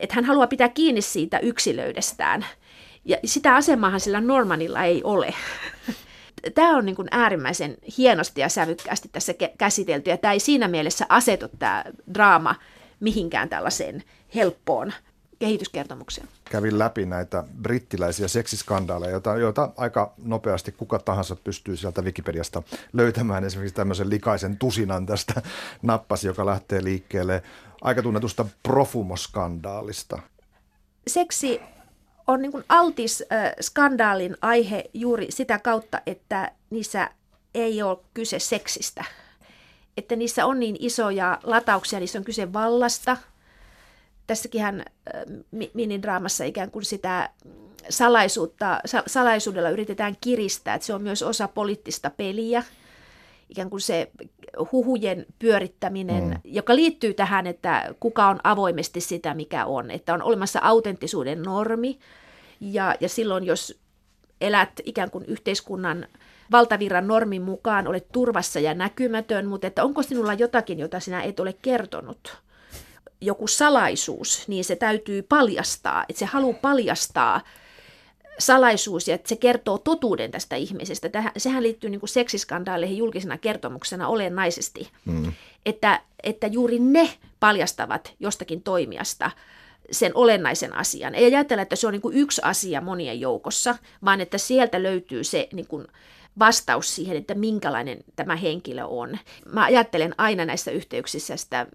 Että 0.00 0.14
hän 0.14 0.24
haluaa 0.24 0.46
pitää 0.46 0.68
kiinni 0.68 1.02
siitä 1.02 1.38
yksilöydestään. 1.38 2.46
Ja 3.04 3.16
sitä 3.24 3.54
asemahan 3.54 4.00
sillä 4.00 4.20
Normanilla 4.20 4.84
ei 4.84 5.00
ole. 5.04 5.34
Tämä 6.54 6.76
on 6.76 6.86
niin 6.86 6.96
kuin 6.96 7.08
äärimmäisen 7.10 7.76
hienosti 7.98 8.40
ja 8.40 8.48
sävykkäästi 8.48 9.08
tässä 9.12 9.34
käsitelty, 9.58 10.10
ja 10.10 10.16
tämä 10.16 10.32
ei 10.32 10.40
siinä 10.40 10.68
mielessä 10.68 11.06
asetu 11.08 11.48
tämä 11.58 11.84
draama 12.14 12.54
mihinkään 13.00 13.48
tällaiseen 13.48 14.02
helppoon 14.34 14.92
kehityskertomuksia. 15.38 16.24
Kävin 16.52 16.78
läpi 16.78 17.06
näitä 17.06 17.44
brittiläisiä 17.62 18.28
seksiskandaaleja, 18.28 19.10
joita, 19.10 19.36
joita 19.36 19.70
aika 19.76 20.14
nopeasti 20.24 20.72
kuka 20.72 20.98
tahansa 20.98 21.36
pystyy 21.36 21.76
sieltä 21.76 22.02
Wikipediasta 22.02 22.62
löytämään. 22.92 23.44
Esimerkiksi 23.44 23.74
tämmöisen 23.74 24.10
likaisen 24.10 24.58
tusinan 24.58 25.06
tästä 25.06 25.42
nappasi, 25.82 26.26
joka 26.26 26.46
lähtee 26.46 26.84
liikkeelle 26.84 27.42
aika 27.80 28.02
tunnetusta 28.02 28.46
profumoskandaalista. 28.62 30.22
Seksi 31.06 31.60
on 32.26 32.42
niin 32.42 32.52
kuin 32.52 32.64
altis 32.68 33.24
äh, 33.32 33.52
skandaalin 33.60 34.36
aihe 34.42 34.84
juuri 34.94 35.26
sitä 35.30 35.58
kautta, 35.58 36.00
että 36.06 36.52
niissä 36.70 37.10
ei 37.54 37.82
ole 37.82 37.98
kyse 38.14 38.38
seksistä. 38.38 39.04
Että 39.96 40.16
niissä 40.16 40.46
on 40.46 40.60
niin 40.60 40.76
isoja 40.78 41.38
latauksia, 41.42 41.98
niissä 41.98 42.18
on 42.18 42.24
kyse 42.24 42.52
vallasta– 42.52 43.16
tässäkin 44.32 44.62
äh, 44.64 44.74
minidraamassa 45.74 46.44
ikään 46.44 46.70
kuin 46.70 46.84
sitä 46.84 47.30
salaisuutta, 47.88 48.80
salaisuudella 49.06 49.70
yritetään 49.70 50.16
kiristää, 50.20 50.74
että 50.74 50.86
se 50.86 50.94
on 50.94 51.02
myös 51.02 51.22
osa 51.22 51.48
poliittista 51.48 52.10
peliä, 52.10 52.62
ikään 53.48 53.70
kuin 53.70 53.80
se 53.80 54.10
huhujen 54.72 55.26
pyörittäminen, 55.38 56.24
mm. 56.24 56.40
joka 56.44 56.76
liittyy 56.76 57.14
tähän, 57.14 57.46
että 57.46 57.94
kuka 58.00 58.28
on 58.28 58.40
avoimesti 58.44 59.00
sitä, 59.00 59.34
mikä 59.34 59.66
on, 59.66 59.90
että 59.90 60.14
on 60.14 60.22
olemassa 60.22 60.60
autenttisuuden 60.62 61.42
normi, 61.42 61.98
ja, 62.60 62.94
ja 63.00 63.08
silloin 63.08 63.44
jos 63.44 63.80
elät 64.40 64.80
ikään 64.84 65.10
kuin 65.10 65.24
yhteiskunnan 65.24 66.06
valtavirran 66.50 67.06
normin 67.06 67.42
mukaan, 67.42 67.88
olet 67.88 68.06
turvassa 68.12 68.60
ja 68.60 68.74
näkymätön, 68.74 69.46
mutta 69.46 69.66
että 69.66 69.84
onko 69.84 70.02
sinulla 70.02 70.34
jotakin, 70.34 70.78
jota 70.78 71.00
sinä 71.00 71.22
et 71.22 71.40
ole 71.40 71.52
kertonut– 71.62 72.36
joku 73.22 73.46
salaisuus, 73.46 74.48
niin 74.48 74.64
se 74.64 74.76
täytyy 74.76 75.22
paljastaa, 75.22 76.04
että 76.08 76.18
se 76.18 76.24
haluaa 76.24 76.58
paljastaa 76.62 77.40
salaisuus 78.38 79.08
ja 79.08 79.14
että 79.14 79.28
se 79.28 79.36
kertoo 79.36 79.78
totuuden 79.78 80.30
tästä 80.30 80.56
ihmisestä. 80.56 81.08
Tähän, 81.08 81.32
sehän 81.36 81.62
liittyy 81.62 81.90
niin 81.90 82.00
kuin 82.00 82.10
seksiskandaaleihin 82.10 82.96
julkisena 82.98 83.38
kertomuksena 83.38 84.08
olennaisesti, 84.08 84.90
mm. 85.04 85.32
että, 85.66 86.00
että 86.22 86.46
juuri 86.46 86.78
ne 86.78 87.18
paljastavat 87.40 88.14
jostakin 88.20 88.62
toimijasta 88.62 89.30
sen 89.90 90.12
olennaisen 90.14 90.72
asian. 90.72 91.14
Ei 91.14 91.24
ajatella, 91.24 91.62
että 91.62 91.76
se 91.76 91.86
on 91.86 91.92
niin 91.92 92.02
kuin 92.02 92.16
yksi 92.16 92.40
asia 92.44 92.80
monien 92.80 93.20
joukossa, 93.20 93.76
vaan 94.04 94.20
että 94.20 94.38
sieltä 94.38 94.82
löytyy 94.82 95.24
se 95.24 95.48
niin 95.52 95.66
kuin 95.66 95.86
vastaus 96.38 96.94
siihen, 96.94 97.16
että 97.16 97.34
minkälainen 97.34 97.98
tämä 98.16 98.36
henkilö 98.36 98.84
on. 98.84 99.18
Mä 99.52 99.64
ajattelen 99.64 100.14
aina 100.18 100.44
näissä 100.44 100.70
yhteyksissä 100.70 101.36
sitä 101.36 101.66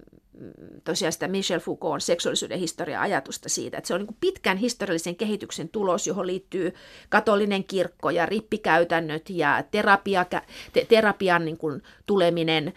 tosiaan 0.84 1.14
sitä 1.14 1.28
Michel 1.28 1.60
Foucaultin 1.60 2.06
seksuaalisuuden 2.06 2.60
historia-ajatusta 2.60 3.50
siitä, 3.50 3.78
että 3.78 3.88
se 3.88 3.94
on 3.94 4.02
niin 4.02 4.18
pitkän 4.20 4.58
historiallisen 4.58 5.16
kehityksen 5.16 5.70
tulos, 5.70 6.08
johon 6.08 6.28
liittyy 6.28 6.74
katolinen 7.10 7.64
kirkko 7.64 8.10
ja 8.10 8.26
rippikäytännöt 8.26 9.30
ja 9.30 9.64
terapia, 9.72 10.26
te, 10.26 10.86
terapian 10.90 11.46
niin 11.46 11.58
kuin 11.58 11.84
tuleminen 12.06 12.74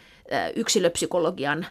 yksilöpsykologian 0.56 1.66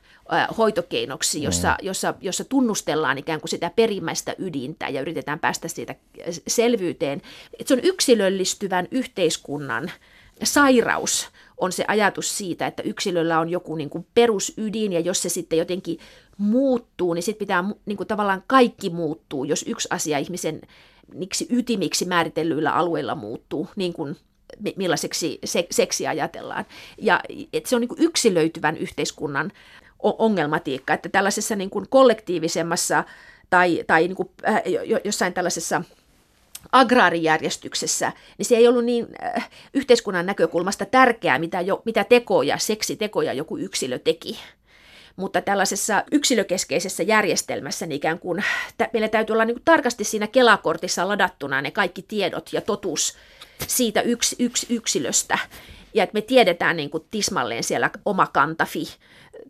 hoitokeinoksi, 0.57 1.43
jossa, 1.43 1.69
mm. 1.69 1.85
jossa, 1.85 2.13
jossa 2.21 2.43
tunnustellaan 2.43 3.17
ikään 3.17 3.41
kuin 3.41 3.49
sitä 3.49 3.71
perimmäistä 3.75 4.35
ydintä 4.37 4.89
ja 4.89 5.01
yritetään 5.01 5.39
päästä 5.39 5.67
siitä 5.67 5.95
selvyyteen. 6.47 7.21
Että 7.59 7.67
se 7.67 7.73
on 7.73 7.79
yksilöllistyvän 7.83 8.87
yhteiskunnan 8.91 9.91
sairaus 10.43 11.29
on 11.59 11.71
se 11.71 11.85
ajatus 11.87 12.37
siitä, 12.37 12.67
että 12.67 12.83
yksilöllä 12.83 13.39
on 13.39 13.49
joku 13.49 13.75
niin 13.75 13.89
kuin 13.89 14.07
perusydin 14.13 14.93
ja 14.93 14.99
jos 14.99 15.21
se 15.21 15.29
sitten 15.29 15.59
jotenkin 15.59 15.99
muuttuu, 16.37 17.13
niin 17.13 17.23
sitten 17.23 17.39
pitää 17.39 17.63
niin 17.85 17.97
kuin 17.97 18.07
tavallaan 18.07 18.43
kaikki 18.47 18.89
muuttuu, 18.89 19.43
jos 19.43 19.65
yksi 19.67 19.87
asia 19.91 20.17
ihmisen 20.17 20.61
miksi 21.13 21.47
ytimiksi 21.49 22.05
määritellyillä 22.05 22.71
alueilla 22.71 23.15
muuttuu, 23.15 23.67
niin 23.75 23.93
kuin 23.93 24.15
millaiseksi 24.75 25.39
se, 25.45 25.67
seksi 25.71 26.07
ajatellaan. 26.07 26.65
Ja 26.97 27.21
että 27.53 27.69
se 27.69 27.75
on 27.75 27.81
niin 27.81 27.89
kuin 27.89 28.03
yksilöityvän 28.03 28.77
yhteiskunnan 28.77 29.51
ongelmatiikka, 29.99 30.93
että 30.93 31.09
tällaisessa 31.09 31.55
niin 31.55 31.69
kuin 31.69 31.85
kollektiivisemmassa 31.89 33.03
tai, 33.49 33.83
tai 33.87 34.07
niin 34.07 34.15
kuin, 34.15 34.29
äh, 34.47 34.61
jossain 35.03 35.33
tällaisessa 35.33 35.81
agraarijärjestyksessä, 36.71 38.11
niin 38.37 38.45
se 38.45 38.55
ei 38.55 38.67
ollut 38.67 38.85
niin 38.85 39.07
äh, 39.23 39.49
yhteiskunnan 39.73 40.25
näkökulmasta 40.25 40.85
tärkeää, 40.85 41.39
mitä, 41.39 41.61
jo, 41.61 41.81
mitä 41.85 42.03
tekoja, 42.03 42.57
seksitekoja 42.57 43.33
joku 43.33 43.57
yksilö 43.57 43.99
teki. 43.99 44.39
mutta 45.15 45.41
tällaisessa 45.41 46.03
yksilökeskeisessä 46.11 47.03
järjestelmässä 47.03 47.85
niin 47.85 47.95
ikään 47.95 48.19
kuin, 48.19 48.43
meillä 48.93 49.07
täytyy 49.07 49.33
olla 49.33 49.45
niin 49.45 49.55
kuin 49.55 49.65
tarkasti 49.65 50.03
siinä 50.03 50.27
kelakortissa 50.27 51.07
ladattuna 51.07 51.61
ne 51.61 51.71
kaikki 51.71 52.01
tiedot 52.01 52.53
ja 52.53 52.61
totuus 52.61 53.17
siitä 53.67 54.01
yks, 54.01 54.35
yks, 54.39 54.65
yksilöstä. 54.69 55.37
Ja 55.93 56.03
että 56.03 56.13
me 56.13 56.21
tiedetään 56.21 56.77
niin 56.77 56.89
kuin 56.89 57.03
tismalleen 57.11 57.63
siellä 57.63 57.89
oma 58.05 58.27
kantafi 58.27 58.83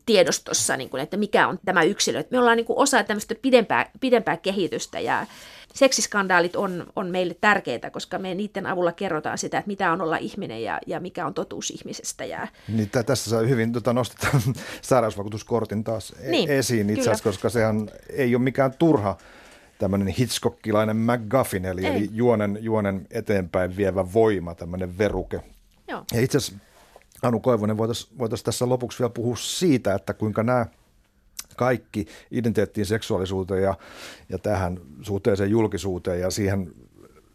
tiedostossa, 0.06 0.78
niin 0.78 0.90
kuin, 0.90 1.04
että 1.04 1.18
mikä 1.18 1.48
on 1.48 1.60
tämä 1.66 1.84
yksilö. 1.84 2.20
Että 2.20 2.36
me 2.36 2.40
ollaan 2.40 2.58
niin 2.58 2.66
kuin 2.66 2.80
osa 2.80 3.04
tämmöistä 3.04 3.36
pidempää, 3.36 3.92
pidempää 4.00 4.38
kehitystä 4.38 5.00
ja 5.00 5.26
seksiskandaalit 5.74 6.56
on, 6.56 6.88
on 6.96 7.08
meille 7.08 7.36
tärkeitä, 7.42 7.90
koska 7.90 8.20
me 8.20 8.36
niiden 8.36 8.66
avulla 8.66 8.92
kerrotaan 8.92 9.38
sitä, 9.38 9.58
että 9.58 9.68
mitä 9.68 9.92
on 9.92 10.02
olla 10.02 10.18
ihminen 10.18 10.64
ja, 10.64 10.80
ja 10.88 11.00
mikä 11.00 11.26
on 11.26 11.34
totuus 11.34 11.70
ihmisestä. 11.70 12.26
Ja... 12.26 12.48
Niin, 12.68 12.90
tässä 13.06 13.30
saa 13.30 13.42
hyvin 13.42 13.74
tota, 13.74 13.94
nostetaan 13.94 14.42
sairausvakuutuskortin 14.82 15.84
taas 15.84 16.14
e- 16.20 16.32
niin, 16.32 16.50
esiin 16.50 16.90
itse 16.90 17.02
asiassa, 17.02 17.24
koska 17.24 17.50
sehän 17.50 17.90
ei 18.10 18.36
ole 18.36 18.44
mikään 18.44 18.74
turha 18.80 19.18
tämmöinen 19.80 20.08
Hitchcockilainen 20.08 20.98
McGuffin, 20.98 21.66
eli, 21.66 21.86
eli 21.86 22.10
juonen, 22.12 22.58
juonen 22.62 23.08
eteenpäin 23.12 23.78
vievä 23.78 24.14
voima, 24.14 24.56
tämmöinen 24.56 24.98
veruke. 24.98 25.42
Joo. 25.88 26.04
Ja 26.14 26.22
itse 26.22 26.38
asiassa 26.38 26.66
Anu 27.22 27.40
Koivonen 27.40 27.78
voitaisiin 27.78 28.18
voitais 28.20 28.44
tässä 28.44 28.70
lopuksi 28.70 29.00
vielä 29.00 29.10
puhua 29.10 29.36
siitä, 29.36 29.96
että 29.96 30.14
kuinka 30.14 30.44
nämä 30.44 30.66
kaikki 31.60 32.08
identiteettiin, 32.32 32.86
seksuaalisuuteen 32.86 33.64
ja, 33.64 33.76
ja 34.30 34.38
tähän 34.38 34.80
suhteeseen 35.02 35.50
julkisuuteen 35.50 36.20
ja 36.20 36.30
siihen 36.30 36.72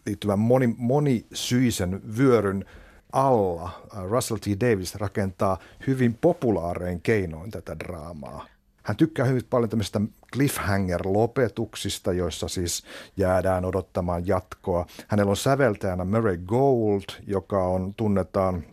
liittyvän 0.06 0.38
moni, 0.38 0.74
monisyisen 0.78 2.00
vyöryn 2.16 2.64
alla 3.12 3.64
äh, 3.64 4.04
Russell 4.04 4.38
T. 4.38 4.46
Davis 4.60 4.94
rakentaa 4.94 5.58
hyvin 5.86 6.14
populaarein 6.14 7.00
keinoin 7.00 7.50
tätä 7.50 7.78
draamaa. 7.78 8.46
Hän 8.82 8.96
tykkää 8.96 9.26
hyvin 9.26 9.42
paljon 9.50 9.70
tämmöistä 9.70 10.00
cliffhanger-lopetuksista, 10.36 12.12
joissa 12.12 12.48
siis 12.48 12.84
jäädään 13.16 13.64
odottamaan 13.64 14.26
jatkoa. 14.26 14.86
Hänellä 15.08 15.30
on 15.30 15.36
säveltäjänä 15.36 16.04
Murray 16.04 16.36
Gold, 16.36 17.22
joka 17.26 17.64
on 17.64 17.94
tunnetaan 17.94 18.64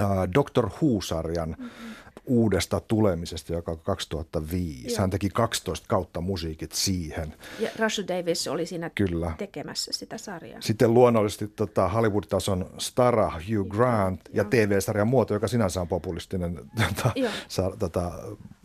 äh, 0.00 0.08
Dr. 0.34 0.66
Who-sarjan 0.66 1.56
mm-hmm 1.58 1.97
uudesta 2.28 2.80
tulemisesta, 2.80 3.52
joka 3.52 3.72
on 3.72 3.78
2005. 3.78 4.88
Joo. 4.88 5.00
Hän 5.00 5.10
teki 5.10 5.28
12 5.28 5.86
kautta 5.88 6.20
musiikit 6.20 6.72
siihen. 6.72 7.34
Ja 7.60 7.70
Russell 7.78 8.08
Davis 8.08 8.48
oli 8.48 8.66
siinä 8.66 8.90
Kyllä. 8.90 9.32
tekemässä 9.38 9.90
sitä 9.94 10.18
sarjaa. 10.18 10.60
Sitten 10.60 10.94
luonnollisesti 10.94 11.48
tota, 11.48 11.88
Hollywood-tason 11.88 12.70
stara 12.78 13.30
Hugh 13.30 13.68
Grant 13.68 14.20
ja, 14.28 14.36
ja 14.36 14.44
TV-sarjan 14.44 15.08
muoto, 15.08 15.34
joka 15.34 15.48
sinänsä 15.48 15.80
on 15.80 15.88
populistinen 15.88 16.60
tota, 16.76 17.10
sa, 17.48 17.72
tota, 17.78 18.12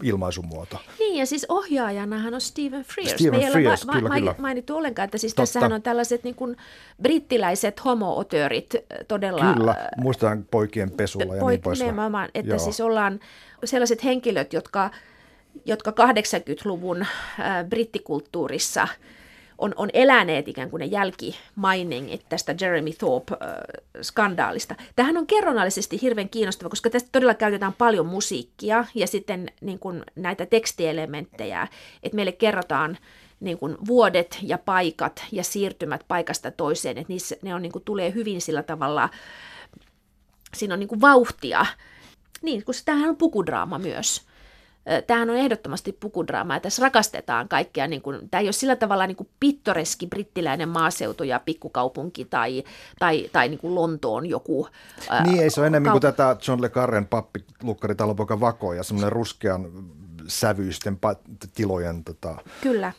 ilmaisumuoto. 0.03 0.77
Niin, 0.99 1.19
ja 1.19 1.25
siis 1.25 1.45
ohjaajanahan 1.49 2.33
on 2.33 2.41
Stephen 2.41 2.83
Frears. 2.83 3.11
Stephen 3.11 3.39
Me 3.39 3.45
ei 3.45 3.51
Frears, 3.51 3.85
ole 3.85 3.93
va- 3.93 3.99
kyllä, 3.99 4.15
kyllä. 4.15 4.35
mainittu 4.37 4.75
ollenkaan, 4.77 5.03
että 5.05 5.17
siis 5.17 5.33
Totta. 5.33 5.41
tässähän 5.41 5.73
on 5.73 5.81
tällaiset 5.81 6.23
niin 6.23 6.35
kuin, 6.35 6.57
brittiläiset 7.01 7.85
homo-otörit 7.85 8.75
todella. 9.07 9.53
Kyllä, 9.53 9.89
muistetaan 9.97 10.45
poikien 10.51 10.91
pesulla 10.91 11.35
ja 11.35 11.41
poik- 11.41 11.49
niin 11.49 11.61
poispäin. 11.61 11.87
Nimenomaan, 11.91 12.29
että 12.33 12.49
Joo. 12.51 12.59
siis 12.59 12.81
ollaan 12.81 13.19
sellaiset 13.65 14.03
henkilöt, 14.03 14.53
jotka, 14.53 14.91
jotka 15.65 15.91
80-luvun 15.91 17.01
äh, 17.01 17.65
brittikulttuurissa 17.69 18.87
on, 19.57 19.73
on 19.75 19.89
eläneet 19.93 20.47
ikään 20.47 20.69
kuin 20.69 20.79
ne 20.79 20.85
jälkimainingit 20.85 22.25
tästä 22.29 22.55
Jeremy 22.61 22.89
Thorpe-skandaalista. 22.89 24.75
Tähän 24.95 25.17
on 25.17 25.27
kerronnallisesti 25.27 26.01
hirveän 26.01 26.29
kiinnostava, 26.29 26.69
koska 26.69 26.89
tästä 26.89 27.09
todella 27.11 27.33
käytetään 27.33 27.73
paljon 27.73 28.05
musiikkia 28.05 28.85
ja 28.95 29.07
sitten 29.07 29.51
niin 29.61 29.79
kuin 29.79 30.03
näitä 30.15 30.45
tekstielementtejä, 30.45 31.67
että 32.03 32.15
meille 32.15 32.31
kerrotaan 32.31 32.97
niin 33.39 33.57
kuin 33.57 33.77
vuodet 33.87 34.39
ja 34.41 34.57
paikat 34.57 35.25
ja 35.31 35.43
siirtymät 35.43 36.05
paikasta 36.07 36.51
toiseen, 36.51 36.97
että 36.97 37.13
niissä, 37.13 37.35
ne 37.41 37.55
on, 37.55 37.61
niin 37.61 37.71
kuin, 37.71 37.83
tulee 37.85 38.13
hyvin 38.13 38.41
sillä 38.41 38.63
tavalla, 38.63 39.09
siinä 40.53 40.73
on 40.73 40.79
niin 40.79 40.87
kuin 40.87 41.01
vauhtia 41.01 41.65
niin, 42.43 42.65
kun 42.65 42.75
tämähän 42.85 43.09
on 43.09 43.17
pukudraama 43.17 43.79
myös. 43.79 44.21
Tämähän 45.07 45.29
on 45.29 45.35
ehdottomasti 45.35 45.97
pukudraama, 45.99 46.53
ja 46.53 46.59
tässä 46.59 46.81
rakastetaan 46.81 47.47
kaikkea. 47.47 47.87
Niin 47.87 48.01
kuin, 48.01 48.29
tämä 48.29 48.41
ei 48.41 48.47
ole 48.47 48.53
sillä 48.53 48.75
tavalla 48.75 49.07
niin 49.07 49.15
kuin 49.15 49.29
pittoreski 49.39 50.07
brittiläinen 50.07 50.69
maaseutu 50.69 51.23
ja 51.23 51.39
pikkukaupunki 51.39 52.25
tai, 52.25 52.63
tai, 52.99 53.29
tai 53.33 53.49
niin 53.49 53.59
kuin 53.59 53.75
Lontoon 53.75 54.25
joku. 54.25 54.67
Niin, 55.23 55.43
ei 55.43 55.49
se 55.49 55.61
ole 55.61 55.67
enemmän 55.67 55.89
kaup- 55.89 55.93
kuin 55.93 56.01
tätä 56.01 56.37
John 56.47 56.61
Le 56.61 56.69
Carren 56.69 57.07
pappi 57.07 57.45
Lukkari 57.63 57.95
Talonpoika 57.95 58.39
Vako 58.39 58.73
ja 58.73 58.83
semmoinen 58.83 59.11
ruskean 59.11 59.71
sävyisten 60.27 60.99
tilojen 61.55 62.03
tota, 62.03 62.35
Kyllä 62.61 62.93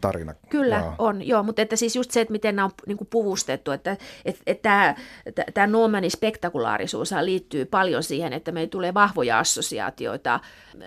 tarina. 0.00 0.34
Kyllä 0.48 0.76
joo. 0.76 0.94
on, 0.98 1.26
joo, 1.26 1.42
mutta 1.42 1.62
että 1.62 1.76
siis 1.76 1.96
just 1.96 2.10
se, 2.10 2.20
että 2.20 2.32
miten 2.32 2.56
nämä 2.56 2.66
on 2.66 2.72
niin 2.86 2.98
kuin 2.98 3.08
puvustettu, 3.08 3.70
että, 3.70 3.96
että, 4.24 4.42
että 4.46 4.62
tämä, 4.62 4.94
tämä 5.54 5.66
Normanin 5.66 6.10
spektakulaarisuus 6.10 7.14
liittyy 7.20 7.64
paljon 7.64 8.02
siihen, 8.02 8.32
että 8.32 8.52
meillä 8.52 8.70
tulee 8.70 8.94
vahvoja 8.94 9.38
assosiaatioita 9.38 10.40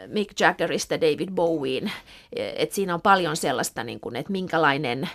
Mick 0.08 0.40
Jaggerista 0.40 1.02
David 1.02 1.30
Bowien, 1.32 1.92
että 2.36 2.76
siinä 2.76 2.94
on 2.94 3.02
paljon 3.02 3.38
sellaista, 3.38 3.84
niin 3.84 4.00
kuin, 4.00 4.16
että 4.16 4.32
minkälainen 4.32 5.10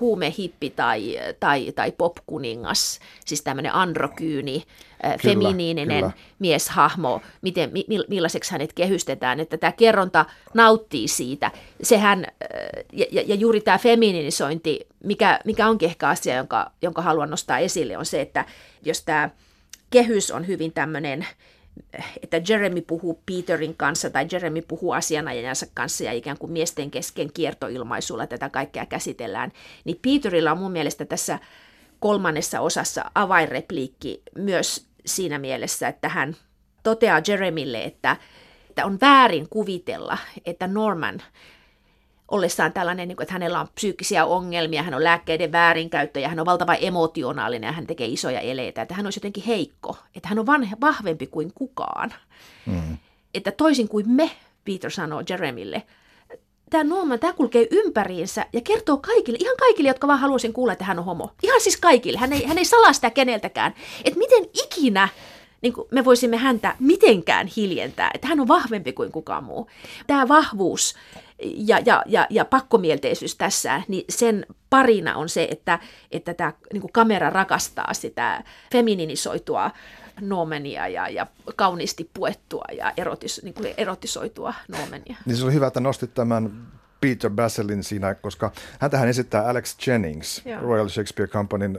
huumehippi 0.00 0.70
tai, 0.70 1.18
tai, 1.40 1.72
tai 1.72 1.92
popkuningas, 1.92 3.00
siis 3.26 3.42
tämmöinen 3.42 3.74
androkyyni, 3.74 4.64
kyllä, 5.02 5.16
feminiininen 5.22 6.00
kyllä. 6.00 6.12
mieshahmo, 6.38 7.20
miten, 7.42 7.70
mi, 7.72 7.84
millaiseksi 8.08 8.52
hänet 8.52 8.72
kehystetään, 8.72 9.40
että 9.40 9.56
tämä 9.56 9.72
kerronta 9.72 10.24
nauttii 10.54 11.08
siitä. 11.08 11.50
Sehän, 11.82 12.26
ja, 12.92 13.22
ja 13.26 13.34
juuri 13.34 13.60
tämä 13.60 13.78
feminiinisointi, 13.78 14.86
mikä, 15.04 15.40
mikä 15.44 15.68
onkin 15.68 15.88
ehkä 15.88 16.08
asia, 16.08 16.36
jonka, 16.36 16.70
jonka 16.82 17.02
haluan 17.02 17.30
nostaa 17.30 17.58
esille, 17.58 17.98
on 17.98 18.06
se, 18.06 18.20
että 18.20 18.44
jos 18.82 19.02
tämä 19.02 19.30
kehys 19.90 20.30
on 20.30 20.46
hyvin 20.46 20.72
tämmöinen 20.72 21.26
että 22.22 22.40
Jeremy 22.48 22.80
puhuu 22.80 23.22
Peterin 23.26 23.76
kanssa 23.76 24.10
tai 24.10 24.26
Jeremy 24.32 24.62
puhuu 24.62 24.92
asianajajansa 24.92 25.66
kanssa 25.74 26.04
ja 26.04 26.12
ikään 26.12 26.38
kuin 26.38 26.52
miesten 26.52 26.90
kesken 26.90 27.32
kiertoilmaisulla 27.32 28.26
tätä 28.26 28.48
kaikkea 28.48 28.86
käsitellään, 28.86 29.52
niin 29.84 29.98
Peterilla 30.02 30.52
on 30.52 30.58
mun 30.58 30.72
mielestä 30.72 31.04
tässä 31.04 31.38
kolmannessa 32.00 32.60
osassa 32.60 33.04
avainrepliikki 33.14 34.22
myös 34.38 34.86
siinä 35.06 35.38
mielessä, 35.38 35.88
että 35.88 36.08
hän 36.08 36.36
toteaa 36.82 37.22
Jeremille, 37.28 37.84
että, 37.84 38.16
että 38.70 38.86
on 38.86 38.98
väärin 39.00 39.48
kuvitella, 39.48 40.18
että 40.44 40.66
Norman 40.66 41.22
ollessaan 42.30 42.72
tällainen, 42.72 43.08
niin 43.08 43.16
kuin, 43.16 43.22
että 43.22 43.32
hänellä 43.32 43.60
on 43.60 43.68
psyykkisiä 43.74 44.24
ongelmia, 44.24 44.82
hän 44.82 44.94
on 44.94 45.04
lääkkeiden 45.04 45.52
väärinkäyttö 45.52 46.20
ja 46.20 46.28
hän 46.28 46.40
on 46.40 46.46
valtava 46.46 46.74
emotionaalinen 46.74 47.68
ja 47.68 47.72
hän 47.72 47.86
tekee 47.86 48.06
isoja 48.06 48.40
eleitä, 48.40 48.82
että 48.82 48.94
hän 48.94 49.06
olisi 49.06 49.18
jotenkin 49.18 49.44
heikko, 49.44 49.96
että 50.14 50.28
hän 50.28 50.38
on 50.38 50.46
vanhe, 50.46 50.76
vahvempi 50.80 51.26
kuin 51.26 51.52
kukaan. 51.54 52.14
Mm. 52.66 52.96
Että 53.34 53.52
toisin 53.52 53.88
kuin 53.88 54.10
me, 54.10 54.30
Peter 54.64 54.90
sanoo 54.90 55.22
Jeremille, 55.28 55.82
tämä 56.70 56.84
Norman, 56.84 57.18
tämä 57.18 57.32
kulkee 57.32 57.66
ympäriinsä 57.70 58.46
ja 58.52 58.60
kertoo 58.60 58.96
kaikille, 58.96 59.38
ihan 59.40 59.56
kaikille, 59.56 59.88
jotka 59.88 60.06
vaan 60.06 60.18
haluaisin 60.18 60.52
kuulla, 60.52 60.72
että 60.72 60.84
hän 60.84 60.98
on 60.98 61.04
homo. 61.04 61.30
Ihan 61.42 61.60
siis 61.60 61.76
kaikille. 61.76 62.18
Hän 62.18 62.32
ei, 62.32 62.44
hän 62.44 62.58
ei 62.58 62.64
salaa 62.64 62.92
sitä 62.92 63.10
keneltäkään. 63.10 63.74
Että 64.04 64.18
miten 64.18 64.44
ikinä 64.64 65.08
niin 65.62 65.72
kuin 65.72 65.88
me 65.90 66.04
voisimme 66.04 66.36
häntä 66.36 66.76
mitenkään 66.78 67.46
hiljentää, 67.46 68.10
että 68.14 68.28
hän 68.28 68.40
on 68.40 68.48
vahvempi 68.48 68.92
kuin 68.92 69.12
kukaan 69.12 69.44
muu. 69.44 69.70
Tämä 70.06 70.28
vahvuus 70.28 70.94
ja, 71.42 71.78
ja, 71.86 72.02
ja, 72.06 72.26
ja 72.30 72.44
pakkomielteisyys 72.44 73.36
tässä, 73.36 73.82
niin 73.88 74.04
sen 74.08 74.46
parina 74.70 75.16
on 75.16 75.28
se, 75.28 75.48
että, 75.50 75.78
että 76.10 76.34
tämä 76.34 76.52
niin 76.72 76.80
kuin 76.80 76.92
kamera 76.92 77.30
rakastaa 77.30 77.94
sitä 77.94 78.44
femininisoitua 78.72 79.70
noomenia 80.20 80.88
ja, 80.88 81.08
ja 81.08 81.26
kauniisti 81.56 82.10
puettua 82.14 82.64
ja 82.76 82.92
erotis, 82.96 83.40
niin 83.44 83.54
kuin 83.54 83.74
erotisoitua 83.76 84.54
noomenia. 84.68 85.16
Niin 85.26 85.36
se 85.36 85.44
oli 85.44 85.52
hyvä, 85.52 85.66
että 85.66 85.80
nostit 85.80 86.14
tämän 86.14 86.66
Peter 87.00 87.30
Baselin 87.30 87.84
siinä, 87.84 88.14
koska 88.14 88.52
häntähän 88.80 89.08
esittää 89.08 89.48
Alex 89.48 89.86
Jennings, 89.86 90.42
Joo. 90.44 90.60
Royal 90.60 90.88
Shakespeare 90.88 91.32
Companyn 91.32 91.78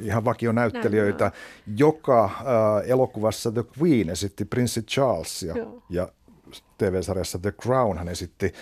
ihan 0.00 0.24
vakionäyttelijöitä, 0.24 1.24
Näin, 1.24 1.78
joka 1.78 2.24
äh, 2.24 2.32
elokuvassa 2.90 3.52
The 3.52 3.64
Queen 3.78 4.10
esitti 4.10 4.44
Prince 4.44 4.82
Charlesia 4.82 5.54
Joo. 5.56 5.82
ja 5.90 6.08
TV-sarjassa 6.78 7.38
The 7.38 7.52
Crown 7.52 7.98
hän 7.98 8.08
esitti 8.08 8.46
äh, 8.46 8.54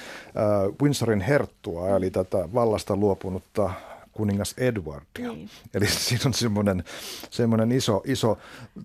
Windsorin 0.82 1.20
herttua, 1.20 1.88
eli 1.96 2.10
tätä 2.10 2.48
vallasta 2.54 2.96
luopunutta 2.96 3.70
kuningas 4.18 4.54
Edwardia. 4.58 5.32
Niin. 5.32 5.50
Eli 5.74 5.86
siinä 6.06 6.22
on 6.26 6.34
semmoinen, 6.34 6.84
semmoinen 7.30 7.72
iso, 7.72 8.02
iso 8.06 8.38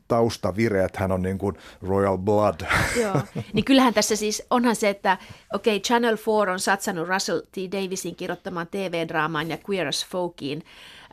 taustavire, 0.07 0.83
että 0.83 0.99
hän 0.99 1.11
on 1.11 1.21
niin 1.21 1.37
kuin 1.37 1.57
royal 1.81 2.17
blood. 2.17 2.61
Joo, 3.01 3.21
niin 3.53 3.65
kyllähän 3.65 3.93
tässä 3.93 4.15
siis 4.15 4.43
onhan 4.49 4.75
se, 4.75 4.89
että 4.89 5.17
okei, 5.53 5.75
okay, 5.75 5.83
Channel 5.83 6.17
4 6.27 6.53
on 6.53 6.59
satsannut 6.59 7.07
Russell 7.07 7.39
T. 7.39 7.57
Davisin 7.71 8.15
kirjoittamaan 8.15 8.67
TV-draamaan 8.67 9.49
ja 9.49 9.57
Queer 9.69 9.87
as 9.87 10.05
Folkiin, 10.05 10.63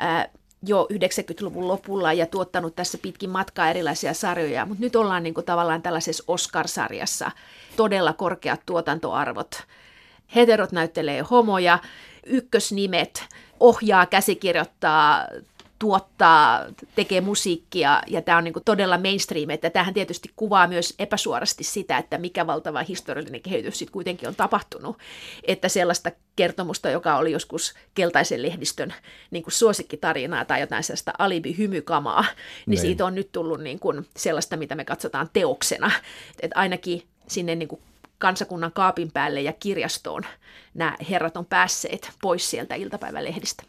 äh, 0.02 0.28
jo 0.66 0.88
90-luvun 0.92 1.68
lopulla 1.68 2.12
ja 2.12 2.26
tuottanut 2.26 2.76
tässä 2.76 2.98
pitkin 2.98 3.30
matkaa 3.30 3.70
erilaisia 3.70 4.14
sarjoja, 4.14 4.66
mutta 4.66 4.84
nyt 4.84 4.96
ollaan 4.96 5.22
niin 5.22 5.34
kuin 5.34 5.46
tavallaan 5.46 5.82
tällaisessa 5.82 6.24
Oscar-sarjassa 6.28 7.30
todella 7.76 8.12
korkeat 8.12 8.60
tuotantoarvot. 8.66 9.62
Heterot 10.34 10.72
näyttelee 10.72 11.20
homoja, 11.20 11.78
ykkösnimet, 12.26 13.24
ohjaa, 13.60 14.06
käsikirjoittaa, 14.06 15.26
tuottaa, 15.80 16.66
tekee 16.94 17.20
musiikkia 17.20 18.02
ja 18.06 18.22
tämä 18.22 18.38
on 18.38 18.44
niin 18.44 18.54
todella 18.64 18.98
mainstream, 18.98 19.50
että 19.50 19.70
tämähän 19.70 19.94
tietysti 19.94 20.30
kuvaa 20.36 20.66
myös 20.66 20.94
epäsuorasti 20.98 21.64
sitä, 21.64 21.98
että 21.98 22.18
mikä 22.18 22.46
valtava 22.46 22.82
historiallinen 22.82 23.40
kehitys 23.40 23.78
sitten 23.78 23.92
kuitenkin 23.92 24.28
on 24.28 24.34
tapahtunut, 24.34 24.96
että 25.44 25.68
sellaista 25.68 26.10
kertomusta, 26.36 26.90
joka 26.90 27.16
oli 27.16 27.32
joskus 27.32 27.74
keltaisen 27.94 28.42
lehdistön 28.42 28.94
niin 29.30 29.42
kuin 29.42 29.52
suosikkitarinaa 29.52 30.44
tai 30.44 30.60
jotain 30.60 30.84
sellaista 30.84 31.12
alibi-hymykamaa, 31.18 32.22
niin 32.22 32.76
Nein. 32.76 32.80
siitä 32.80 33.04
on 33.04 33.14
nyt 33.14 33.32
tullut 33.32 33.60
niin 33.60 33.78
kuin 33.78 34.06
sellaista, 34.16 34.56
mitä 34.56 34.74
me 34.74 34.84
katsotaan 34.84 35.30
teoksena, 35.32 35.90
että 36.40 36.58
ainakin 36.58 37.02
sinne 37.28 37.54
niin 37.54 37.68
kuin 37.68 37.80
kansakunnan 38.20 38.72
kaapin 38.72 39.10
päälle 39.12 39.40
ja 39.40 39.52
kirjastoon 39.52 40.22
nämä 40.74 40.96
herrat 41.10 41.36
on 41.36 41.46
päässeet 41.46 42.10
pois 42.22 42.50
sieltä 42.50 42.74
iltapäivälehdistä. 42.74 43.62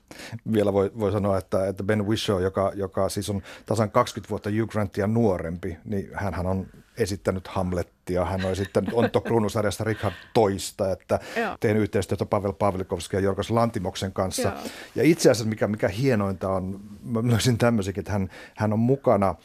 Vielä 0.54 0.74
voi, 0.74 0.92
voi 1.00 1.12
sanoa, 1.12 1.38
että, 1.38 1.68
että 1.68 1.84
Ben 1.84 2.08
Whishaw, 2.08 2.42
joka, 2.42 2.72
joka 2.76 3.10
siis 3.10 3.30
on 3.30 3.42
tasan 3.66 3.92
20 3.92 4.30
vuotta 4.30 4.50
Hugh 4.50 4.72
Grantia 4.72 5.08
nuorempi, 5.08 5.78
niin 5.86 6.10
hän 6.14 6.46
on 6.46 6.68
esittänyt 6.98 7.48
Hamlettia, 7.48 8.26
hän 8.26 8.46
on 8.46 8.52
esittänyt 8.52 8.94
Onto 8.94 9.22
Kruunusarjasta 9.22 9.84
Richard 9.84 10.14
Toista, 10.34 10.92
että 10.92 11.20
teen 11.60 11.78
yhteistyötä 11.78 12.26
Pavel 12.26 12.54
Pavlikovskin 12.54 13.18
ja 13.18 13.24
Jorgos 13.24 13.52
Lantimoksen 13.52 14.14
kanssa. 14.14 14.42
Joo. 14.50 14.58
Ja 14.96 15.04
itse 15.04 15.32
asiassa 15.32 15.50
mikä, 15.50 15.68
mikä 15.68 15.88
hienointa 15.88 16.50
on, 16.50 16.80
mä 17.04 17.20
löysin 17.24 17.58
tämmöisikin, 17.58 18.02
että 18.02 18.12
hän, 18.12 18.30
hän 18.56 18.74
on 18.74 18.80
mukana 18.80 19.36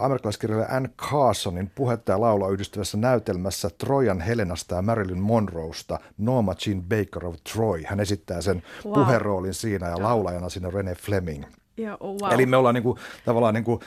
amerikalaiskirjailija 0.00 0.76
Ann 0.76 0.88
Carsonin 0.96 1.70
puhetta 1.74 2.12
ja 2.12 2.20
laulua 2.20 2.50
yhdistyvässä 2.50 2.96
näytelmässä 2.96 3.70
Trojan 3.78 4.20
Helenasta 4.20 4.74
ja 4.74 4.82
Marilyn 4.82 5.20
Monroesta 5.20 5.98
Norma 6.18 6.54
Jean 6.66 6.82
Baker 6.82 7.26
of 7.26 7.36
Troy. 7.52 7.82
Hän 7.86 8.00
esittää 8.00 8.40
sen 8.40 8.62
wow. 8.84 8.94
puheroolin 8.94 9.54
siinä 9.54 9.88
ja 9.88 10.02
laulajana 10.02 10.48
siinä 10.48 10.70
Rene 10.70 10.94
Fleming. 10.94 11.44
Yeah, 11.78 11.96
oh, 12.00 12.16
wow. 12.22 12.32
Eli 12.32 12.46
me 12.46 12.56
ollaan 12.56 12.74
niinku, 12.74 12.98
tavallaan 13.24 13.54
niinku, 13.54 13.80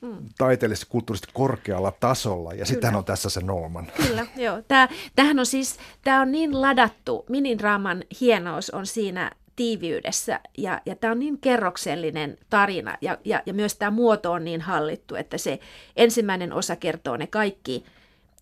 mm. 0.00 0.16
taiteellisesti 0.38 0.86
kulttuurisesti 0.90 1.32
korkealla 1.34 1.92
tasolla, 2.00 2.52
ja 2.52 2.66
sitten 2.66 2.94
on 2.94 3.04
tässä 3.04 3.30
se 3.30 3.40
Norman. 3.40 3.86
Kyllä, 4.06 4.26
joo. 4.36 4.62
Tää, 4.68 4.88
tämähän 5.16 5.38
on 5.38 5.46
siis, 5.46 5.76
tämä 6.04 6.20
on 6.20 6.32
niin 6.32 6.60
ladattu, 6.60 7.24
minidraaman 7.28 8.04
hienous 8.20 8.70
on 8.70 8.86
siinä 8.86 9.30
tiiviydessä. 9.58 10.40
Ja, 10.58 10.80
ja 10.86 10.96
tämä 10.96 11.10
on 11.10 11.18
niin 11.18 11.38
kerroksellinen 11.38 12.38
tarina 12.50 12.96
ja, 13.00 13.18
ja, 13.24 13.42
ja 13.46 13.54
myös 13.54 13.74
tämä 13.74 13.90
muoto 13.90 14.32
on 14.32 14.44
niin 14.44 14.60
hallittu, 14.60 15.14
että 15.14 15.38
se 15.38 15.58
ensimmäinen 15.96 16.52
osa 16.52 16.76
kertoo 16.76 17.16
ne 17.16 17.26
kaikki 17.26 17.84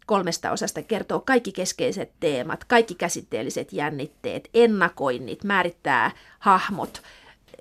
kolmesta 0.07 0.51
osasta 0.51 0.83
kertoo 0.83 1.21
kaikki 1.21 1.53
keskeiset 1.53 2.13
teemat, 2.21 2.65
kaikki 2.65 2.95
käsitteelliset 2.95 3.73
jännitteet, 3.73 4.49
ennakoinnit, 4.55 5.45
määrittää 5.45 6.11
hahmot, 6.39 7.03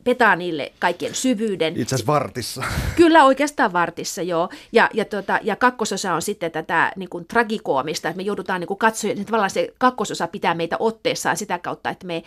petaa 0.04 0.36
niille 0.36 0.72
kaiken 0.80 1.16
syvyyden. 1.16 1.74
Itse 1.78 1.96
asiassa 1.96 2.14
vartissa. 2.14 2.64
Kyllä, 2.96 3.26
oikeastaan 3.26 3.74
vartissa, 3.74 4.22
joo. 4.22 4.50
Ja, 4.72 4.90
ja, 4.94 5.06
tota, 5.06 5.40
ja 5.42 5.56
kakkososa 5.56 6.14
on 6.14 6.22
sitten 6.22 6.52
tätä 6.52 6.92
niin 6.96 7.10
kuin, 7.10 7.28
tragikoomista, 7.28 8.10
että 8.10 8.18
me 8.18 8.24
joudutaan 8.24 8.62
niin 8.62 8.78
katsomaan, 8.78 9.18
että 9.18 9.26
tavallaan 9.26 9.50
se 9.50 9.74
kakkososa 9.78 10.28
pitää 10.28 10.54
meitä 10.54 10.76
otteessaan 10.80 11.38
sitä 11.38 11.60
kautta, 11.60 11.90
että 11.90 12.08
me 12.08 12.24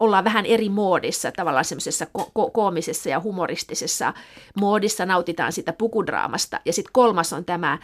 ollaan 0.00 0.24
vähän 0.24 0.46
eri 0.46 0.68
moodissa, 0.68 1.32
tavallaan 1.32 1.64
semmoisessa 1.64 2.06
ko- 2.18 2.30
ko- 2.38 2.50
koomisessa 2.52 3.08
ja 3.08 3.20
humoristisessa 3.20 4.14
moodissa, 4.60 5.06
nautitaan 5.06 5.52
sitä 5.52 5.72
pukudraamasta. 5.72 6.60
Ja 6.64 6.72
sitten 6.72 6.92
kolmas 6.92 7.32
on 7.32 7.44
tämä 7.44 7.78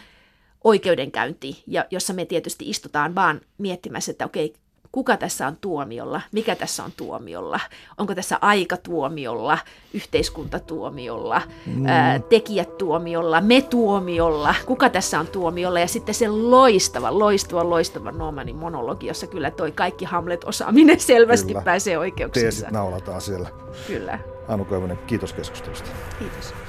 oikeudenkäynti, 0.64 1.62
ja, 1.66 1.84
jossa 1.90 2.12
me 2.12 2.24
tietysti 2.24 2.70
istutaan 2.70 3.14
vaan 3.14 3.40
miettimässä, 3.58 4.10
että 4.10 4.24
okei, 4.24 4.54
kuka 4.92 5.16
tässä 5.16 5.46
on 5.46 5.56
tuomiolla, 5.60 6.20
mikä 6.32 6.54
tässä 6.54 6.84
on 6.84 6.90
tuomiolla, 6.96 7.60
onko 7.98 8.14
tässä 8.14 8.38
aika 8.40 8.76
tuomiolla, 8.76 9.58
yhteiskunta 9.94 10.58
tuomiolla, 10.58 11.42
mm. 11.66 11.86
ää, 11.86 12.18
tekijät 12.18 12.78
tuomiolla, 12.78 13.40
me 13.40 13.62
tuomiolla, 13.62 14.54
kuka 14.66 14.90
tässä 14.90 15.20
on 15.20 15.26
tuomiolla 15.26 15.80
ja 15.80 15.88
sitten 15.88 16.14
se 16.14 16.28
loistava, 16.28 17.18
loistava, 17.18 17.70
loistava 17.70 18.12
Normanin 18.12 18.56
monologi, 18.56 19.06
jossa 19.06 19.26
kyllä 19.26 19.50
toi 19.50 19.72
kaikki 19.72 20.04
Hamlet-osaaminen 20.04 21.00
selvästi 21.00 21.48
kyllä. 21.48 21.62
pääsee 21.62 21.98
oikeuksissa. 21.98 22.44
Teesit 22.44 22.70
naulataan 22.70 23.20
siellä. 23.20 23.48
Kyllä. 23.86 24.18
Anu 24.48 24.64
Koivunen, 24.64 24.98
kiitos 25.06 25.32
keskustelusta. 25.32 25.90
Kiitos. 26.18 26.67